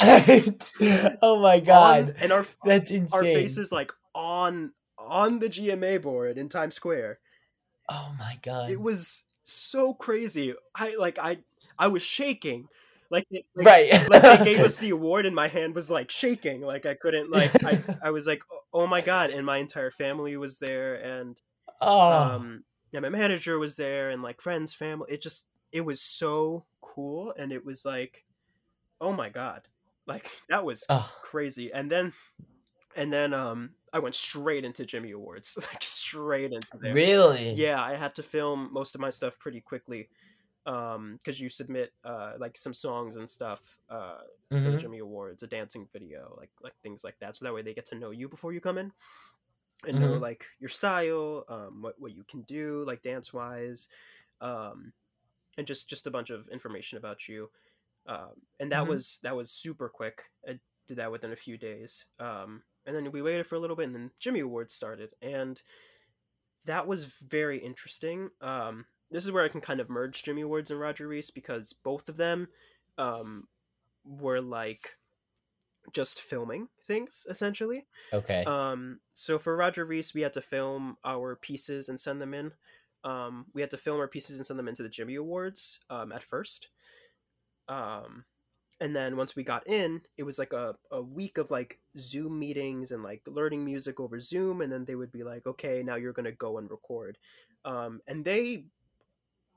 Right. 0.00 0.72
oh 1.22 1.40
my 1.40 1.58
god. 1.60 2.10
On- 2.10 2.14
and 2.20 2.32
our 2.32 2.46
That's 2.64 2.90
insane. 2.90 3.08
our 3.12 3.22
faces 3.22 3.72
like 3.72 3.92
on 4.14 4.72
on 4.96 5.40
the 5.40 5.48
GMA 5.48 6.00
board 6.00 6.38
in 6.38 6.48
Times 6.48 6.74
Square 6.76 7.18
Oh 7.88 8.14
my 8.18 8.38
god. 8.42 8.70
it 8.70 8.80
was 8.80 9.24
so 9.42 9.92
crazy 9.92 10.54
I 10.74 10.94
like 10.98 11.18
I 11.18 11.38
I 11.78 11.88
was 11.88 12.02
shaking 12.02 12.68
like, 13.14 13.26
like 13.30 13.66
right. 13.66 14.10
like 14.10 14.22
they 14.22 14.44
gave 14.44 14.64
us 14.64 14.76
the 14.78 14.90
award 14.90 15.24
and 15.24 15.36
my 15.36 15.48
hand 15.48 15.74
was 15.74 15.88
like 15.88 16.10
shaking 16.10 16.60
like 16.60 16.84
i 16.84 16.94
couldn't 16.94 17.30
like 17.30 17.64
i, 17.64 17.82
I 18.02 18.10
was 18.10 18.26
like 18.26 18.42
"Oh- 18.50 18.82
oh 18.82 18.86
my 18.86 19.00
god 19.00 19.30
and 19.30 19.46
my 19.46 19.58
entire 19.58 19.90
family 19.90 20.36
was 20.36 20.58
there 20.58 20.94
and 20.96 21.40
oh. 21.80 22.10
um 22.10 22.64
yeah 22.92 23.00
my 23.00 23.08
manager 23.08 23.58
was 23.58 23.76
there 23.76 24.10
and 24.10 24.22
like 24.22 24.40
friends 24.40 24.74
family 24.74 25.06
it 25.12 25.22
just 25.22 25.46
it 25.72 25.84
was 25.84 26.00
so 26.00 26.64
cool 26.80 27.32
and 27.38 27.52
it 27.52 27.64
was 27.64 27.84
like 27.84 28.24
oh 29.00 29.12
my 29.12 29.28
god 29.28 29.62
like 30.06 30.28
that 30.48 30.64
was 30.64 30.84
oh. 30.88 31.10
crazy 31.22 31.72
and 31.72 31.90
then 31.90 32.12
and 32.96 33.12
then 33.12 33.32
um 33.32 33.70
i 33.92 33.98
went 34.00 34.14
straight 34.14 34.64
into 34.64 34.84
jimmy 34.84 35.12
awards 35.12 35.56
like 35.72 35.82
straight 35.82 36.52
into 36.52 36.78
there 36.80 36.94
Really? 36.94 37.52
yeah 37.52 37.80
i 37.80 37.94
had 37.94 38.16
to 38.16 38.24
film 38.24 38.70
most 38.72 38.96
of 38.96 39.00
my 39.00 39.10
stuff 39.10 39.38
pretty 39.38 39.60
quickly 39.60 40.08
um 40.66 41.16
because 41.18 41.40
you 41.40 41.48
submit 41.48 41.92
uh 42.04 42.34
like 42.38 42.56
some 42.56 42.74
songs 42.74 43.16
and 43.16 43.30
stuff 43.30 43.80
uh 43.90 44.20
for 44.56 44.70
the 44.70 44.76
Mhm. 44.76 44.76
jimmy 44.76 44.98
awards 44.98 45.42
a 45.42 45.46
dancing 45.46 45.88
video 45.92 46.34
like 46.38 46.50
like 46.62 46.74
things 46.82 47.04
like 47.04 47.18
that 47.20 47.36
so 47.36 47.44
that 47.44 47.54
way 47.54 47.62
they 47.62 47.74
get 47.74 47.86
to 47.86 47.94
know 47.96 48.10
you 48.10 48.28
before 48.28 48.52
you 48.52 48.60
come 48.60 48.78
in 48.78 48.92
and 49.86 49.98
know 49.98 50.14
Mhm. 50.14 50.18
like 50.18 50.46
your 50.58 50.68
style, 50.68 51.44
um, 51.48 51.82
what 51.82 52.00
what 52.00 52.14
you 52.14 52.24
can 52.24 52.42
do 52.42 52.82
like 52.84 53.02
dance 53.02 53.32
wise, 53.32 53.88
um, 54.40 54.92
and 55.58 55.66
just 55.66 55.88
just 55.88 56.06
a 56.06 56.10
bunch 56.10 56.30
of 56.30 56.48
information 56.50 56.98
about 56.98 57.28
you. 57.28 57.50
Um, 58.06 58.42
and 58.60 58.72
that 58.72 58.86
Mhm. 58.86 58.88
was 58.88 59.20
that 59.22 59.36
was 59.36 59.52
super 59.52 59.88
quick. 59.88 60.24
I 60.48 60.60
did 60.88 60.98
that 60.98 61.12
within 61.12 61.32
a 61.32 61.36
few 61.36 61.58
days. 61.58 62.06
Um, 62.18 62.64
and 62.86 62.96
then 62.96 63.12
we 63.12 63.22
waited 63.22 63.46
for 63.46 63.56
a 63.56 63.60
little 63.60 63.76
bit, 63.76 63.86
and 63.86 63.94
then 63.96 64.12
Jimmy 64.20 64.40
Awards 64.40 64.74
started, 64.74 65.14
and 65.22 65.62
that 66.64 66.86
was 66.86 67.04
very 67.04 67.58
interesting. 67.58 68.30
Um, 68.40 68.86
this 69.14 69.24
is 69.24 69.30
where 69.30 69.44
I 69.44 69.48
can 69.48 69.60
kind 69.60 69.78
of 69.78 69.88
merge 69.88 70.24
Jimmy 70.24 70.42
Awards 70.42 70.72
and 70.72 70.80
Roger 70.80 71.06
Rees 71.06 71.30
because 71.30 71.72
both 71.72 72.08
of 72.08 72.16
them 72.16 72.48
um, 72.98 73.46
were 74.04 74.40
like 74.40 74.96
just 75.92 76.20
filming 76.20 76.66
things 76.84 77.24
essentially. 77.30 77.86
Okay. 78.12 78.42
Um, 78.44 78.98
so 79.12 79.38
for 79.38 79.56
Roger 79.56 79.84
Rees, 79.84 80.14
we 80.14 80.22
had 80.22 80.32
to 80.32 80.40
film 80.40 80.96
our 81.04 81.36
pieces 81.36 81.88
and 81.88 82.00
send 82.00 82.20
them 82.20 82.34
in. 82.34 82.50
Um, 83.04 83.46
we 83.54 83.60
had 83.60 83.70
to 83.70 83.76
film 83.76 84.00
our 84.00 84.08
pieces 84.08 84.38
and 84.38 84.44
send 84.44 84.58
them 84.58 84.66
into 84.66 84.82
the 84.82 84.88
Jimmy 84.88 85.14
Awards 85.14 85.78
um, 85.90 86.10
at 86.10 86.24
first. 86.24 86.70
Um, 87.68 88.24
and 88.80 88.96
then 88.96 89.16
once 89.16 89.36
we 89.36 89.44
got 89.44 89.64
in, 89.68 90.00
it 90.16 90.24
was 90.24 90.40
like 90.40 90.52
a, 90.52 90.74
a 90.90 91.00
week 91.00 91.38
of 91.38 91.52
like 91.52 91.78
Zoom 91.96 92.40
meetings 92.40 92.90
and 92.90 93.04
like 93.04 93.22
learning 93.28 93.64
music 93.64 94.00
over 94.00 94.18
Zoom. 94.18 94.60
And 94.60 94.72
then 94.72 94.86
they 94.86 94.96
would 94.96 95.12
be 95.12 95.22
like, 95.22 95.46
okay, 95.46 95.84
now 95.84 95.94
you're 95.94 96.12
going 96.12 96.24
to 96.24 96.32
go 96.32 96.58
and 96.58 96.68
record. 96.68 97.16
Um, 97.64 98.00
and 98.08 98.24
they 98.24 98.64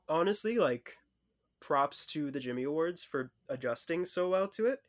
honestly, 0.10 0.58
like, 0.58 0.98
props 1.62 2.06
to 2.08 2.32
the 2.32 2.40
Jimmy 2.40 2.64
Awards 2.64 3.04
for 3.04 3.32
adjusting 3.50 4.06
so 4.06 4.30
well 4.30 4.48
to 4.50 4.68
it. 4.68 4.82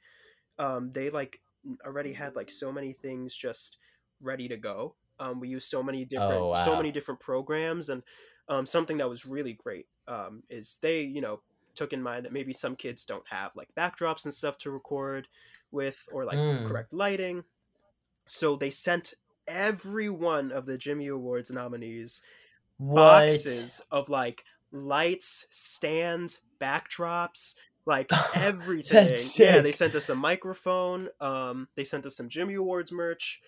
Um, 0.59 0.93
they 0.93 1.11
like 1.11 1.43
already 1.85 2.13
had 2.13 2.37
like 2.37 2.51
so 2.51 2.73
many 2.73 2.93
things 2.93 3.35
just 3.35 3.79
ready 4.21 4.49
to 4.49 4.57
go. 4.57 4.97
Um, 5.21 5.41
we 5.41 5.49
used 5.49 5.69
so 5.69 5.83
many 5.83 6.05
different 6.05 6.47
Oh, 6.47 6.55
so 6.55 6.77
many 6.77 6.93
different 6.93 7.21
programs 7.21 7.89
and 7.89 8.03
um, 8.49 8.67
something 8.67 8.99
that 8.99 9.09
was 9.09 9.27
really 9.27 9.55
great 9.55 9.89
um, 10.07 10.43
is 10.49 10.79
they 10.83 11.03
you 11.03 11.21
know 11.21 11.43
took 11.75 11.93
in 11.93 12.03
mind 12.03 12.25
that 12.25 12.33
maybe 12.33 12.53
some 12.53 12.77
kids 12.77 13.05
don't 13.05 13.27
have 13.29 13.53
like 13.57 13.69
backdrops 13.77 14.25
and 14.25 14.35
stuff 14.35 14.59
to 14.59 14.71
record 14.71 15.29
with 15.73 16.05
or 16.11 16.25
like 16.25 16.43
Mm. 16.43 16.65
correct 16.65 16.93
lighting 16.93 17.45
so 18.27 18.57
they 18.57 18.71
sent 18.71 19.15
every 19.47 20.09
one 20.11 20.53
of 20.53 20.67
the 20.67 20.77
jimmy 20.79 21.07
awards 21.09 21.51
nominees 21.51 22.21
What? 22.79 23.47
boxes 23.59 23.81
of 23.91 24.09
like 24.09 24.45
lights 24.73 25.47
stands 25.51 26.41
backdrops 26.61 27.55
like 27.87 28.11
everything. 28.35 29.31
Yeah 29.37 29.61
they 29.61 29.73
sent 29.73 29.95
us 29.95 30.09
a 30.09 30.15
microphone 30.15 31.09
um 31.21 31.69
they 31.75 31.85
sent 31.85 32.07
us 32.07 32.17
some 32.17 32.29
jimmy 32.29 32.55
awards 32.55 32.93
merch 32.93 33.41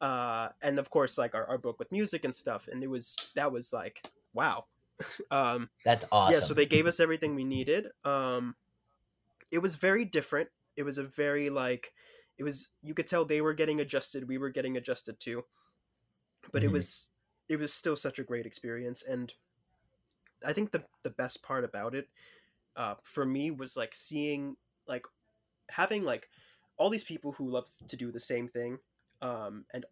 uh 0.00 0.48
and 0.62 0.78
of 0.78 0.90
course 0.90 1.18
like 1.18 1.34
our, 1.34 1.46
our 1.46 1.58
book 1.58 1.78
with 1.78 1.92
music 1.92 2.24
and 2.24 2.34
stuff 2.34 2.68
and 2.68 2.82
it 2.82 2.88
was 2.88 3.16
that 3.34 3.50
was 3.52 3.72
like 3.72 4.02
wow. 4.32 4.66
Um 5.30 5.70
That's 5.84 6.06
awesome. 6.12 6.34
yeah 6.34 6.40
so 6.40 6.54
they 6.54 6.66
gave 6.66 6.86
us 6.86 7.00
everything 7.00 7.34
we 7.34 7.44
needed 7.44 7.88
um 8.04 8.56
it 9.50 9.58
was 9.58 9.76
very 9.76 10.04
different. 10.04 10.50
It 10.76 10.82
was 10.82 10.98
a 10.98 11.04
very 11.04 11.50
like 11.50 11.92
it 12.38 12.44
was 12.44 12.68
you 12.82 12.94
could 12.94 13.06
tell 13.06 13.24
they 13.24 13.40
were 13.40 13.54
getting 13.54 13.80
adjusted 13.80 14.28
we 14.28 14.38
were 14.38 14.50
getting 14.50 14.76
adjusted 14.76 15.18
too. 15.20 15.44
But 16.52 16.64
it 16.64 16.68
Mhm. 16.68 16.72
was 16.72 17.08
it 17.48 17.58
was 17.58 17.72
still 17.72 17.94
such 17.96 18.18
a 18.18 18.24
great 18.24 18.46
experience 18.46 19.02
and 19.02 19.32
i 20.46 20.52
think 20.52 20.72
the 20.72 20.84
the 21.04 21.10
best 21.10 21.42
part 21.42 21.64
about 21.64 21.94
it 21.94 22.08
uh 22.76 22.96
for 23.04 23.26
me 23.26 23.50
was 23.50 23.76
like 23.76 23.94
seeing 23.94 24.56
like 24.86 25.06
having 25.70 26.04
like 26.04 26.30
all 26.78 26.90
these 26.90 27.04
people 27.04 27.32
who 27.32 27.48
love 27.50 27.68
to 27.88 27.96
do 27.96 28.12
the 28.12 28.20
same 28.20 28.48
thing 28.48 28.78
um 29.22 29.66
and 29.74 29.86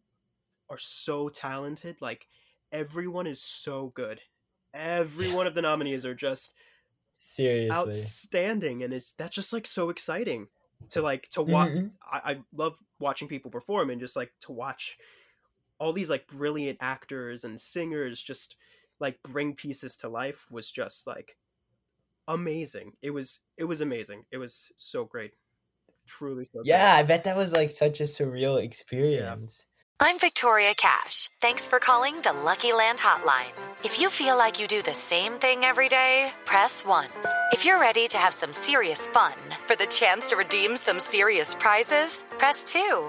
are 0.70 0.78
so 0.78 1.28
talented 1.28 2.00
like 2.00 2.28
everyone 2.72 3.26
is 3.26 3.42
so 3.42 3.88
good 3.90 4.22
every 4.74 5.32
one 5.32 5.46
of 5.46 5.54
the 5.54 5.62
nominees 5.62 6.06
are 6.06 6.14
just 6.14 6.54
Seriously. 7.12 8.12
outstanding 8.12 8.82
and 8.82 8.92
it's 8.92 9.12
that's 9.14 9.34
just 9.34 9.52
like 9.52 9.66
so 9.66 9.88
exciting 9.90 10.48
to 10.90 11.00
like 11.00 11.28
to 11.30 11.42
watch 11.42 11.72
Mhm. 11.72 11.98
I, 12.02 12.32
I 12.32 12.44
love 12.52 12.78
watching 12.98 13.26
people 13.28 13.50
perform 13.50 13.88
and 13.90 14.00
just 14.00 14.16
like 14.16 14.32
to 14.40 14.52
watch 14.52 14.98
all 15.78 15.92
these 15.92 16.10
like 16.10 16.26
brilliant 16.28 16.78
actors 16.82 17.44
and 17.44 17.60
singers 17.60 18.22
just 18.22 18.56
like 19.00 19.18
bring 19.22 19.54
pieces 19.54 19.96
to 19.98 20.08
life 20.08 20.46
was 20.50 20.70
just 20.70 21.06
like 21.06 21.36
amazing 22.28 22.92
it 23.02 23.10
was 23.10 23.40
it 23.58 23.64
was 23.64 23.80
amazing 23.80 24.24
it 24.30 24.38
was 24.38 24.72
so 24.76 25.04
great 25.04 25.32
truly 26.06 26.44
so 26.44 26.62
Yeah, 26.64 26.94
I 26.94 27.02
bet 27.02 27.24
that 27.24 27.36
was 27.36 27.52
like 27.52 27.70
such 27.70 28.00
a 28.00 28.04
surreal 28.04 28.62
experience. 28.62 29.66
I'm 30.00 30.18
Victoria 30.18 30.74
Cash. 30.76 31.30
Thanks 31.40 31.66
for 31.66 31.78
calling 31.78 32.20
the 32.22 32.32
Lucky 32.32 32.72
Land 32.72 32.98
Hotline. 32.98 33.52
If 33.84 34.00
you 34.00 34.10
feel 34.10 34.36
like 34.36 34.60
you 34.60 34.66
do 34.66 34.82
the 34.82 34.94
same 34.94 35.34
thing 35.34 35.64
every 35.64 35.88
day, 35.88 36.32
press 36.44 36.84
1. 36.84 37.06
If 37.52 37.64
you're 37.64 37.80
ready 37.80 38.08
to 38.08 38.18
have 38.18 38.34
some 38.34 38.52
serious 38.52 39.06
fun 39.06 39.34
for 39.66 39.76
the 39.76 39.86
chance 39.86 40.28
to 40.28 40.36
redeem 40.36 40.76
some 40.76 40.98
serious 40.98 41.54
prizes, 41.54 42.24
press 42.38 42.64
2. 42.64 43.08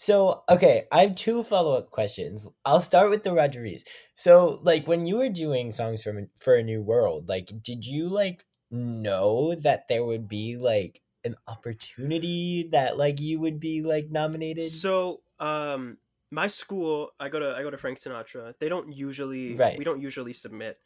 So, 0.00 0.44
okay, 0.48 0.86
I 0.90 1.02
have 1.02 1.14
two 1.14 1.42
follow 1.42 1.76
up 1.76 1.90
questions. 1.90 2.48
I'll 2.64 2.80
start 2.80 3.10
with 3.10 3.22
the 3.22 3.34
Rees. 3.34 3.84
So, 4.14 4.58
like, 4.62 4.88
when 4.88 5.04
you 5.04 5.18
were 5.18 5.28
doing 5.28 5.70
songs 5.70 6.02
for 6.02 6.26
for 6.40 6.54
a 6.54 6.62
new 6.62 6.80
world, 6.80 7.28
like, 7.28 7.52
did 7.62 7.84
you 7.84 8.08
like 8.08 8.46
know 8.70 9.54
that 9.56 9.88
there 9.88 10.02
would 10.02 10.26
be 10.26 10.56
like 10.56 11.02
an 11.22 11.36
opportunity 11.46 12.70
that 12.72 12.96
like 12.96 13.20
you 13.20 13.40
would 13.40 13.60
be 13.60 13.82
like 13.82 14.08
nominated? 14.10 14.70
So, 14.70 15.20
um, 15.38 15.98
my 16.30 16.46
school, 16.46 17.10
I 17.20 17.28
go 17.28 17.38
to 17.38 17.54
I 17.54 17.60
go 17.60 17.68
to 17.68 17.76
Frank 17.76 18.00
Sinatra. 18.00 18.54
They 18.58 18.70
don't 18.70 18.90
usually, 18.96 19.54
Right. 19.54 19.76
we 19.76 19.84
don't 19.84 20.00
usually 20.00 20.32
submit. 20.32 20.80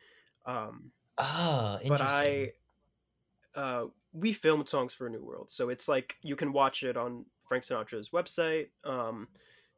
Um, 0.45 0.91
Ah, 1.19 1.79
but. 1.87 2.01
I, 2.01 2.53
uh, 3.55 3.85
we 4.12 4.33
filmed 4.33 4.69
songs 4.69 4.93
for 4.93 5.07
a 5.07 5.11
New 5.11 5.25
World, 5.25 5.51
so 5.53 5.69
it's 5.69 5.87
like 5.87 6.17
you 6.23 6.35
can 6.35 6.53
watch 6.53 6.83
it 6.83 6.97
on 6.97 7.27
Frank 7.45 7.64
Sinatra's 7.64 8.11
website. 8.11 8.68
Um, 8.84 9.28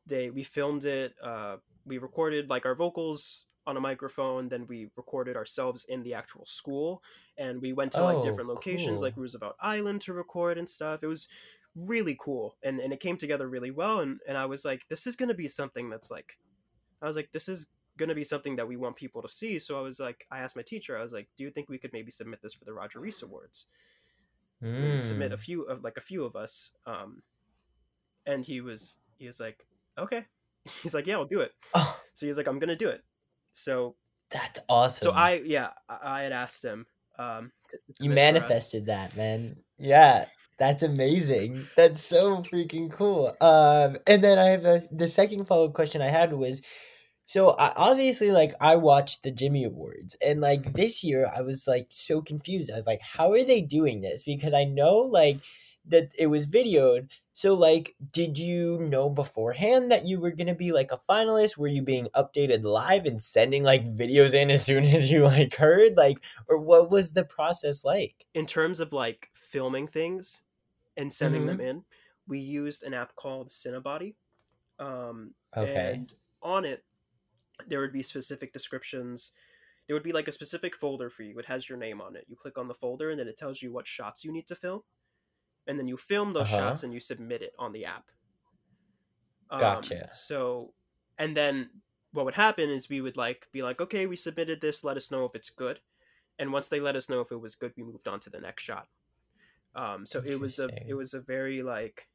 they 0.06 0.30
we 0.30 0.42
filmed 0.44 0.84
it. 0.84 1.14
Uh, 1.22 1.56
we 1.84 1.98
recorded 1.98 2.48
like 2.50 2.66
our 2.66 2.74
vocals 2.74 3.46
on 3.66 3.76
a 3.76 3.80
microphone. 3.80 4.48
Then 4.48 4.66
we 4.68 4.90
recorded 4.96 5.36
ourselves 5.36 5.84
in 5.88 6.02
the 6.02 6.14
actual 6.14 6.46
school, 6.46 7.02
and 7.36 7.60
we 7.60 7.72
went 7.72 7.92
to 7.92 8.04
like 8.04 8.18
Oh, 8.18 8.22
different 8.22 8.48
locations, 8.48 9.02
like. 9.02 9.16
Roosevelt 9.16 9.56
Island, 9.60 10.00
to 10.02 10.12
record 10.12 10.58
and 10.58 10.68
stuff. 10.68 11.02
It 11.02 11.08
was 11.08 11.28
really 11.74 12.16
cool, 12.20 12.56
and 12.62 12.80
and 12.80 12.92
it 12.92 13.00
came 13.00 13.16
together 13.16 13.48
really 13.48 13.70
well. 13.70 14.00
And 14.00 14.20
and 14.28 14.38
I 14.38 14.46
was 14.46 14.64
like, 14.64 14.86
this 14.88 15.06
is 15.06 15.16
gonna 15.16 15.34
be 15.34 15.48
something 15.48 15.90
that's 15.90 16.10
like, 16.10 16.38
I 17.02 17.06
was 17.06 17.16
like, 17.16 17.32
this 17.32 17.48
is 17.48 17.68
going 17.98 18.08
to 18.10 18.14
be 18.14 18.24
something 18.24 18.56
that 18.56 18.68
we 18.68 18.76
want 18.76 18.96
people 18.96 19.22
to 19.22 19.28
see. 19.28 19.58
So 19.58 19.78
I 19.78 19.82
was 19.82 19.98
like, 19.98 20.26
I 20.30 20.40
asked 20.40 20.54
my 20.56 20.62
teacher, 20.62 20.98
I 20.98 21.02
was 21.02 21.12
like, 21.12 21.28
do 21.36 21.44
you 21.44 21.50
think 21.50 21.68
we 21.70 21.78
could 21.78 21.92
maybe 21.94 22.10
submit 22.10 22.42
this 22.42 22.52
for 22.54 22.64
the 22.66 22.74
Roger 22.74 23.00
Rees 23.00 23.22
Awards? 23.22 23.66
And 24.82 25.00
Submit 25.02 25.32
a 25.32 25.36
Mm. 25.36 25.40
few 25.40 25.62
of 25.62 25.82
like 25.82 25.96
a 25.96 26.00
few 26.02 26.24
of 26.24 26.36
us. 26.36 26.72
Um, 26.86 27.22
and 28.26 28.44
he 28.44 28.60
was 28.60 28.98
he 29.18 29.26
was 29.26 29.40
like, 29.40 29.66
okay. 29.98 30.24
He's 30.82 30.94
like, 30.94 31.06
yeah, 31.06 31.14
I'll 31.14 31.24
do 31.24 31.40
it. 31.40 31.52
Oh, 31.74 31.98
So 32.12 32.26
he's 32.26 32.36
like, 32.36 32.48
I'm 32.48 32.58
gonna 32.58 32.76
do 32.76 32.88
it. 32.88 33.02
So 33.52 33.94
that's 34.30 34.58
awesome. 34.68 35.04
so 35.06 35.10
I 35.12 35.40
yeah 35.44 35.70
I, 35.88 35.98
I 36.02 36.22
had 36.22 36.32
asked 36.32 36.64
him. 36.64 36.86
Um, 37.18 37.50
to- 37.70 37.76
to 37.76 37.82
you 37.88 37.94
submit 37.94 38.08
for 38.08 38.10
us. 38.10 38.16
manifested 38.16 38.86
that, 38.86 39.16
man. 39.16 39.56
Yeah, 39.78 40.26
that's 40.58 40.82
amazing. 40.82 41.66
That's 41.76 42.02
so 42.02 42.42
freaking 42.42 42.90
cool. 42.90 43.34
Um, 43.40 43.96
and 44.06 44.22
then 44.22 44.38
I 44.38 44.46
have 44.46 44.64
a, 44.66 44.82
the 44.92 45.08
second 45.08 45.46
follow 45.46 45.66
up 45.66 45.72
question 45.74 46.02
I 46.02 46.08
had 46.08 46.32
was, 46.34 46.60
so 47.24 47.50
I, 47.50 47.72
obviously, 47.76 48.30
like 48.32 48.54
I 48.60 48.76
watched 48.76 49.22
the 49.22 49.30
Jimmy 49.30 49.64
Awards, 49.64 50.16
and 50.24 50.40
like 50.40 50.72
this 50.74 51.02
year, 51.02 51.30
I 51.34 51.40
was 51.42 51.66
like 51.66 51.86
so 51.90 52.20
confused. 52.20 52.70
I 52.70 52.76
was 52.76 52.86
like, 52.86 53.00
how 53.02 53.32
are 53.32 53.44
they 53.44 53.60
doing 53.62 54.00
this? 54.00 54.22
Because 54.22 54.52
I 54.52 54.64
know 54.64 54.98
like 54.98 55.38
that 55.88 56.12
it 56.18 56.26
was 56.28 56.46
videoed. 56.46 57.10
So 57.32 57.54
like, 57.54 57.94
did 58.12 58.38
you 58.38 58.78
know 58.78 59.10
beforehand 59.10 59.90
that 59.92 60.06
you 60.06 60.20
were 60.20 60.30
gonna 60.30 60.54
be 60.54 60.72
like 60.72 60.92
a 60.92 61.00
finalist? 61.08 61.56
Were 61.56 61.68
you 61.68 61.82
being 61.82 62.08
updated 62.16 62.64
live 62.64 63.04
and 63.06 63.22
sending 63.22 63.62
like 63.62 63.84
videos 63.84 64.34
in 64.34 64.50
as 64.50 64.64
soon 64.66 64.84
as 64.84 65.10
you 65.10 65.24
like 65.24 65.54
heard? 65.54 65.96
Like, 65.96 66.18
or 66.48 66.58
what 66.58 66.90
was 66.90 67.12
the 67.12 67.24
process 67.24 67.84
like? 67.84 68.26
In 68.34 68.46
terms 68.46 68.80
of 68.80 68.92
like 68.92 69.30
filming 69.34 69.86
things 69.86 70.42
and 70.96 71.12
sending 71.12 71.42
Mhm. 71.42 71.46
them 71.46 71.60
in, 71.60 71.84
we 72.26 72.38
used 72.40 72.82
an 72.82 72.94
app 72.94 73.14
called 73.16 73.48
Cinebody. 73.50 74.14
Um, 74.78 75.34
Okay. 75.56 75.94
And 75.94 76.12
on 76.42 76.64
it, 76.64 76.84
there 77.66 77.80
would 77.80 77.92
be 77.92 78.02
specific 78.02 78.52
descriptions. 78.52 79.32
There 79.86 79.96
would 79.96 80.02
be 80.02 80.12
like 80.12 80.28
a 80.28 80.32
specific 80.32 80.76
folder 80.76 81.10
for 81.10 81.22
you. 81.22 81.38
It 81.38 81.46
has 81.46 81.68
your 81.68 81.78
name 81.78 82.00
on 82.00 82.16
it. 82.16 82.24
You 82.28 82.36
click 82.36 82.58
on 82.58 82.68
the 82.68 82.74
folder, 82.74 83.10
and 83.10 83.18
then 83.20 83.28
it 83.28 83.36
tells 83.36 83.62
you 83.62 83.72
what 83.72 83.86
shots 83.86 84.24
you 84.24 84.32
need 84.32 84.46
to 84.48 84.56
film. 84.56 84.82
And 85.66 85.78
then 85.78 85.88
you 85.88 85.96
film 85.96 86.32
those 86.32 86.52
Uh-huh. 86.52 86.58
shots 86.58 86.82
and 86.84 86.92
you 86.92 87.00
submit 87.00 87.42
it 87.42 87.52
on 87.58 87.72
the 87.72 87.84
app. 87.86 88.10
Um, 89.50 89.60
Gotcha. 89.60 90.08
So, 90.10 90.74
and 91.18 91.36
then 91.36 91.70
what 92.12 92.24
would 92.24 92.34
happen 92.34 92.70
is 92.70 92.88
we 92.88 93.00
would 93.00 93.16
like 93.16 93.46
be 93.52 93.62
like, 93.62 93.80
okay, 93.80 94.06
we 94.06 94.16
submitted 94.16 94.60
this. 94.60 94.84
Let 94.84 94.96
us 94.96 95.10
know 95.10 95.24
if 95.24 95.34
it's 95.34 95.50
good. 95.50 95.80
And 96.38 96.52
once 96.52 96.68
they 96.68 96.80
let 96.80 96.96
us 96.96 97.08
know 97.08 97.20
if 97.20 97.32
it 97.32 97.40
was 97.40 97.54
good, 97.54 97.72
we 97.76 97.82
moved 97.82 98.08
on 98.08 98.20
to 98.20 98.30
the 98.30 98.40
next 98.40 98.62
shot. 98.62 98.88
Um, 99.74 100.06
so 100.06 100.20
it 100.24 100.40
was 100.40 100.58
a 100.58 100.68
it 100.88 100.94
was 100.94 101.14
a 101.14 101.20
very 101.20 101.62
like 101.62 102.08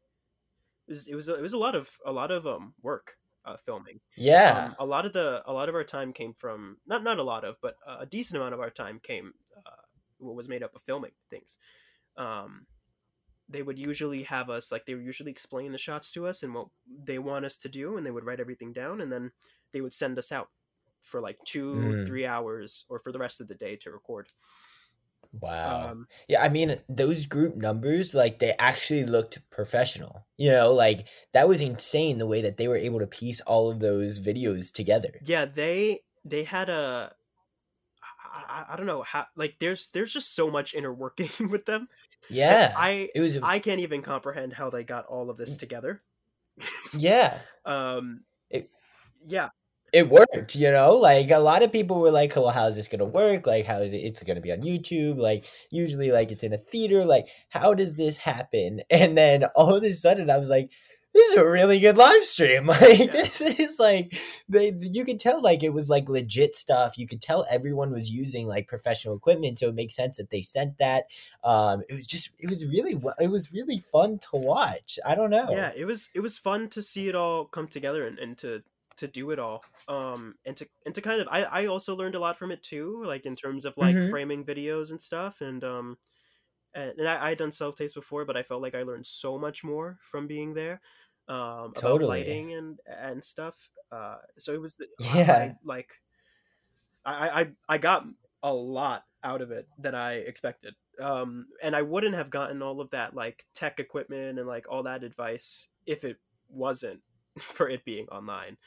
it 0.88 0.92
was 0.92 1.08
it 1.08 1.16
was 1.16 1.30
a, 1.30 1.36
it 1.36 1.42
was 1.42 1.54
a 1.54 1.58
lot 1.58 1.76
of 1.76 1.90
a 2.06 2.12
lot 2.12 2.32
of 2.32 2.48
um 2.48 2.74
work 2.82 3.18
uh, 3.46 3.58
filming. 3.58 4.00
Yeah. 4.16 4.66
Um, 4.68 4.76
a 4.80 4.86
lot 4.86 5.06
of 5.06 5.14
the 5.14 5.44
a 5.46 5.54
lot 5.54 5.70
of 5.70 5.76
our 5.76 5.84
time 5.84 6.12
came 6.14 6.34
from 6.34 6.78
not 6.88 7.04
not 7.04 7.20
a 7.20 7.24
lot 7.24 7.44
of, 7.46 7.58
but 7.62 7.76
a 7.88 8.06
decent 8.06 8.38
amount 8.38 8.54
of 8.54 8.60
our 8.60 8.70
time 8.72 9.00
came 9.00 9.34
uh, 9.58 9.82
was 10.20 10.50
made 10.50 10.64
up 10.64 10.76
of 10.76 10.82
filming 10.82 11.12
things. 11.30 11.58
Um, 12.18 12.66
they 13.52 13.64
would 13.64 13.80
usually 13.80 14.24
have 14.24 14.50
us 14.50 14.72
like 14.72 14.86
they 14.86 14.96
would 14.96 15.06
usually 15.06 15.32
explain 15.32 15.72
the 15.72 15.78
shots 15.78 16.12
to 16.14 16.28
us 16.28 16.44
and 16.44 16.54
what 16.54 16.70
they 16.88 17.20
want 17.20 17.46
us 17.46 17.58
to 17.58 17.70
do, 17.70 17.98
and 17.98 18.06
they 18.06 18.12
would 18.12 18.26
write 18.26 18.40
everything 18.40 18.74
down, 18.74 19.02
and 19.02 19.12
then 19.12 19.32
they 19.72 19.82
would 19.82 19.94
send 19.94 20.18
us 20.18 20.32
out 20.32 20.50
for 21.02 21.22
like 21.22 21.44
two 21.44 21.96
Mm. 21.96 22.06
three 22.06 22.26
hours 22.26 22.86
or 22.90 23.00
for 23.00 23.12
the 23.12 23.20
rest 23.20 23.42
of 23.42 23.48
the 23.48 23.56
day 23.56 23.76
to 23.78 23.92
record. 23.92 24.30
Wow. 25.34 25.94
Um, 25.94 26.08
yeah, 26.28 26.42
I 26.44 26.50
mean 26.50 26.82
those 26.90 27.26
group 27.26 27.56
numbers, 27.56 28.14
like 28.14 28.40
they 28.40 28.54
actually 28.54 29.06
looked 29.06 29.50
professional. 29.50 30.26
You 30.38 30.52
know, 30.52 30.74
like 30.74 31.08
that 31.34 31.48
was 31.48 31.62
insane 31.62 32.18
the 32.18 32.28
way 32.28 32.42
that 32.42 32.58
they 32.58 32.68
were 32.68 32.76
able 32.78 33.00
to 33.00 33.08
piece 33.08 33.40
all 33.42 33.70
of 33.72 33.80
those 33.80 34.20
videos 34.20 34.74
together. 34.74 35.22
yeah 35.22 35.46
they 35.46 36.04
they 36.24 36.44
had 36.44 36.70
a 36.70 37.16
I, 38.32 38.66
I, 38.72 38.76
don't 38.78 38.86
know 38.86 39.04
how 39.04 39.26
like 39.36 39.56
there's 39.60 39.90
there's 39.94 40.14
just 40.14 40.36
so 40.36 40.50
much 40.50 40.74
inner 40.74 40.94
working 40.94 41.30
with 41.50 41.66
them 41.66 41.88
Yeah. 42.30 42.74
i 42.78 43.10
it 43.14 43.20
was 43.22 43.38
i 43.44 43.60
can't 43.60 43.80
even 43.82 44.02
comprehend 44.02 44.54
how 44.54 44.70
they 44.70 44.84
got 44.84 45.06
all 45.08 45.30
of 45.30 45.38
this 45.38 45.58
together 45.58 46.02
yeah. 46.98 47.40
um 47.66 48.24
It- 48.50 48.70
yeah 49.24 49.50
It 49.94 50.08
worked, 50.10 50.56
you 50.56 50.72
know? 50.72 50.96
Like 50.96 51.32
a 51.32 51.40
lot 51.40 51.64
of 51.64 51.72
people 51.72 52.00
were 52.00 52.12
like, 52.12 52.34
"Well, 52.36 52.48
how 52.50 52.68
is 52.68 52.78
this 52.78 52.88
going 52.88 53.00
to 53.00 53.06
work? 53.06 53.46
Like 53.46 53.66
how 53.66 53.80
is 53.82 53.92
it 53.94 53.98
it's 54.08 54.24
going 54.24 54.36
to 54.38 54.42
be 54.42 54.52
on 54.54 54.62
YouTube? 54.62 55.18
Like 55.18 55.46
usually 55.70 56.12
like 56.12 56.32
it's 56.32 56.44
in 56.44 56.54
a 56.54 56.58
theater. 56.58 57.04
Like 57.06 57.28
how 57.50 57.74
does 57.74 57.96
this 57.96 58.16
happen?" 58.18 58.82
And 58.90 59.18
then 59.18 59.44
all 59.56 59.76
of 59.76 59.84
a 59.84 59.92
sudden 59.92 60.30
I 60.30 60.38
was 60.38 60.50
like, 60.50 60.72
this 61.14 61.32
is 61.32 61.38
a 61.38 61.48
really 61.50 61.80
good 61.80 61.98
live 61.98 62.24
stream. 62.24 62.68
Like 62.82 63.00
Yeah. 63.00 63.06
this 63.12 63.42
is 63.42 63.78
like 63.80 64.18
they 64.50 64.74
you 64.82 65.04
could 65.06 65.20
tell 65.20 65.42
like 65.42 65.64
it 65.64 65.74
was 65.74 65.90
like 65.90 66.08
legit 66.10 66.56
stuff. 66.56 66.98
You 66.98 67.08
could 67.08 67.22
tell 67.22 67.46
everyone 67.50 67.92
was 67.92 68.10
using 68.10 68.48
like 68.48 68.68
professional 68.68 69.16
equipment, 69.16 69.60
so 69.60 69.70
it 69.70 69.76
makes 69.76 69.96
sense 69.96 70.18
that 70.18 70.30
they 70.30 70.42
sent 70.42 70.78
that. 70.78 71.06
Um, 71.44 71.84
it 71.90 71.94
was 71.94 72.08
just 72.08 72.32
it 72.40 72.50
was 72.50 72.66
really 72.66 73.00
it 73.20 73.28
was 73.28 73.52
really 73.52 73.80
fun 73.92 74.20
to 74.20 74.38
watch. 74.38 75.00
I 75.06 75.16
don't 75.16 75.30
know. 75.32 75.48
yeah 75.52 75.72
it 75.76 75.86
was 75.86 76.10
it 76.16 76.22
was 76.22 76.38
fun 76.38 76.70
to 76.70 76.82
see 76.82 77.10
it 77.10 77.16
all 77.16 77.46
come 77.46 77.68
together 77.68 78.06
and, 78.08 78.18
and 78.20 78.38
to 78.40 78.64
to 78.98 79.08
do 79.08 79.32
it 79.32 79.40
all 79.40 79.64
um 79.88 80.36
and 80.46 80.56
to 80.58 80.68
and 80.86 80.94
to 80.94 81.02
kind 81.02 81.22
of 81.22 81.28
i 81.32 81.44
i 81.44 81.66
also 81.66 81.96
learned 81.96 82.14
a 82.14 82.20
lot 82.20 82.38
from 82.38 82.52
it 82.52 82.62
too 82.62 83.02
like 83.06 83.26
in 83.26 83.36
terms 83.36 83.66
of 83.66 83.76
like 83.78 83.96
Mhm. 83.96 84.10
framing 84.12 84.44
videos 84.46 84.92
and 84.92 85.02
stuff 85.02 85.42
and 85.42 85.64
um 85.64 85.98
and, 86.74 86.92
and 86.98 87.08
I, 87.08 87.26
I 87.26 87.30
had 87.30 87.38
done 87.38 87.52
self 87.52 87.76
tapes 87.76 87.94
before 87.94 88.26
but 88.26 88.38
i 88.38 88.44
felt 88.44 88.62
like 88.62 88.76
i 88.76 88.84
learned 88.84 89.06
so 89.06 89.38
much 89.38 89.64
more 89.64 89.98
from 90.02 90.28
being 90.28 90.54
there 90.54 90.82
um 91.28 91.38
about 91.38 91.76
Totally. 91.76 92.20
lighting 92.20 92.54
and 92.54 92.80
and 92.86 93.24
stuff 93.24 93.70
uh 93.92 94.18
so 94.38 94.54
it 94.54 94.62
was 94.62 94.76
the- 94.76 94.88
Yeah. 95.00 95.32
I, 95.34 95.56
like 95.64 96.02
I, 97.06 97.42
I 97.42 97.52
i 97.70 97.78
got 97.78 98.06
a 98.44 98.54
lot 98.54 99.06
out 99.24 99.42
of 99.42 99.52
it 99.52 99.68
than 99.78 99.96
i 99.96 100.14
expected 100.14 100.76
um 101.00 101.48
and 101.62 101.76
i 101.76 101.82
wouldn't 101.82 102.16
have 102.16 102.30
gotten 102.30 102.62
all 102.62 102.82
of 102.82 102.90
that 102.92 103.16
like 103.16 103.46
tech 103.54 103.80
equipment 103.80 104.40
and 104.40 104.48
like 104.48 104.66
all 104.70 104.84
that 104.84 105.04
advice 105.04 105.68
if 105.86 106.04
it 106.04 106.18
wasn't 106.50 107.02
for 107.40 107.70
it 107.70 107.86
being 107.86 108.08
online 108.10 108.58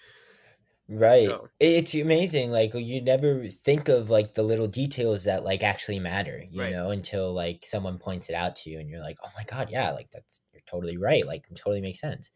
Right. 0.88 1.28
So- 1.28 1.48
It's 1.60 1.94
amazing. 1.94 2.50
Like 2.50 2.74
you 2.74 3.00
never 3.00 3.48
think 3.48 3.88
of 3.88 4.10
like 4.10 4.34
the 4.34 4.42
little 4.42 4.66
details 4.68 5.24
that 5.24 5.42
like 5.44 5.62
actually 5.62 5.98
matter, 5.98 6.44
you 6.50 6.60
Right. 6.60 6.72
know, 6.72 6.90
until 6.90 7.32
like 7.32 7.64
someone 7.64 7.98
points 7.98 8.28
it 8.28 8.34
out 8.34 8.56
to 8.56 8.70
you 8.70 8.78
and 8.80 8.90
you're 8.90 9.00
like, 9.00 9.16
"Oh 9.24 9.30
my 9.36 9.44
god, 9.44 9.70
yeah, 9.70 9.90
like 9.92 10.10
that's 10.10 10.42
you're 10.52 10.62
totally 10.66 10.96
right. 10.98 11.26
Like 11.26 11.46
it 11.50 11.56
totally 11.56 11.80
makes 11.80 12.00
sense." 12.00 12.30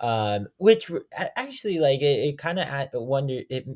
Um 0.00 0.48
which 0.56 0.90
actually 1.36 1.78
like 1.78 2.00
it, 2.02 2.18
it 2.30 2.38
kind 2.38 2.58
of 2.58 2.68
wonder 2.94 3.42
it 3.48 3.68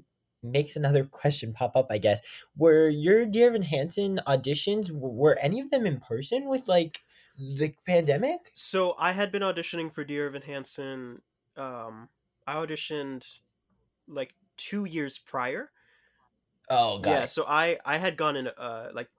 makes 0.43 0.74
another 0.77 1.05
question 1.05 1.53
pop 1.53 1.77
up, 1.77 1.87
I 1.91 1.99
guess. 1.99 2.20
Were 2.57 2.89
your 2.89 3.27
Dear 3.27 3.49
Evan 3.49 3.62
Hansen 3.62 4.20
auditions 4.27 4.91
were 4.91 5.39
any 5.41 5.61
of 5.61 5.70
them 5.70 5.87
in 5.87 6.01
person 6.01 6.49
with 6.49 6.66
like 6.68 7.01
the 7.39 7.74
pandemic? 7.87 8.51
so 8.55 8.95
i 8.99 9.12
had 9.12 9.31
been 9.31 9.43
auditioning 9.43 9.93
for 9.93 10.05
dear 10.05 10.27
evan 10.29 10.41
hansen 10.43 11.20
um 11.57 12.09
i 12.47 12.55
auditioned 12.55 13.27
like 14.09 14.35
two 14.57 14.85
years 14.85 15.19
prior. 15.19 15.73
Oh, 16.69 17.01
yeah 17.03 17.25
it. 17.25 17.27
so 17.27 17.45
i 17.47 17.79
i 17.85 17.99
had 17.99 18.17
gone 18.17 18.37
in 18.37 18.49
uh 18.49 18.91
like 18.93 19.11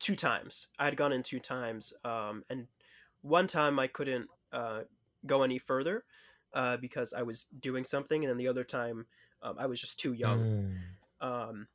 two 0.00 0.16
times. 0.16 0.68
I 0.78 0.86
had 0.86 0.96
gone 0.96 1.12
in 1.12 1.22
two 1.22 1.40
times 1.40 1.92
um 2.04 2.44
and 2.50 2.68
one 3.22 3.46
time 3.48 3.78
i 3.78 3.86
couldn't 3.88 4.30
uh 4.52 4.82
go 5.26 5.42
any 5.42 5.58
further 5.58 6.04
uh 6.54 6.76
because 6.78 7.12
i 7.14 7.22
was 7.22 7.44
doing 7.60 7.84
something 7.84 8.24
and 8.24 8.30
then 8.30 8.38
the 8.38 8.48
other 8.48 8.64
time 8.64 9.06
um, 9.42 9.56
i 9.58 9.66
was 9.66 9.80
just 9.80 10.00
too 10.00 10.12
young. 10.14 10.48
Mm, 10.48 10.96
um 11.20 11.68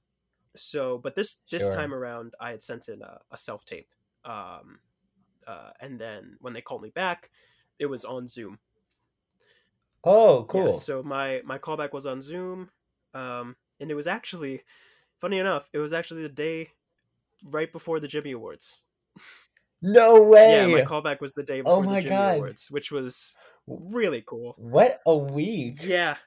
so 0.55 0.97
but 0.97 1.15
this 1.15 1.37
this 1.51 1.69
Sure. 1.69 1.69
time 1.69 1.93
around 1.93 2.35
i 2.41 2.51
had 2.51 2.63
sent 2.63 2.89
in 2.89 3.01
a, 3.01 3.21
a 3.31 3.37
self 3.37 3.65
tape 3.65 3.89
um 4.25 4.79
uh 5.47 5.71
and 5.81 5.99
then 5.99 6.37
when 6.41 6.53
they 6.53 6.61
called 6.61 6.81
me 6.83 6.89
back 6.91 7.31
it 7.79 7.87
was 7.87 8.05
on 8.05 8.27
zoom 8.27 8.59
Oh, 10.05 10.39
Yeah, 10.41 10.47
cool. 10.47 10.73
so 10.73 11.01
my 11.03 11.41
my 11.43 11.57
callback 11.57 11.91
was 11.93 12.05
on 12.05 12.21
zoom 12.21 12.69
um 13.13 13.55
and 13.79 13.89
it 13.89 13.95
was 13.95 14.07
actually 14.07 14.61
funny 15.19 15.39
enough 15.39 15.69
it 15.73 15.79
was 15.79 15.93
actually 15.93 16.21
the 16.23 16.29
day 16.29 16.69
right 17.43 17.71
before 17.71 17.99
the 17.99 18.07
jimmy 18.07 18.31
awards 18.31 18.81
no 19.81 20.21
way. 20.23 20.51
yeah 20.51 20.67
my 20.67 20.81
callback 20.81 21.21
was 21.21 21.33
the 21.33 21.43
day 21.43 21.61
Oh 21.61 21.79
before 21.79 21.85
my 21.85 21.95
the 21.97 22.01
jimmy 22.03 22.15
God. 22.15 22.35
awards 22.35 22.67
which 22.71 22.91
was 22.91 23.35
really 23.67 24.21
cool 24.25 24.55
What 24.57 24.99
a 25.05 25.15
week. 25.17 25.77
yeah 25.83 26.17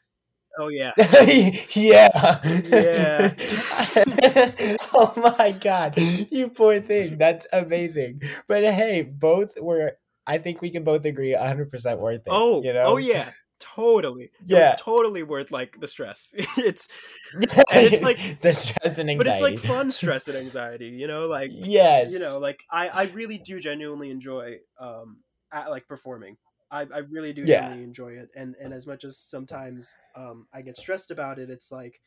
oh 0.58 0.68
yeah 0.68 0.92
yeah. 1.74 2.40
Yeah. 2.64 3.34
oh 4.92 5.12
my 5.16 5.52
god. 5.60 5.96
You 6.30 6.48
poor 6.48 6.80
thing. 6.80 7.16
That's 7.18 7.46
amazing. 7.52 8.22
But 8.48 8.64
hey, 8.64 9.02
both 9.02 9.58
were 9.60 9.96
I 10.26 10.38
think 10.38 10.60
we 10.60 10.70
can 10.70 10.84
both 10.84 11.04
agree 11.04 11.32
100% 11.34 11.98
worth 11.98 12.26
it. 12.26 12.32
oh 12.32 12.62
you 12.62 12.72
know? 12.72 12.84
oh 12.86 12.96
yeah 12.96 13.30
totally 13.60 14.24
it 14.24 14.30
Yeah. 14.46 14.70
was 14.72 14.80
totally 14.80 15.22
worth 15.22 15.50
like 15.50 15.80
the 15.80 15.88
stress 15.88 16.34
it's 16.56 16.88
And 17.34 17.46
it's 17.72 18.02
like- 18.02 18.40
the 18.42 18.52
stress 18.54 18.98
and 18.98 19.10
anxiety 19.10 19.16
but 19.16 19.26
it's 19.26 19.42
like 19.42 19.58
fun 19.58 19.90
stress 20.00 20.28
and 20.28 20.36
anxiety 20.36 20.88
you 20.88 21.06
know 21.06 21.26
like 21.26 21.50
Yes. 21.52 22.12
you 22.12 22.18
know 22.18 22.38
like 22.38 22.62
i 22.70 22.88
i 22.88 23.02
really 23.14 23.38
do 23.38 23.60
genuinely 23.60 24.10
enjoy 24.10 24.58
um 24.80 25.18
at, 25.52 25.70
like 25.70 25.88
performing 25.88 26.36
i 26.70 26.82
i 26.94 26.98
really 27.10 27.32
do 27.32 27.42
Yeah. 27.44 27.60
genuinely 27.60 27.84
enjoy 27.84 28.12
it 28.12 28.28
and 28.36 28.54
and 28.60 28.72
as 28.72 28.86
much 28.86 29.04
as 29.04 29.18
sometimes 29.18 29.94
um 30.14 30.46
i 30.52 30.62
get 30.62 30.76
stressed 30.76 31.10
about 31.10 31.38
it 31.38 31.50
it's 31.50 31.72
like 31.72 32.00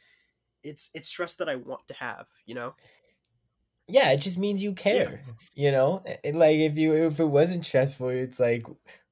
it's 0.63 0.89
it's 0.93 1.09
stress 1.09 1.35
that 1.35 1.49
i 1.49 1.55
want 1.55 1.87
to 1.87 1.93
have 1.95 2.27
you 2.45 2.55
know 2.55 2.73
yeah, 3.87 4.11
it 4.11 4.17
just 4.21 4.37
means 4.37 4.61
you 4.63 4.73
care. 4.73 5.21
You 5.53 5.71
know? 5.71 6.01
And, 6.23 6.39
like 6.39 6.55
if 6.57 6.77
you 6.77 6.93
if 7.07 7.19
it 7.19 7.25
wasn't 7.25 7.65
stressful, 7.65 8.07
it's 8.09 8.39
like 8.39 8.65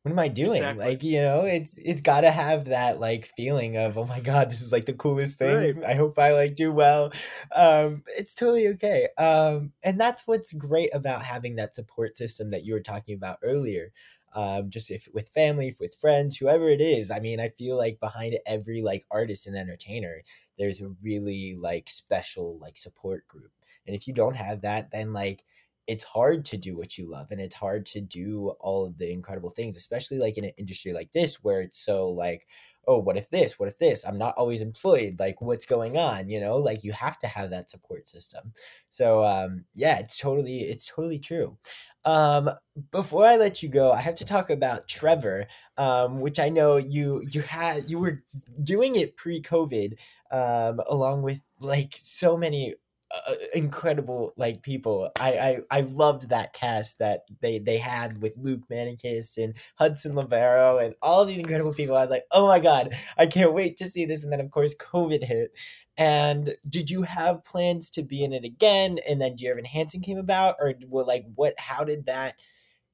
what 0.04 0.12
am 0.12 0.20
I 0.20 0.30
doing? 0.30 0.76
Exactly. 0.76 0.78
Like, 0.78 1.04
you 1.04 1.22
know, 1.22 1.41
it's 1.41 1.78
it's 1.78 2.02
got 2.02 2.22
to 2.22 2.32
have 2.32 2.66
that 2.66 3.00
like 3.00 3.26
feeling 3.26 3.78
of, 3.78 3.97
"Oh 3.97 4.06
my 4.06 4.20
god, 4.22 4.50
this 4.50 4.62
is 4.62 4.72
like 4.72 4.86
the 4.86 4.93
coolest 4.93 5.38
thing. 5.38 5.66
Right. 5.66 5.78
I 5.86 5.93
hope 5.95 6.18
I 6.18 6.32
like 6.34 6.56
do 6.56 6.72
well." 6.72 7.12
Um 7.52 8.04
it's 8.08 8.34
totally 8.34 8.68
okay. 8.70 9.10
Um 9.18 9.74
and 9.84 10.00
that's 10.00 10.26
what's 10.28 10.54
great 10.54 10.89
about 10.95 11.24
having 11.24 11.56
that 11.58 11.76
support 11.76 12.18
system 12.18 12.52
that 12.52 12.64
you 12.66 12.74
were 12.74 12.80
talking 12.82 13.16
about 13.16 13.39
earlier. 13.43 13.91
Um 14.34 14.70
just 14.70 14.91
if 14.91 15.08
with 15.14 15.30
family, 15.30 15.70
if 15.70 15.80
with 15.80 15.95
friends, 15.95 16.38
whoever 16.38 16.70
it 16.70 16.82
is. 16.82 17.12
I 17.12 17.20
mean, 17.20 17.39
I 17.39 17.50
feel 17.50 17.76
like 17.78 18.00
behind 18.00 18.38
every 18.45 18.82
like 18.82 19.06
artist 19.12 19.47
and 19.47 19.56
entertainer, 19.58 20.24
there's 20.58 20.82
a 20.82 20.89
really 21.02 21.56
like 21.56 21.89
special 21.89 22.58
like 22.60 22.78
support 22.78 23.28
group. 23.28 23.52
And 23.86 23.95
if 23.95 24.08
you 24.08 24.14
don't 24.14 24.36
have 24.36 24.62
that, 24.62 24.91
then 24.91 25.14
like 25.14 25.45
it's 25.90 26.04
hard 26.04 26.46
to 26.46 26.56
do 26.56 26.78
what 26.78 26.98
you 26.98 27.10
love 27.10 27.32
and 27.32 27.42
it's 27.42 27.56
hard 27.56 27.84
to 27.84 28.00
do 28.00 28.50
all 28.60 28.86
of 28.86 28.98
the 28.98 29.12
incredible 29.12 29.50
things 29.50 29.76
especially 29.76 30.20
like 30.20 30.38
in 30.38 30.44
an 30.44 30.52
industry 30.58 30.94
like 30.94 31.12
this 31.12 31.44
where 31.44 31.62
it's 31.62 31.84
so 31.84 32.08
like 32.08 32.48
oh 32.90 32.98
what 32.98 33.18
if 33.18 33.30
this? 33.30 33.60
What 33.60 33.70
if 33.70 33.78
this? 33.78 34.04
I'm 34.04 34.18
not 34.18 34.34
always 34.36 34.62
employed. 34.62 35.18
Like 35.20 35.42
what's 35.42 35.66
going 35.68 35.98
on? 35.98 36.28
You 36.28 36.40
know 36.40 36.58
like 36.58 36.84
you 36.84 36.92
have 36.94 37.20
to 37.20 37.28
have 37.28 37.52
that 37.52 37.70
support 37.70 38.10
system. 38.10 38.52
So 38.90 39.24
um 39.24 39.64
yeah 39.76 40.00
it's 40.00 40.18
totally 40.18 40.62
it's 40.62 40.86
totally 40.86 41.20
true. 41.20 41.58
Um 42.06 42.50
before 42.92 43.26
i 43.26 43.36
let 43.36 43.62
you 43.62 43.68
go 43.68 43.92
i 43.92 44.00
have 44.00 44.16
to 44.16 44.26
talk 44.26 44.50
about 44.50 44.88
trevor 44.88 45.46
um 45.78 46.22
which 46.22 46.40
i 46.40 46.48
know 46.48 46.78
you 46.78 47.22
you 47.30 47.42
had 47.42 47.84
you 47.90 48.00
were 48.00 48.18
doing 48.64 48.96
it 48.96 49.18
pre-covid 49.18 49.98
um 50.32 50.80
along 50.88 51.22
with 51.22 51.42
like 51.60 51.94
so 51.98 52.38
many 52.38 52.74
uh, 53.12 53.34
incredible 53.55 54.34
like 54.38 54.62
people. 54.62 55.10
I, 55.20 55.32
I 55.32 55.80
I 55.80 55.82
loved 55.82 56.30
that 56.30 56.53
cast 56.53 56.99
that 56.99 57.22
they 57.41 57.60
they 57.60 57.78
had 57.78 58.22
with 58.22 58.38
Luke 58.38 58.68
Manicus 58.70 59.38
and 59.38 59.55
Hudson 59.76 60.14
Lavero 60.14 60.84
and 60.84 60.95
all 61.01 61.26
these 61.26 61.39
incredible 61.39 61.74
people. 61.74 61.97
I 61.97 62.01
was 62.01 62.12
like, 62.12 62.26
oh 62.32 62.47
my 62.47 62.60
god, 62.60 62.95
I 63.18 63.26
can't 63.26 63.53
wait 63.53 63.78
to 63.78 63.89
see 63.89 64.05
this. 64.05 64.24
And 64.24 64.32
then 64.32 64.39
of 64.39 64.51
course 64.51 64.76
COVID 64.76 65.24
hit. 65.24 65.51
And 65.97 66.55
did 66.68 66.89
you 66.89 67.01
have 67.01 67.43
plans 67.43 67.89
to 67.91 68.03
be 68.03 68.24
in 68.24 68.32
it 68.32 68.45
again? 68.45 68.99
And 69.07 69.20
then 69.20 69.36
Dear 69.36 69.51
Evan 69.51 69.66
Hansen 69.66 69.99
came 69.99 70.18
about, 70.18 70.55
or 70.62 70.74
like 70.89 71.26
what? 71.36 71.55
How 71.57 71.84
did 71.84 72.05
that 72.05 72.36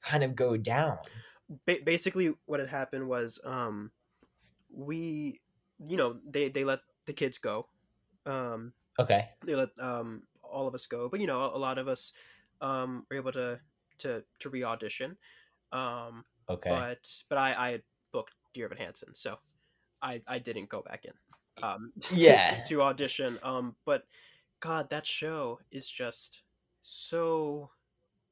kind 0.01 0.23
of 0.23 0.35
go 0.35 0.57
down? 0.57 0.97
Ba- 1.67 1.83
basically, 1.85 2.33
what 2.45 2.59
had 2.59 2.69
happened 2.69 3.07
was, 3.07 3.39
um, 3.45 3.91
we, 4.73 5.39
you 5.87 5.97
know, 5.97 6.17
they 6.27 6.49
they 6.49 6.63
let 6.63 6.79
the 7.05 7.13
kids 7.13 7.37
go. 7.37 7.67
Um, 8.25 8.73
Okay. 8.99 9.29
they 9.43 9.55
let 9.55 9.69
um 9.79 10.23
all 10.43 10.67
of 10.67 10.75
us 10.75 10.85
go 10.87 11.09
but 11.09 11.19
you 11.19 11.27
know 11.27 11.45
a 11.53 11.57
lot 11.57 11.77
of 11.77 11.87
us 11.87 12.13
um 12.61 13.05
were 13.09 13.17
able 13.17 13.31
to 13.31 13.59
to 13.97 14.23
to 14.39 14.49
re-audition 14.49 15.17
um 15.71 16.25
Okay. 16.47 16.69
but 16.69 17.23
but 17.29 17.37
i 17.37 17.53
i 17.53 17.83
booked 18.11 18.33
dear 18.53 18.65
evan 18.65 18.77
hansen 18.77 19.13
so 19.15 19.37
i 20.01 20.21
i 20.27 20.39
didn't 20.39 20.69
go 20.69 20.81
back 20.81 21.05
in 21.05 21.13
um 21.63 21.93
to- 22.01 22.15
Yeah. 22.15 22.43
to, 22.43 22.63
to 22.63 22.81
audition 22.81 23.39
um 23.43 23.75
but 23.85 24.05
god 24.59 24.89
that 24.89 25.05
show 25.05 25.59
is 25.71 25.89
just 25.89 26.43
so 26.81 27.71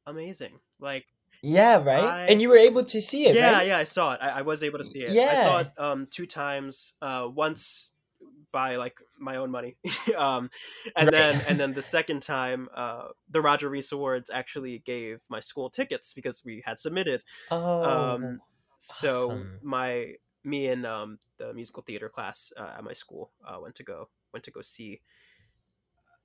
amazing 0.07 0.59
like 0.80 1.07
Yeah, 1.41 1.84
right. 1.84 2.03
I- 2.03 2.26
and 2.30 2.41
you 2.41 2.49
were 2.49 2.57
able 2.57 2.86
to 2.86 3.01
see 3.01 3.26
it, 3.28 3.36
yeah 3.36 3.57
right? 3.57 3.68
yeah 3.68 3.78
i 3.78 3.84
saw 3.84 4.14
it 4.14 4.20
I, 4.22 4.39
I 4.39 4.41
was 4.41 4.64
able 4.64 4.80
to 4.80 4.84
see 4.84 5.01
it 5.01 5.14
Yeah, 5.14 5.30
i 5.32 5.36
saw 5.36 5.59
it 5.59 5.68
um 5.78 6.07
two 6.07 6.26
times 6.26 6.93
uh 7.01 7.30
once 7.34 7.89
by 8.54 8.78
like 8.78 9.01
my 9.20 9.38
own 9.38 9.51
money 9.51 9.78
um 10.18 10.49
and 10.95 11.12
Right. 11.12 11.14
then 11.14 11.41
and 11.41 11.60
then 11.60 11.74
the 11.74 11.84
second 11.84 12.22
time 12.22 12.70
uh 12.76 13.10
the 13.30 13.41
roger 13.41 13.70
rees 13.70 13.91
awards 13.91 14.30
actually 14.32 14.80
gave 14.80 15.22
my 15.30 15.41
school 15.41 15.70
tickets 15.70 16.14
because 16.14 16.45
we 16.45 16.64
had 16.66 16.80
submitted 16.80 17.24
Oh, 17.49 17.80
um 17.82 18.41
so 18.80 19.47
awesome. 19.47 19.62
my 19.62 20.16
me 20.43 20.68
and 20.68 20.86
um 20.86 21.20
the 21.38 21.54
musical 21.54 21.84
theater 21.84 22.10
class 22.10 22.51
uh, 22.58 22.76
at 22.78 22.84
my 22.86 22.93
school 22.93 23.34
uh 23.45 23.60
went 23.62 23.76
to 23.76 23.84
go 23.84 24.10
went 24.34 24.45
to 24.45 24.51
go 24.51 24.62
see 24.62 25.01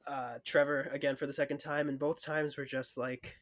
uh 0.06 0.38
trevor 0.44 0.82
again 0.92 1.16
for 1.16 1.26
the 1.26 1.32
second 1.32 1.58
time 1.58 1.88
and 1.88 1.98
both 1.98 2.22
times 2.22 2.56
were 2.56 2.64
just 2.64 2.96
like 2.96 3.36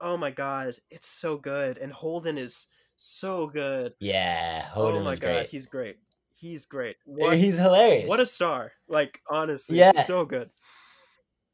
oh 0.00 0.16
my 0.16 0.30
god 0.30 0.76
it's 0.90 1.08
so 1.08 1.38
good 1.38 1.78
and 1.78 1.92
holden 1.92 2.38
is 2.38 2.68
so 2.96 3.48
good 3.48 3.94
yeah. 4.00 4.62
Holden 4.62 5.02
oh 5.02 5.02
my 5.02 5.16
god 5.16 5.46
great. 5.46 5.48
he's 5.48 5.66
great 5.66 5.98
he's 6.40 6.66
great 6.66 6.96
what 7.04 7.38
he's 7.38 7.56
hilarious. 7.56 8.14
what 8.14 8.20
a 8.20 8.26
star 8.26 8.72
like 8.88 9.22
honestly 9.30 9.84
Yeah. 9.84 10.10
so 10.10 10.24
good 10.24 10.50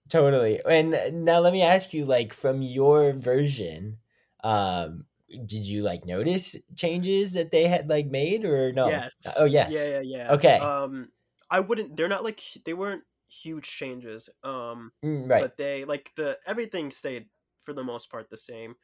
Totally. 0.09 0.61
And 0.65 1.25
now 1.25 1.41
let 1.41 1.53
me 1.53 1.63
ask 1.63 1.93
you, 1.93 2.05
like, 2.05 2.33
from 2.33 2.63
your 2.63 3.13
version, 3.15 3.99
um, 4.45 5.07
did 5.29 5.65
you 5.67 5.83
like 5.83 6.05
notice 6.05 6.55
changes 6.77 7.33
that 7.33 7.51
they 7.51 7.67
had 7.67 7.89
like 7.89 8.07
made 8.07 8.45
or 8.45 8.73
no? 8.73 9.03
yes 9.03 9.13
Oh 9.37 9.45
yes. 9.45 9.85
yeah 9.85 10.01
yeah 10.01 10.01
yeah 10.01 10.31
Okay. 10.31 10.77
um 10.85 11.11
i 11.51 11.61
wouldn't 11.61 11.97
they're 11.97 12.09
not 12.09 12.25
like 12.25 12.41
they 12.65 12.75
weren't 12.75 13.05
huge 13.29 13.65
changes 13.69 14.29
um 14.45 14.93
Mm, 15.03 15.29
right. 15.29 15.51
but 15.51 15.57
they 15.57 15.85
like 15.85 16.13
the 16.17 16.39
everything 16.47 16.91
stayed 16.91 17.29
for 17.63 17.73
the 17.73 17.85
most 17.85 18.11
part 18.11 18.29
the 18.31 18.37
same 18.37 18.75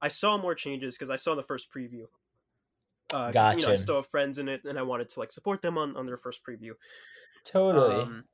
i 0.00 0.08
saw 0.08 0.36
more 0.38 0.54
changes 0.54 0.94
because 0.94 1.10
i 1.10 1.16
saw 1.16 1.34
the 1.34 1.42
first 1.42 1.72
preview 1.72 2.04
uh 3.12 3.32
'cause, 3.32 3.52
you 3.52 3.62
know 3.62 3.70
i 3.70 3.76
still 3.76 3.96
have 3.96 4.06
friends 4.06 4.38
in 4.38 4.48
it 4.48 4.64
and 4.64 4.78
i 4.78 4.82
wanted 4.82 5.08
to 5.08 5.20
like 5.20 5.32
support 5.32 5.62
them 5.62 5.78
on 5.78 5.96
on 5.96 6.06
their 6.06 6.16
first 6.18 6.44
preview 6.44 6.72
totally. 7.44 8.12
Um, 8.12 8.28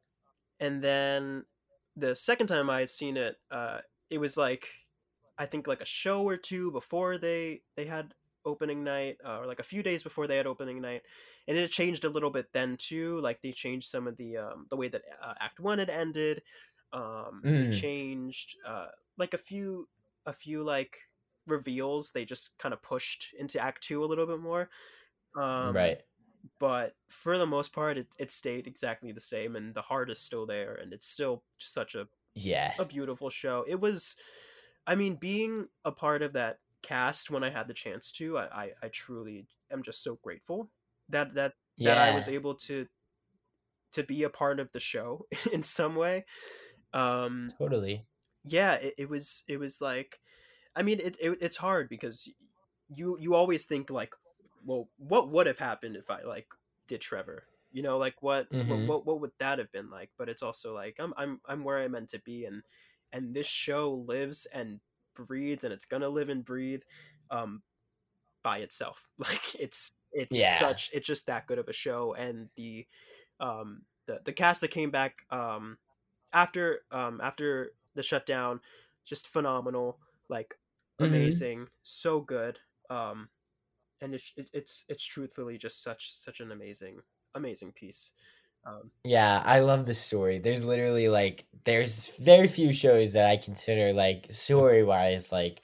and 0.61 0.83
then 0.83 1.47
the 1.97 2.17
second 2.17 2.49
time 2.49 2.71
I 2.71 2.81
had 2.81 2.91
seen 2.91 3.17
it, 3.17 3.37
uh, 3.51 3.81
it 4.11 4.19
was 4.19 4.37
like 4.37 4.69
I 5.39 5.47
think 5.47 5.67
like 5.67 5.81
a 5.81 5.85
show 5.87 6.25
or 6.29 6.37
two 6.37 6.71
before 6.73 7.19
they 7.19 7.63
they 7.77 7.87
had 7.87 8.15
opening 8.45 8.85
night, 8.85 9.19
uh, 9.25 9.39
or 9.41 9.47
like 9.47 9.59
a 9.61 9.65
few 9.65 9.83
days 9.83 10.03
before 10.03 10.27
they 10.27 10.37
had 10.37 10.47
opening 10.47 10.81
night, 10.81 11.03
and 11.49 11.57
it 11.59 11.71
changed 11.71 12.05
a 12.05 12.09
little 12.11 12.31
bit 12.31 12.53
then 12.53 12.77
too. 12.77 13.21
Like 13.21 13.43
they 13.43 13.53
changed 13.53 13.89
some 13.91 14.07
of 14.07 14.17
the 14.17 14.37
um, 14.39 14.67
the 14.71 14.77
way 14.77 14.89
that 14.89 15.03
uh, 15.23 15.35
Act 15.41 15.61
One 15.61 15.79
had 15.79 15.91
ended. 15.91 16.43
Um, 16.93 17.47
they 17.57 17.67
Mm. 17.67 17.69
changed 17.69 18.57
uh, 18.67 18.89
like 19.19 19.35
a 19.35 19.39
few 19.39 19.89
a 20.27 20.33
few 20.33 20.63
like 20.63 20.99
reveals. 21.47 22.11
They 22.13 22.25
just 22.25 22.59
kind 22.59 22.73
of 22.73 22.83
pushed 22.83 23.35
into 23.39 23.61
Act 23.61 23.83
Two 23.83 24.05
a 24.05 24.07
little 24.07 24.27
bit 24.27 24.41
more. 24.41 24.71
Um, 25.37 25.75
right. 25.75 26.01
but 26.61 26.95
for 27.09 27.39
the 27.39 27.47
most 27.47 27.73
part 27.73 27.99
it, 27.99 28.15
it 28.19 28.31
stayed 28.31 28.67
exactly 28.67 29.11
the 29.13 29.21
same 29.21 29.57
and 29.57 29.75
the 29.75 29.83
heart 29.83 30.11
is 30.11 30.21
still 30.21 30.47
there 30.47 30.75
and 30.75 30.93
it's 30.93 31.09
still 31.09 31.43
such 31.59 31.95
a, 31.97 32.07
Yeah. 32.35 32.73
a 32.79 32.85
beautiful 32.85 33.31
show 33.31 33.65
it 33.67 33.81
was 33.81 34.15
i 34.87 34.95
mean 34.95 35.17
being 35.17 35.69
a 35.85 35.91
part 35.91 36.23
of 36.23 36.35
that 36.35 36.59
cast 36.83 37.31
when 37.31 37.43
i 37.43 37.51
had 37.51 37.67
the 37.67 37.75
chance 37.75 38.13
to 38.13 38.39
i 38.39 38.45
i, 38.65 38.71
I 38.83 38.89
truly 38.89 39.49
am 39.73 39.83
just 39.83 40.05
so 40.05 40.17
grateful 40.23 40.71
that 41.09 41.35
that 41.35 41.55
that 41.79 41.99
i 41.99 42.15
was 42.15 42.29
able 42.29 42.55
to 42.57 42.87
to 43.93 44.03
be 44.03 44.23
a 44.23 44.31
part 44.31 44.61
of 44.61 44.73
the 44.73 44.81
show 44.81 45.27
in 45.53 45.63
some 45.63 45.97
way 45.97 46.25
um 46.93 47.53
Totally. 47.59 48.07
yeah 48.45 48.75
it, 48.75 48.95
it 48.99 49.09
was 49.09 49.43
it 49.49 49.59
was 49.59 49.81
like 49.81 50.21
i 50.77 50.83
mean 50.83 51.01
it, 51.01 51.17
it 51.21 51.39
it's 51.41 51.57
hard 51.57 51.89
because 51.89 52.29
you 52.89 53.19
you 53.19 53.35
always 53.35 53.65
think 53.65 53.91
like 53.91 54.15
well 54.65 54.89
what 54.99 55.31
would 55.31 55.47
have 55.47 55.59
happened 55.59 55.97
if 55.97 56.11
i 56.11 56.23
like 56.23 56.49
did 56.87 57.01
trevor 57.01 57.47
you 57.73 57.83
know 57.83 57.99
like 57.99 58.23
what 58.23 58.49
what, 58.67 58.83
Mhm. 58.83 58.87
what 58.87 59.07
what 59.07 59.21
would 59.21 59.33
that 59.39 59.59
have 59.59 59.73
been 59.73 59.91
like 59.91 60.11
but 60.19 60.29
it's 60.29 60.43
also 60.43 60.75
like 60.75 60.97
i'm 60.99 61.15
i'm 61.17 61.41
i'm 61.47 61.65
where 61.65 61.79
i'm 61.79 61.93
meant 61.93 62.09
to 62.09 62.21
be 62.21 62.45
and 62.45 62.63
and 63.13 63.35
this 63.35 63.47
show 63.47 63.93
lives 63.93 64.47
and 64.47 64.81
breathes 65.15 65.65
and 65.65 65.73
it's 65.73 65.87
gonna 65.87 66.09
live 66.09 66.29
and 66.29 66.45
breathe 66.45 66.83
um 67.31 67.63
by 68.43 68.59
itself 68.59 69.09
like 69.19 69.55
it's 69.55 69.93
it's 70.13 70.37
Yeah. 70.37 70.59
such 70.59 70.91
it's 70.93 71.07
just 71.07 71.27
that 71.27 71.47
good 71.47 71.59
of 71.59 71.69
a 71.69 71.73
show 71.73 72.15
and 72.15 72.51
the 72.57 72.87
um 73.41 73.83
the 74.07 74.21
the 74.25 74.33
cast 74.33 74.61
that 74.61 74.69
came 74.71 74.91
back 74.91 75.25
um 75.31 75.79
after 76.33 76.83
um 76.91 77.21
after 77.23 77.73
the 77.95 78.03
shutdown 78.03 78.61
just 79.05 79.29
phenomenal 79.29 80.01
like 80.29 80.57
Mhm. 80.99 81.45
amazing 81.45 81.69
so 81.83 82.21
good 82.21 82.59
um 82.91 83.29
and 84.01 84.15
it's 84.15 84.33
it's 84.37 84.51
it's, 84.55 84.85
it's 84.89 85.05
truthfully 85.05 85.59
just 85.59 85.83
such 85.83 86.15
such 86.17 86.41
an 86.41 86.53
amazing 86.53 87.01
amazing 87.35 87.73
piece 87.73 88.13
um 88.67 88.93
Yeah, 89.07 89.43
I 89.45 89.61
love 89.61 89.87
the 89.87 89.95
story. 89.95 90.39
There's 90.39 90.65
literally 90.65 91.09
like 91.09 91.47
there's 91.65 92.17
very 92.19 92.49
few 92.49 92.73
shows 92.73 93.13
that 93.13 93.29
I 93.29 93.37
consider 93.37 93.93
like 93.93 94.33
story 94.33 94.83
wise 94.83 95.31
like 95.31 95.63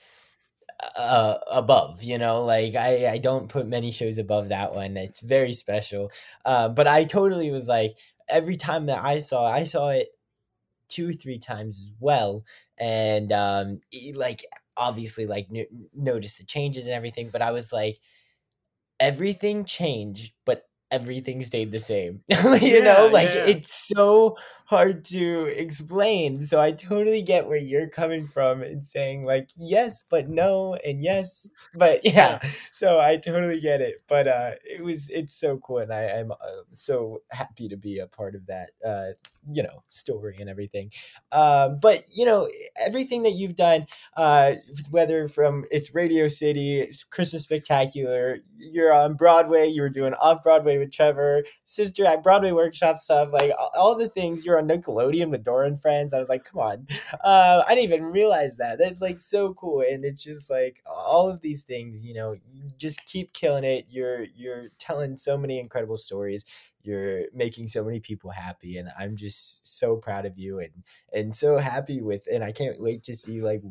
uh 0.97 1.39
above, 1.51 2.03
you 2.03 2.19
know? 2.19 2.45
Like 2.45 2.75
I 2.75 3.13
I 3.13 3.19
don't 3.19 3.49
put 3.49 3.67
many 3.67 3.93
shows 3.93 4.19
above 4.19 4.49
that 4.51 4.75
one. 4.75 4.97
It's 4.97 5.21
very 5.21 5.53
special. 5.53 6.11
Uh 6.45 6.69
but 6.69 6.89
I 6.89 7.05
totally 7.05 7.51
was 7.51 7.69
like 7.69 7.97
every 8.29 8.57
time 8.57 8.87
that 8.87 9.05
I 9.05 9.19
saw 9.21 9.47
I 9.47 9.65
saw 9.65 9.91
it 9.91 10.09
two 10.89 11.13
three 11.15 11.39
times 11.39 11.81
as 11.81 11.93
well 12.01 12.45
and 12.79 13.33
um 13.33 13.81
like 14.15 14.45
obviously 14.77 15.27
like 15.27 15.49
n- 15.55 15.67
noticed 15.95 16.39
the 16.39 16.45
changes 16.45 16.87
and 16.87 16.95
everything 16.95 17.31
but 17.31 17.43
I 17.43 17.53
was 17.53 17.73
like 17.73 18.01
everything 18.99 19.65
changed 19.65 20.33
but 20.45 20.65
everything 20.91 21.43
stayed 21.45 21.71
the 21.73 21.79
same. 21.79 22.23
You 22.61 22.83
know 22.83 23.09
like 23.13 23.29
yeah. 23.31 23.47
it's 23.47 23.89
so 23.89 24.37
hard 24.67 25.05
to 25.05 25.45
explain. 25.47 26.45
So 26.45 26.61
i 26.61 26.71
totally 26.71 27.23
get 27.23 27.47
where 27.49 27.59
you're 27.59 27.89
coming 27.89 28.27
from 28.27 28.63
and 28.63 28.85
saying 28.85 29.25
like 29.25 29.49
yes 29.57 30.05
but 30.09 30.29
no 30.29 30.75
and 30.85 31.03
yes 31.03 31.49
but 31.75 32.05
yeah. 32.05 32.41
So 32.71 33.01
i 33.01 33.17
totally 33.17 33.61
get 33.61 33.81
it 33.81 34.03
but 34.09 34.29
uh 34.29 34.53
it 34.65 34.83
was 34.83 35.11
it's 35.11 35.35
so 35.39 35.59
cool 35.59 35.79
and 35.79 35.93
i 35.93 36.05
i'm 36.09 36.31
uh, 36.33 36.37
so 36.73 37.23
happy 37.31 37.69
to 37.69 37.77
be 37.77 37.99
a 37.99 38.07
part 38.07 38.35
of 38.35 38.47
that 38.47 38.71
uh 38.87 39.09
you 39.51 39.63
know 39.63 39.83
story 39.87 40.37
and 40.41 40.51
everything. 40.51 40.91
Um 41.33 41.79
but 41.81 42.05
you 42.13 42.25
know 42.25 42.49
everything 42.77 43.23
that 43.23 43.33
you've 43.33 43.57
done 43.57 43.87
uh 44.17 44.55
whether 44.91 45.29
from 45.29 45.65
it's 45.71 45.95
radio 45.95 46.29
city 46.29 46.81
it's 46.81 47.05
christmas 47.05 47.43
spectacular 47.43 48.39
you're 48.59 48.93
on 48.93 49.15
broadway 49.15 49.67
you 49.67 49.83
were 49.83 49.89
doing 49.89 50.15
off 50.15 50.43
broadway 50.43 50.79
with 50.81 50.93
Trevor, 50.93 51.45
Sister 51.67 52.05
Act, 52.05 52.25
Broadway 52.25 52.53
Workshop 52.53 52.99
stuff, 52.99 53.33
like 53.33 53.53
all, 53.77 53.95
the 53.95 54.09
things. 54.09 54.45
You're 54.45 54.59
on 54.59 54.69
Nickelodeon 54.69 55.31
with 55.31 55.45
Dora 55.45 55.67
and 55.67 55.81
Friends. 55.81 56.13
I 56.13 56.19
was 56.19 56.29
like, 56.29 56.45
come 56.45 56.61
on. 56.61 56.87
Uh, 57.25 57.63
I 57.67 57.75
didn't 57.75 57.93
even 57.93 58.05
realize 58.05 58.57
that. 58.57 58.79
That's 58.79 59.01
like 59.01 59.21
so 59.21 59.55
cool. 59.55 59.83
And 59.89 60.05
it's 60.05 60.23
just 60.23 60.51
like 60.51 60.83
all 60.87 61.29
of 61.29 61.41
these 61.41 61.63
things, 61.63 62.05
you 62.05 62.15
know, 62.15 62.33
you 62.33 62.71
just 62.79 63.05
keep 63.05 63.33
killing 63.33 63.65
it. 63.65 63.87
You're 63.89 64.25
you're 64.35 64.69
telling 64.79 65.17
so 65.17 65.37
many 65.37 65.59
incredible 65.59 65.97
stories 65.97 66.45
you're 66.83 67.25
making 67.35 67.69
so 67.69 67.85
many 67.85 68.01
people 68.01 68.31
happy 68.31 68.79
and 68.79 68.91
i'm 68.99 69.17
just 69.17 69.67
so 69.67 69.97
proud 69.97 70.25
of 70.25 70.39
you 70.39 70.61
and 70.61 70.73
and 71.13 71.35
so 71.35 71.59
happy 71.59 72.01
with 72.01 72.27
and 72.33 72.43
i 72.43 72.51
can't 72.51 72.81
wait 72.81 73.03
to 73.03 73.15
see 73.15 73.43
like 73.43 73.63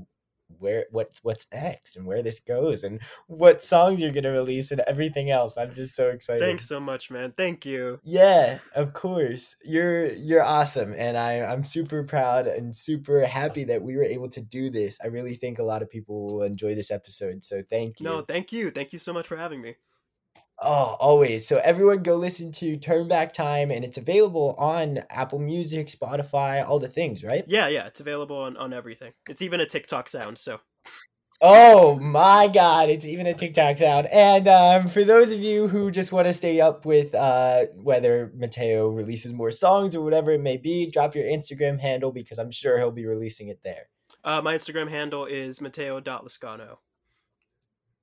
where 0.58 0.86
what's 0.92 1.20
what's 1.24 1.46
next 1.54 1.96
and 1.96 2.06
where 2.06 2.22
this 2.24 2.40
goes 2.40 2.84
and 2.84 3.02
what 3.28 3.62
songs 3.62 4.02
you're 4.02 4.12
gonna 4.12 4.32
release 4.32 4.72
and 4.72 4.82
everything 4.82 5.30
else 5.30 5.58
i'm 5.58 5.74
just 5.76 5.96
so 5.96 6.10
excited 6.10 6.42
Thanks 6.42 6.68
so 6.68 6.80
much, 6.80 7.12
man. 7.12 7.34
Thank 7.38 7.66
you. 7.66 8.00
yeah 8.04 8.60
of 8.76 8.94
course 8.94 9.56
you're 9.64 10.12
you're 10.14 10.44
awesome 10.44 10.94
and 10.98 11.18
i 11.18 11.42
i'm 11.42 11.64
super 11.64 12.04
proud 12.04 12.48
and 12.48 12.76
super 12.76 13.26
happy 13.26 13.64
that 13.66 13.82
we 13.82 13.96
were 13.96 14.04
able 14.04 14.30
to 14.30 14.42
do 14.42 14.70
this 14.70 14.98
i 15.04 15.08
really 15.08 15.36
think 15.36 15.60
a 15.60 15.64
lot 15.64 15.82
of 15.82 15.90
people 15.90 16.26
will 16.26 16.44
enjoy 16.44 16.74
this 16.76 16.92
episode 16.92 17.44
so 17.44 17.62
thank 17.70 18.00
you 18.00 18.06
No, 18.06 18.22
thank 18.22 18.52
you. 18.52 18.72
Thank 18.72 18.94
you 18.94 19.00
so 19.00 19.14
much 19.14 19.28
for 19.28 19.38
having 19.38 19.62
me. 19.62 19.76
Oh, 20.62 20.98
always. 21.00 21.48
So 21.48 21.58
everyone 21.64 22.04
go 22.04 22.16
listen 22.16 22.52
to 22.54 22.76
Turn 22.78 23.08
Back 23.08 23.34
Time 23.34 23.72
and 23.72 23.86
it's 23.86 23.98
available 23.98 24.56
on 24.58 25.00
Apple 25.10 25.40
Music, 25.40 25.88
Spotify, 25.88 26.68
all 26.68 26.80
the 26.80 26.88
things, 26.88 27.24
right? 27.24 27.46
Yeah, 27.48 27.70
yeah, 27.70 27.88
it's 27.88 28.02
available 28.02 28.38
on, 28.38 28.58
on 28.58 28.74
everything. 28.74 29.14
It's 29.30 29.42
even 29.42 29.62
a 29.62 29.66
TikTok 29.66 30.10
sound, 30.10 30.38
so 30.38 30.60
Oh 31.42 31.98
my 32.00 32.50
god, 32.54 32.90
it's 32.90 33.06
even 33.06 33.26
a 33.26 33.34
TikTok 33.34 33.78
sound. 33.78 34.08
And 34.08 34.50
um, 34.50 34.88
for 34.90 35.06
those 35.06 35.32
of 35.32 35.40
you 35.40 35.70
who 35.70 35.90
just 35.90 36.12
want 36.12 36.28
to 36.28 36.34
stay 36.34 36.60
up 36.60 36.86
with 36.86 37.16
uh, 37.16 37.68
whether 37.82 38.34
Mateo 38.36 38.90
releases 38.90 39.32
more 39.32 39.52
songs 39.52 39.96
or 39.96 40.02
whatever 40.02 40.32
it 40.32 40.42
may 40.42 40.58
be, 40.58 40.92
drop 40.92 41.16
your 41.16 41.24
Instagram 41.24 41.80
handle 41.80 42.12
because 42.12 42.40
I'm 42.40 42.52
sure 42.52 42.78
he'll 42.78 42.92
be 42.92 43.06
releasing 43.06 43.48
it 43.48 43.62
there. 43.64 43.88
uh, 44.26 44.42
my 44.42 44.58
Instagram 44.58 44.90
handle 44.90 45.26
is 45.26 45.62
Mateo.Lizcano. 45.62 46.80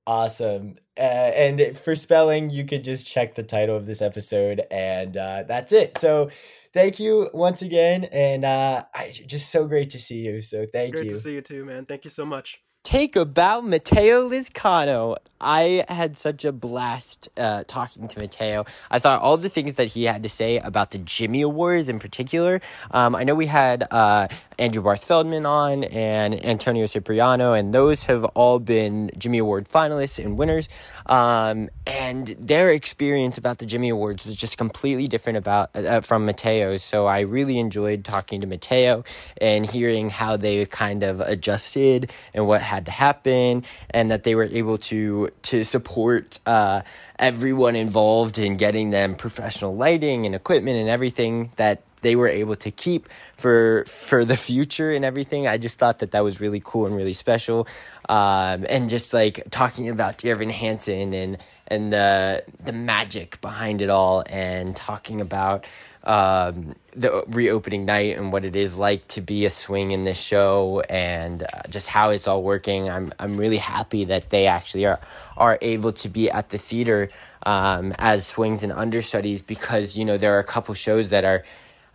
Awesome. 0.07 0.77
Uh, 0.97 1.01
and 1.01 1.77
for 1.77 1.93
spelling, 1.93 2.49
you 2.49 2.63
could 2.63 2.85
just 2.85 3.05
check 3.05 3.35
the 3.35 3.43
title 3.43 3.75
of 3.75 3.85
this 3.85 4.01
episode, 4.01 4.61
and 4.71 5.17
uh, 5.17 5.43
that's 5.43 5.73
it. 5.73 5.97
So, 5.97 6.29
thank 6.73 6.97
you 6.97 7.29
once 7.33 7.61
again, 7.61 8.05
and 8.05 8.45
uh, 8.45 8.85
I 8.95 9.11
just 9.11 9.51
so 9.51 9.67
great 9.67 9.89
to 9.89 9.99
see 9.99 10.19
you. 10.19 10.39
So, 10.39 10.65
thank 10.65 10.93
Great 10.93 11.03
you. 11.03 11.09
Great 11.09 11.09
to 11.09 11.17
see 11.17 11.33
you 11.33 11.41
too, 11.41 11.65
man. 11.65 11.85
Thank 11.85 12.05
you 12.05 12.09
so 12.09 12.25
much. 12.25 12.61
Take 12.87 13.17
about 13.17 13.65
Mateo 13.65 14.29
Lizcano. 14.29 15.17
I 15.41 15.85
had 15.87 16.17
such 16.17 16.45
a 16.45 16.51
blast 16.51 17.29
uh, 17.37 17.63
talking 17.67 18.07
to 18.07 18.19
Mateo. 18.19 18.65
I 18.89 18.99
thought 18.99 19.21
all 19.21 19.37
the 19.37 19.49
things 19.49 19.75
that 19.75 19.85
he 19.85 20.05
had 20.05 20.23
to 20.23 20.29
say 20.29 20.57
about 20.57 20.91
the 20.91 20.97
Jimmy 20.97 21.41
Awards 21.41 21.89
in 21.89 21.99
particular. 21.99 22.61
Um, 22.91 23.15
I 23.15 23.23
know 23.23 23.35
we 23.35 23.45
had 23.45 23.85
uh, 23.91 24.29
Andrew 24.57 24.81
Barth 24.81 25.03
Feldman 25.03 25.45
on 25.45 25.83
and 25.83 26.43
Antonio 26.43 26.87
Cipriano, 26.87 27.53
and 27.53 27.73
those 27.73 28.05
have 28.05 28.25
all 28.25 28.59
been 28.59 29.11
Jimmy 29.17 29.37
Award 29.37 29.69
finalists 29.69 30.23
and 30.23 30.37
winners. 30.37 30.67
Um, 31.05 31.69
and 31.85 32.27
their 32.39 32.71
experience 32.71 33.37
about 33.37 33.59
the 33.59 33.65
Jimmy 33.65 33.89
Awards 33.89 34.25
was 34.25 34.35
just 34.35 34.57
completely 34.57 35.07
different 35.07 35.37
about 35.37 35.75
uh, 35.75 36.01
from 36.01 36.25
Mateo's. 36.25 36.83
So 36.83 37.05
I 37.05 37.21
really 37.21 37.59
enjoyed 37.59 38.03
talking 38.03 38.41
to 38.41 38.47
Mateo 38.47 39.03
and 39.39 39.65
hearing 39.65 40.09
how 40.09 40.37
they 40.37 40.65
kind 40.65 41.03
of 41.03 41.19
adjusted 41.19 42.11
and 42.33 42.47
what 42.47 42.61
had 42.77 42.85
to 42.85 42.91
happen, 42.91 43.63
and 43.89 44.09
that 44.11 44.21
they 44.23 44.35
were 44.35 44.49
able 44.61 44.77
to 44.91 45.29
to 45.51 45.63
support 45.63 46.39
uh, 46.45 46.81
everyone 47.19 47.75
involved 47.75 48.37
in 48.37 48.57
getting 48.57 48.91
them 48.91 49.15
professional 49.15 49.75
lighting 49.75 50.25
and 50.25 50.33
equipment 50.35 50.77
and 50.77 50.89
everything 50.89 51.51
that 51.55 51.81
they 52.01 52.15
were 52.15 52.27
able 52.27 52.55
to 52.55 52.71
keep 52.71 53.09
for 53.35 53.83
for 53.87 54.23
the 54.23 54.37
future 54.37 54.91
and 54.91 55.03
everything. 55.03 55.47
I 55.47 55.57
just 55.57 55.77
thought 55.79 55.97
that 55.99 56.11
that 56.11 56.23
was 56.23 56.39
really 56.39 56.61
cool 56.63 56.85
and 56.85 56.95
really 56.95 57.13
special, 57.13 57.67
um, 58.07 58.65
and 58.69 58.89
just 58.89 59.13
like 59.13 59.43
talking 59.49 59.89
about 59.89 60.19
Dear 60.19 60.35
Evan 60.35 60.49
Hansen 60.49 61.13
and 61.13 61.37
and 61.67 61.91
the 61.91 62.43
the 62.63 62.73
magic 62.73 63.41
behind 63.41 63.81
it 63.81 63.89
all, 63.89 64.23
and 64.29 64.75
talking 64.75 65.21
about 65.21 65.65
um, 66.07 66.73
the 66.95 67.23
reopening 67.27 67.85
night 67.85 68.17
and 68.17 68.31
what 68.31 68.45
it 68.45 68.55
is 68.55 68.77
like 68.77 69.05
to 69.09 69.21
be 69.21 69.45
a 69.45 69.49
swing 69.49 69.91
in 69.91 70.03
this 70.03 70.19
show 70.19 70.81
and 70.89 71.43
uh, 71.43 71.47
just 71.69 71.87
how 71.87 72.11
it's 72.11 72.27
all 72.27 72.41
working. 72.41 72.89
I'm 72.89 73.13
I'm 73.19 73.35
really 73.35 73.57
happy 73.57 74.05
that 74.05 74.29
they 74.29 74.47
actually 74.47 74.85
are 74.85 75.01
are 75.35 75.59
able 75.61 75.91
to 75.91 76.09
be 76.09 76.31
at 76.31 76.49
the 76.49 76.57
theater 76.57 77.09
um, 77.45 77.93
as 77.99 78.25
swings 78.25 78.63
and 78.63 78.71
understudies 78.71 79.41
because 79.41 79.97
you 79.97 80.05
know 80.05 80.17
there 80.17 80.33
are 80.35 80.39
a 80.39 80.45
couple 80.45 80.73
shows 80.73 81.09
that 81.09 81.25
are 81.25 81.43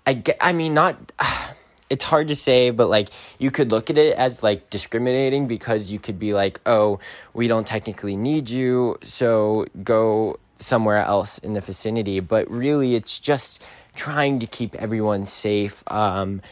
I 0.07 0.13
get, 0.13 0.37
I 0.41 0.53
mean 0.53 0.75
not 0.75 1.13
it's 1.91 2.05
hard 2.05 2.29
to 2.29 2.37
say 2.37 2.69
but 2.69 2.89
like 2.89 3.09
you 3.39 3.51
could 3.51 3.71
look 3.71 3.89
at 3.89 3.97
it 3.97 4.15
as 4.17 4.43
like 4.43 4.69
discriminating 4.69 5.47
because 5.47 5.91
you 5.91 5.99
could 5.99 6.19
be 6.19 6.35
like 6.35 6.61
oh 6.67 7.01
we 7.33 7.49
don't 7.49 7.67
technically 7.67 8.17
need 8.17 8.51
you 8.51 8.97
so 9.03 9.65
go 9.83 10.37
somewhere 10.57 10.99
else 10.99 11.39
in 11.39 11.55
the 11.55 11.61
vicinity 11.61 12.21
but 12.21 12.49
really 12.51 12.95
it's 12.95 13.19
just 13.19 13.63
trying 13.95 14.38
to 14.40 14.47
keep 14.47 14.74
everyone 14.76 15.26
safe 15.26 15.84
um, 15.90 16.43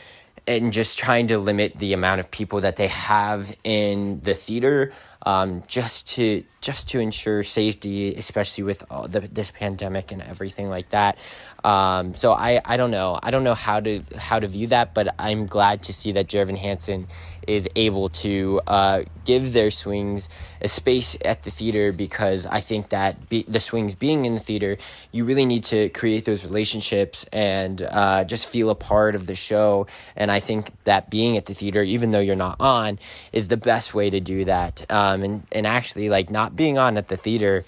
and 0.47 0.73
just 0.73 0.99
trying 0.99 1.29
to 1.29 1.39
limit 1.39 1.77
the 1.77 1.93
amount 1.93 2.21
of 2.21 2.31
people 2.31 2.61
that 2.61 2.77
they 2.77 2.89
have 2.89 3.57
in 3.65 4.21
the 4.21 4.35
theater 4.35 4.93
um, 5.27 5.63
just 5.67 6.09
to 6.17 6.45
just 6.61 6.89
to 6.91 7.01
ensure 7.01 7.43
safety, 7.43 8.15
especially 8.15 8.65
with 8.65 8.81
the, 9.09 9.21
this 9.33 9.51
pandemic 9.51 10.13
and 10.13 10.21
everything 10.21 10.69
like 10.69 10.91
that. 10.91 11.19
Um, 11.65 12.15
so 12.15 12.33
I, 12.33 12.61
I 12.65 12.77
don't 12.77 12.91
know 12.91 13.19
I 13.23 13.31
don't 13.31 13.45
know 13.45 13.55
how 13.55 13.81
to 13.81 14.03
how 14.17 14.39
to 14.39 14.49
view 14.49 14.69
that, 14.69 14.95
but 14.95 15.15
I'm 15.19 15.47
glad 15.47 15.85
to 15.85 15.93
see 15.93 16.13
that 16.13 16.29
Dear 16.29 16.43
Evan 16.43 16.57
Hansen 16.57 17.07
is 17.47 17.69
able 17.75 18.09
to 18.09 18.61
uh, 18.67 19.03
give 19.25 19.53
their 19.53 19.71
swings 19.71 20.29
a 20.61 20.69
space 20.69 21.17
at 21.25 21.43
the 21.43 21.51
theater 21.51 21.93
because 21.93 22.47
I 22.47 22.61
think 22.61 22.91
that 22.91 23.29
be, 23.29 23.45
the 23.49 23.61
swings 23.61 23.95
being 23.95 24.25
in 24.25 24.35
the 24.35 24.41
theater, 24.41 24.77
you 25.11 25.25
really 25.25 25.47
need 25.47 25.65
to 25.65 25.89
create 25.89 26.25
those 26.25 26.45
relationships 26.45 27.27
and 27.33 27.81
uh, 27.83 28.25
just 28.25 28.49
feel 28.49 28.71
a 28.71 28.75
part 28.75 29.15
of 29.15 29.27
the 29.27 29.35
show. 29.35 29.87
And 30.17 30.31
I 30.31 30.41
think 30.41 30.71
that 30.85 31.11
being 31.11 31.37
at 31.37 31.47
the 31.47 31.55
theater, 31.55 31.83
even 31.83 32.11
though 32.11 32.21
you're 32.21 32.37
not 32.37 32.57
on, 32.61 32.99
is 33.33 33.49
the 33.49 33.57
best 33.57 33.95
way 33.95 34.11
to 34.11 34.21
do 34.21 34.45
that. 34.45 34.89
Um, 34.91 35.10
and 35.15 35.43
and 35.53 35.67
actually, 35.67 36.09
like 36.09 36.31
not 36.31 36.57
being 36.57 36.79
on 36.79 36.97
at 36.97 37.09
the 37.09 37.17
theater. 37.17 37.65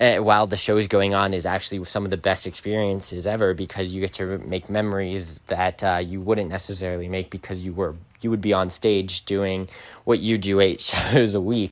Uh, 0.00 0.18
while 0.18 0.46
the 0.46 0.56
show 0.56 0.76
is 0.76 0.86
going 0.86 1.12
on 1.12 1.34
is 1.34 1.44
actually 1.44 1.84
some 1.84 2.04
of 2.04 2.10
the 2.12 2.16
best 2.16 2.46
experiences 2.46 3.26
ever 3.26 3.52
because 3.52 3.92
you 3.92 4.00
get 4.00 4.12
to 4.12 4.38
make 4.38 4.70
memories 4.70 5.40
that 5.48 5.82
uh, 5.82 6.00
you 6.00 6.20
wouldn't 6.20 6.48
necessarily 6.48 7.08
make 7.08 7.30
because 7.30 7.66
you 7.66 7.72
were 7.72 7.96
you 8.20 8.30
would 8.30 8.40
be 8.40 8.52
on 8.52 8.70
stage 8.70 9.24
doing 9.24 9.68
what 10.04 10.20
you 10.20 10.38
do 10.38 10.60
eight 10.60 10.80
shows 10.92 11.34
a 11.34 11.40
week. 11.40 11.70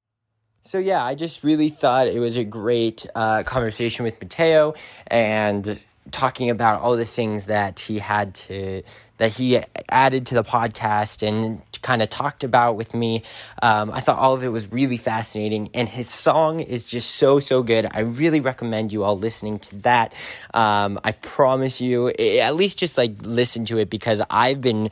So 0.62 0.78
yeah, 0.78 1.04
I 1.04 1.14
just 1.14 1.44
really 1.44 1.68
thought 1.68 2.08
it 2.08 2.18
was 2.18 2.36
a 2.36 2.42
great 2.42 3.06
uh, 3.14 3.44
conversation 3.44 4.04
with 4.04 4.20
Mateo 4.20 4.74
and 5.06 5.80
talking 6.10 6.50
about 6.50 6.80
all 6.80 6.96
the 6.96 7.04
things 7.04 7.44
that 7.46 7.78
he 7.78 8.00
had 8.00 8.34
to 8.34 8.82
that 9.18 9.32
he 9.32 9.60
added 9.88 10.26
to 10.26 10.34
the 10.34 10.44
podcast 10.44 11.26
and 11.26 11.62
kind 11.82 12.02
of 12.02 12.08
talked 12.08 12.44
about 12.44 12.76
with 12.76 12.94
me. 12.94 13.22
Um, 13.62 13.90
I 13.90 14.00
thought 14.00 14.18
all 14.18 14.34
of 14.34 14.42
it 14.42 14.48
was 14.48 14.70
really 14.72 14.96
fascinating, 14.96 15.70
and 15.74 15.88
his 15.88 16.08
song 16.08 16.60
is 16.60 16.82
just 16.82 17.12
so 17.12 17.40
so 17.40 17.62
good. 17.62 17.86
I 17.90 18.00
really 18.00 18.40
recommend 18.40 18.92
you 18.92 19.04
all 19.04 19.18
listening 19.18 19.58
to 19.60 19.76
that. 19.78 20.14
Um, 20.54 20.98
I 21.04 21.12
promise 21.12 21.80
you, 21.80 22.08
at 22.08 22.54
least 22.56 22.78
just 22.78 22.98
like 22.98 23.12
listen 23.22 23.64
to 23.66 23.78
it 23.78 23.90
because 23.90 24.22
I've 24.30 24.60
been 24.60 24.90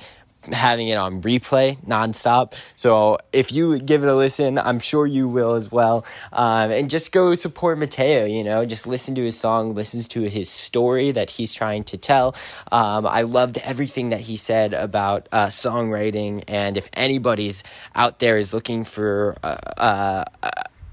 having 0.52 0.88
it 0.88 0.96
on 0.96 1.22
replay 1.22 1.78
nonstop. 1.84 2.54
So 2.76 3.18
if 3.32 3.52
you 3.52 3.78
give 3.78 4.02
it 4.02 4.08
a 4.08 4.14
listen, 4.14 4.58
I'm 4.58 4.80
sure 4.80 5.06
you 5.06 5.28
will 5.28 5.54
as 5.54 5.70
well. 5.70 6.04
Um, 6.32 6.70
and 6.70 6.90
just 6.90 7.12
go 7.12 7.34
support 7.34 7.78
Mateo, 7.78 8.24
you 8.24 8.44
know, 8.44 8.64
just 8.64 8.86
listen 8.86 9.14
to 9.16 9.22
his 9.22 9.38
song, 9.38 9.74
listens 9.74 10.08
to 10.08 10.22
his 10.22 10.50
story 10.50 11.10
that 11.12 11.30
he's 11.30 11.52
trying 11.52 11.84
to 11.84 11.96
tell. 11.96 12.34
Um, 12.70 13.06
I 13.06 13.22
loved 13.22 13.58
everything 13.58 14.10
that 14.10 14.20
he 14.20 14.36
said 14.36 14.74
about 14.74 15.28
uh, 15.32 15.46
songwriting. 15.46 16.44
And 16.48 16.76
if 16.76 16.88
anybody's 16.92 17.62
out 17.94 18.18
there 18.18 18.38
is 18.38 18.52
looking 18.52 18.84
for, 18.84 19.36
uh, 19.42 19.56
uh, 19.78 20.24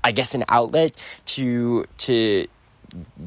I 0.03 0.11
guess, 0.11 0.35
an 0.35 0.45
outlet 0.49 0.95
to, 1.25 1.85
to, 1.99 2.47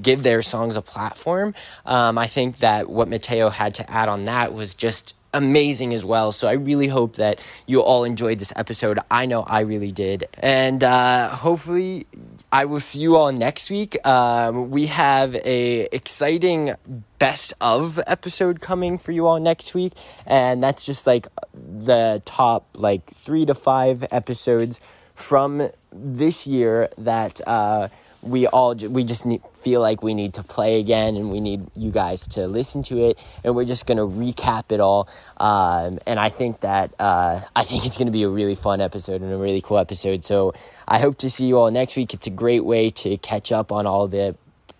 give 0.03 0.22
their 0.22 0.43
songs 0.43 0.77
a 0.77 0.83
platform. 0.83 1.55
Um, 1.87 2.18
I 2.18 2.27
think 2.27 2.59
that 2.59 2.89
what 2.89 3.09
Mateo 3.09 3.49
had 3.49 3.75
to 3.77 3.91
add 3.91 4.09
on 4.09 4.25
that 4.25 4.53
was 4.53 4.75
just 4.75 5.14
amazing 5.35 5.93
as 5.93 6.05
well. 6.05 6.32
So 6.32 6.49
I 6.49 6.53
really 6.53 6.89
hope 6.89 7.16
that 7.16 7.41
you 7.66 7.82
all 7.82 8.05
enjoyed 8.05 8.39
this 8.39 8.53
episode. 8.57 8.99
I 9.11 9.26
know 9.26 9.43
I 9.43 9.61
really 9.61 9.93
did. 9.93 10.28
And 10.39 10.82
uh, 10.82 11.28
hopefully 11.28 12.07
I 12.51 12.64
will 12.64 12.80
see 12.80 13.01
you 13.01 13.16
all 13.16 13.32
next 13.32 13.68
week. 13.70 13.99
Um, 14.07 14.70
we 14.70 14.87
have 14.87 15.35
a 15.35 15.89
exciting 15.93 16.74
best 17.18 17.53
of 17.61 18.01
episode 18.07 18.61
coming 18.61 18.97
for 18.97 19.12
you 19.12 19.26
all 19.26 19.41
next 19.41 19.74
week. 19.74 19.93
And 20.24 20.62
that's 20.62 20.85
just 20.85 21.07
like 21.07 21.26
the 21.53 22.22
top 22.24 22.66
like 22.74 23.11
three 23.12 23.45
to 23.45 23.55
five 23.55 24.05
episodes 24.11 24.80
from 25.14 25.68
this 25.93 26.47
year 26.47 26.89
that 26.99 27.41
uh, 27.47 27.89
we 28.25 28.47
all 28.47 28.75
we 28.75 29.05
just 29.05 29.27
need, 29.27 29.43
feel 29.55 29.81
like 29.81 30.03
we 30.03 30.14
need 30.14 30.35
to 30.35 30.43
play 30.43 30.81
again 30.81 31.16
and 31.16 31.31
we 31.31 31.41
need 31.41 31.66
you 31.77 31.91
guys 31.91 32.27
to 32.29 32.47
listen 32.47 32.83
to 32.85 32.99
it 32.99 33.18
and 33.45 33.55
we're 33.55 33.64
just 33.64 33.87
going 33.87 33.99
to 33.99 34.05
recap 34.05 34.72
it 34.72 34.81
all. 34.81 35.09
Um, 35.37 35.99
and 36.07 36.18
i 36.18 36.29
think 36.29 36.61
that 36.61 36.95
uh, 36.99 37.41
i 37.55 37.64
think 37.64 37.85
it's 37.85 37.97
going 37.97 38.07
to 38.07 38.12
be 38.12 38.22
a 38.22 38.29
really 38.29 38.55
fun 38.55 38.81
episode 38.81 39.20
and 39.20 39.33
a 39.33 39.37
really 39.37 39.61
cool 39.61 39.79
episode. 39.79 40.25
So 40.25 40.55
i 40.89 40.99
hope 40.99 41.18
to 41.18 41.31
see 41.31 41.47
you 41.47 41.59
all 41.59 41.70
next 41.70 41.97
week. 41.97 42.14
It's 42.14 42.27
a 42.27 42.31
great 42.31 42.64
way 42.64 42.91
to 42.91 43.16
catch 43.18 43.53
up 43.53 43.72
on 43.72 43.87
all 43.87 44.09
the 44.09 44.37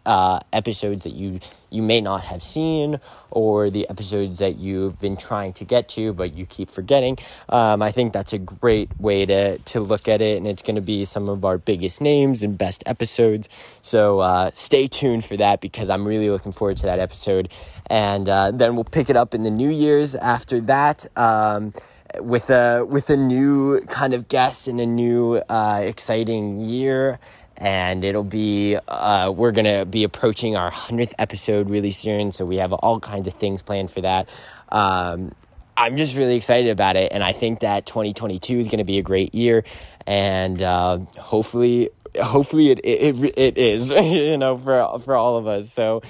uh, 0.07 0.40
episodes 0.52 1.05
that 1.05 1.14
you 1.14 1.40
you 1.70 1.82
may 1.82 2.00
not 2.00 2.22
have 2.24 2.42
seen 2.42 3.00
or 3.30 3.68
the 3.68 3.88
episodes 3.88 4.38
that 4.38 4.57
you've 4.59 5.00
been 5.00 5.16
trying 5.16 5.52
to 5.52 5.64
get 5.64 5.88
to 5.88 6.12
but 6.12 6.34
you 6.34 6.46
keep 6.46 6.70
forgetting. 6.70 7.18
Um, 7.48 7.82
i 7.82 7.90
think 7.90 8.12
that's 8.12 8.32
a 8.32 8.38
great 8.38 8.90
way 8.98 9.26
to 9.26 9.59
to 9.59 9.80
look 9.80 10.09
at 10.09 10.20
it 10.20 10.36
and 10.36 10.46
it's 10.46 10.62
going 10.62 10.76
to 10.76 10.82
be 10.82 11.05
some 11.05 11.28
of 11.28 11.44
our 11.44 11.59
biggest 11.59 12.00
names 12.00 12.42
and 12.42 12.57
best 12.57 12.82
episodes. 12.86 13.48
So 13.82 14.20
uh, 14.20 14.50
stay 14.55 14.86
tuned 14.86 15.24
for 15.24 15.36
that 15.36 15.61
because 15.61 15.90
i'm 15.90 16.07
really 16.07 16.30
looking 16.30 16.52
forward 16.52 16.76
to 16.78 16.86
that 16.86 16.98
episode. 16.98 17.48
And 17.86 18.28
uh, 18.28 18.50
then 18.50 18.76
we'll 18.76 18.84
pick 18.84 19.11
it 19.11 19.16
up 19.16 19.34
in 19.34 19.42
the 19.42 19.50
new 19.50 19.68
year's 19.68 20.14
after 20.14 20.61
that 20.61 21.07
um, 21.16 21.74
with 22.20 22.50
a 22.50 22.84
with 22.84 23.11
a 23.11 23.16
new 23.16 23.80
kind 23.82 24.14
of 24.14 24.28
guest 24.28 24.68
and 24.68 24.80
a 24.80 24.86
new 24.86 25.36
uh, 25.48 25.80
exciting 25.84 26.59
year 26.61 27.18
and 27.57 28.05
it'll 28.05 28.24
be 28.24 28.76
uh, 28.88 29.32
we're 29.34 29.52
gonna 29.52 29.84
be 29.84 30.05
approaching 30.05 30.57
our 30.57 30.70
100th 30.70 31.14
episode 31.18 31.70
really 31.70 31.90
soon 31.90 32.32
so 32.32 32.44
we 32.44 32.57
have 32.57 32.72
all 32.72 33.00
kinds 33.00 33.28
of 33.28 33.34
things 33.34 33.62
planned 33.62 33.90
for 33.90 34.00
that. 34.00 34.28
Um, 34.70 35.32
i'm 35.76 35.96
just 35.96 36.14
really 36.16 36.36
excited 36.36 36.70
about 36.70 36.94
it 36.94 37.11
and 37.11 37.22
i 37.24 37.32
think 37.32 37.61
that 37.61 37.84
2022 37.84 38.61
is 38.61 38.68
to 38.68 38.84
be 38.84 38.98
a 38.98 39.02
great 39.02 39.34
year 39.34 39.64
and 40.07 40.62
uh, 40.62 40.98
hopefully 41.18 41.90
hopefully 42.22 42.70
it, 42.70 42.80
it, 42.84 43.22
it, 43.22 43.38
it 43.38 43.59
is 43.59 43.90
you 43.90 44.36
know 44.36 44.57
for, 44.57 45.00
for 45.00 45.16
all 45.16 45.36
of 45.36 45.46
us. 45.46 45.72
So 45.72 46.02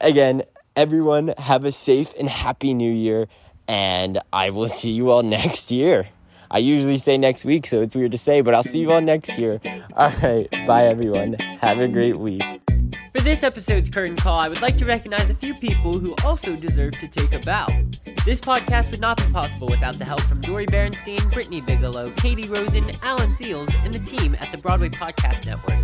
again 0.00 0.42
everyone 0.74 1.32
have 1.38 1.64
a 1.64 1.72
safe 1.72 2.12
and 2.18 2.28
happy 2.28 2.74
new 2.74 2.92
year 2.92 3.28
and 3.66 4.20
i 4.32 4.50
will 4.50 4.68
see 4.68 4.90
you 4.90 5.10
all 5.10 5.22
next 5.38 5.70
year 5.70 6.08
I 6.50 6.58
usually 6.58 6.98
say 6.98 7.18
next 7.18 7.44
week, 7.44 7.66
so 7.66 7.82
it's 7.82 7.94
weird 7.94 8.12
to 8.12 8.18
say, 8.18 8.40
but 8.40 8.54
I'll 8.54 8.62
see 8.62 8.78
you 8.78 8.92
all 8.92 9.00
next 9.00 9.38
year. 9.38 9.60
All 9.94 10.12
right, 10.22 10.48
bye 10.66 10.86
everyone. 10.86 11.34
Have 11.60 11.80
a 11.80 11.88
great 11.88 12.18
week. 12.18 12.42
For 13.16 13.22
this 13.22 13.42
episode's 13.42 13.88
curtain 13.88 14.14
call, 14.14 14.38
I 14.38 14.50
would 14.50 14.60
like 14.60 14.76
to 14.76 14.84
recognize 14.84 15.30
a 15.30 15.34
few 15.34 15.54
people 15.54 15.98
who 15.98 16.14
also 16.22 16.54
deserve 16.54 16.98
to 16.98 17.08
take 17.08 17.32
a 17.32 17.38
bow. 17.38 17.66
This 18.26 18.42
podcast 18.42 18.90
would 18.90 19.00
not 19.00 19.16
be 19.16 19.32
possible 19.32 19.68
without 19.68 19.94
the 19.94 20.04
help 20.04 20.20
from 20.20 20.42
Dori 20.42 20.66
Berinstein, 20.66 21.32
Brittany 21.32 21.62
Bigelow, 21.62 22.10
Katie 22.18 22.46
Rosen, 22.46 22.90
Alan 23.00 23.30
Seales, 23.30 23.74
and 23.86 23.94
the 23.94 24.00
team 24.00 24.34
at 24.34 24.52
the 24.52 24.58
Broadway 24.58 24.90
Podcast 24.90 25.46
Network. 25.46 25.78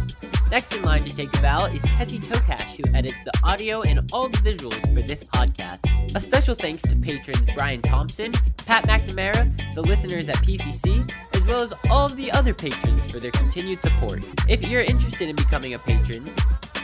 Next 0.51 0.75
in 0.75 0.83
line 0.83 1.05
to 1.05 1.17
take 1.17 1.35
a 1.35 1.41
bow 1.41 1.65
is 1.69 1.81
Tessie 1.81 2.19
Tokash, 2.19 2.77
who 2.77 2.95
edits 2.95 3.25
the 3.25 3.33
audio 3.43 3.81
and 3.81 4.11
all 4.13 4.29
the 4.29 4.37
visuals 4.37 4.83
for 4.95 5.01
this 5.01 5.25
podcast. 5.25 6.15
A 6.15 6.21
special 6.21 6.55
thanks 6.55 6.83
to 6.83 6.97
patrons 6.97 7.49
Brian 7.55 7.81
Thompson, 7.81 8.33
Pat 8.67 8.87
McNamara, 8.87 9.75
the 9.75 9.81
listeners 9.81 10.29
at 10.29 10.37
PCC, 10.37 11.11
as 11.33 11.43
well 11.45 11.63
as 11.63 11.73
all 11.89 12.05
of 12.05 12.17
the 12.17 12.31
other 12.33 12.53
patrons 12.53 13.11
for 13.11 13.21
their 13.21 13.31
continued 13.31 13.81
support. 13.81 14.23
If 14.51 14.69
you're 14.69 14.83
interested 14.83 15.31
in 15.31 15.37
becoming 15.37 15.73
a 15.73 15.79
patron, 15.79 16.31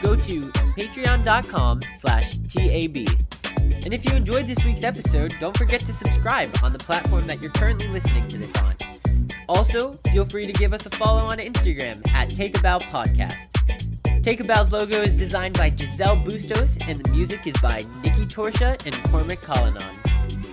go 0.01 0.15
to 0.15 0.41
patreon.com 0.77 1.81
slash 1.95 2.37
TAB. 2.47 3.07
And 3.85 3.93
if 3.93 4.05
you 4.05 4.15
enjoyed 4.15 4.47
this 4.47 4.63
week's 4.63 4.83
episode, 4.83 5.35
don't 5.39 5.57
forget 5.57 5.79
to 5.81 5.93
subscribe 5.93 6.55
on 6.63 6.73
the 6.73 6.79
platform 6.79 7.27
that 7.27 7.41
you're 7.41 7.51
currently 7.51 7.87
listening 7.87 8.27
to 8.27 8.37
this 8.37 8.53
on. 8.57 8.75
Also, 9.47 9.97
feel 10.11 10.25
free 10.25 10.45
to 10.45 10.53
give 10.53 10.73
us 10.73 10.85
a 10.85 10.89
follow 10.91 11.23
on 11.23 11.37
Instagram 11.37 12.07
at 12.13 12.29
Take 12.29 12.57
a 12.57 12.61
Bow 12.61 12.77
Podcast. 12.79 13.49
Take 14.21 14.41
a 14.41 14.43
Bow's 14.43 14.71
logo 14.71 15.01
is 15.01 15.15
designed 15.15 15.57
by 15.57 15.73
Giselle 15.75 16.17
Bustos, 16.17 16.77
and 16.87 17.03
the 17.03 17.11
music 17.11 17.47
is 17.47 17.55
by 17.61 17.83
Nikki 18.03 18.25
Torsha 18.25 18.85
and 18.85 18.95
Cormac 19.09 19.41
Collinon. 19.41 19.95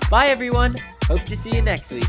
Bye, 0.09 0.29
everyone. 0.29 0.77
Hope 1.05 1.25
to 1.25 1.37
see 1.37 1.55
you 1.55 1.63
next 1.63 1.91
week. 1.91 2.09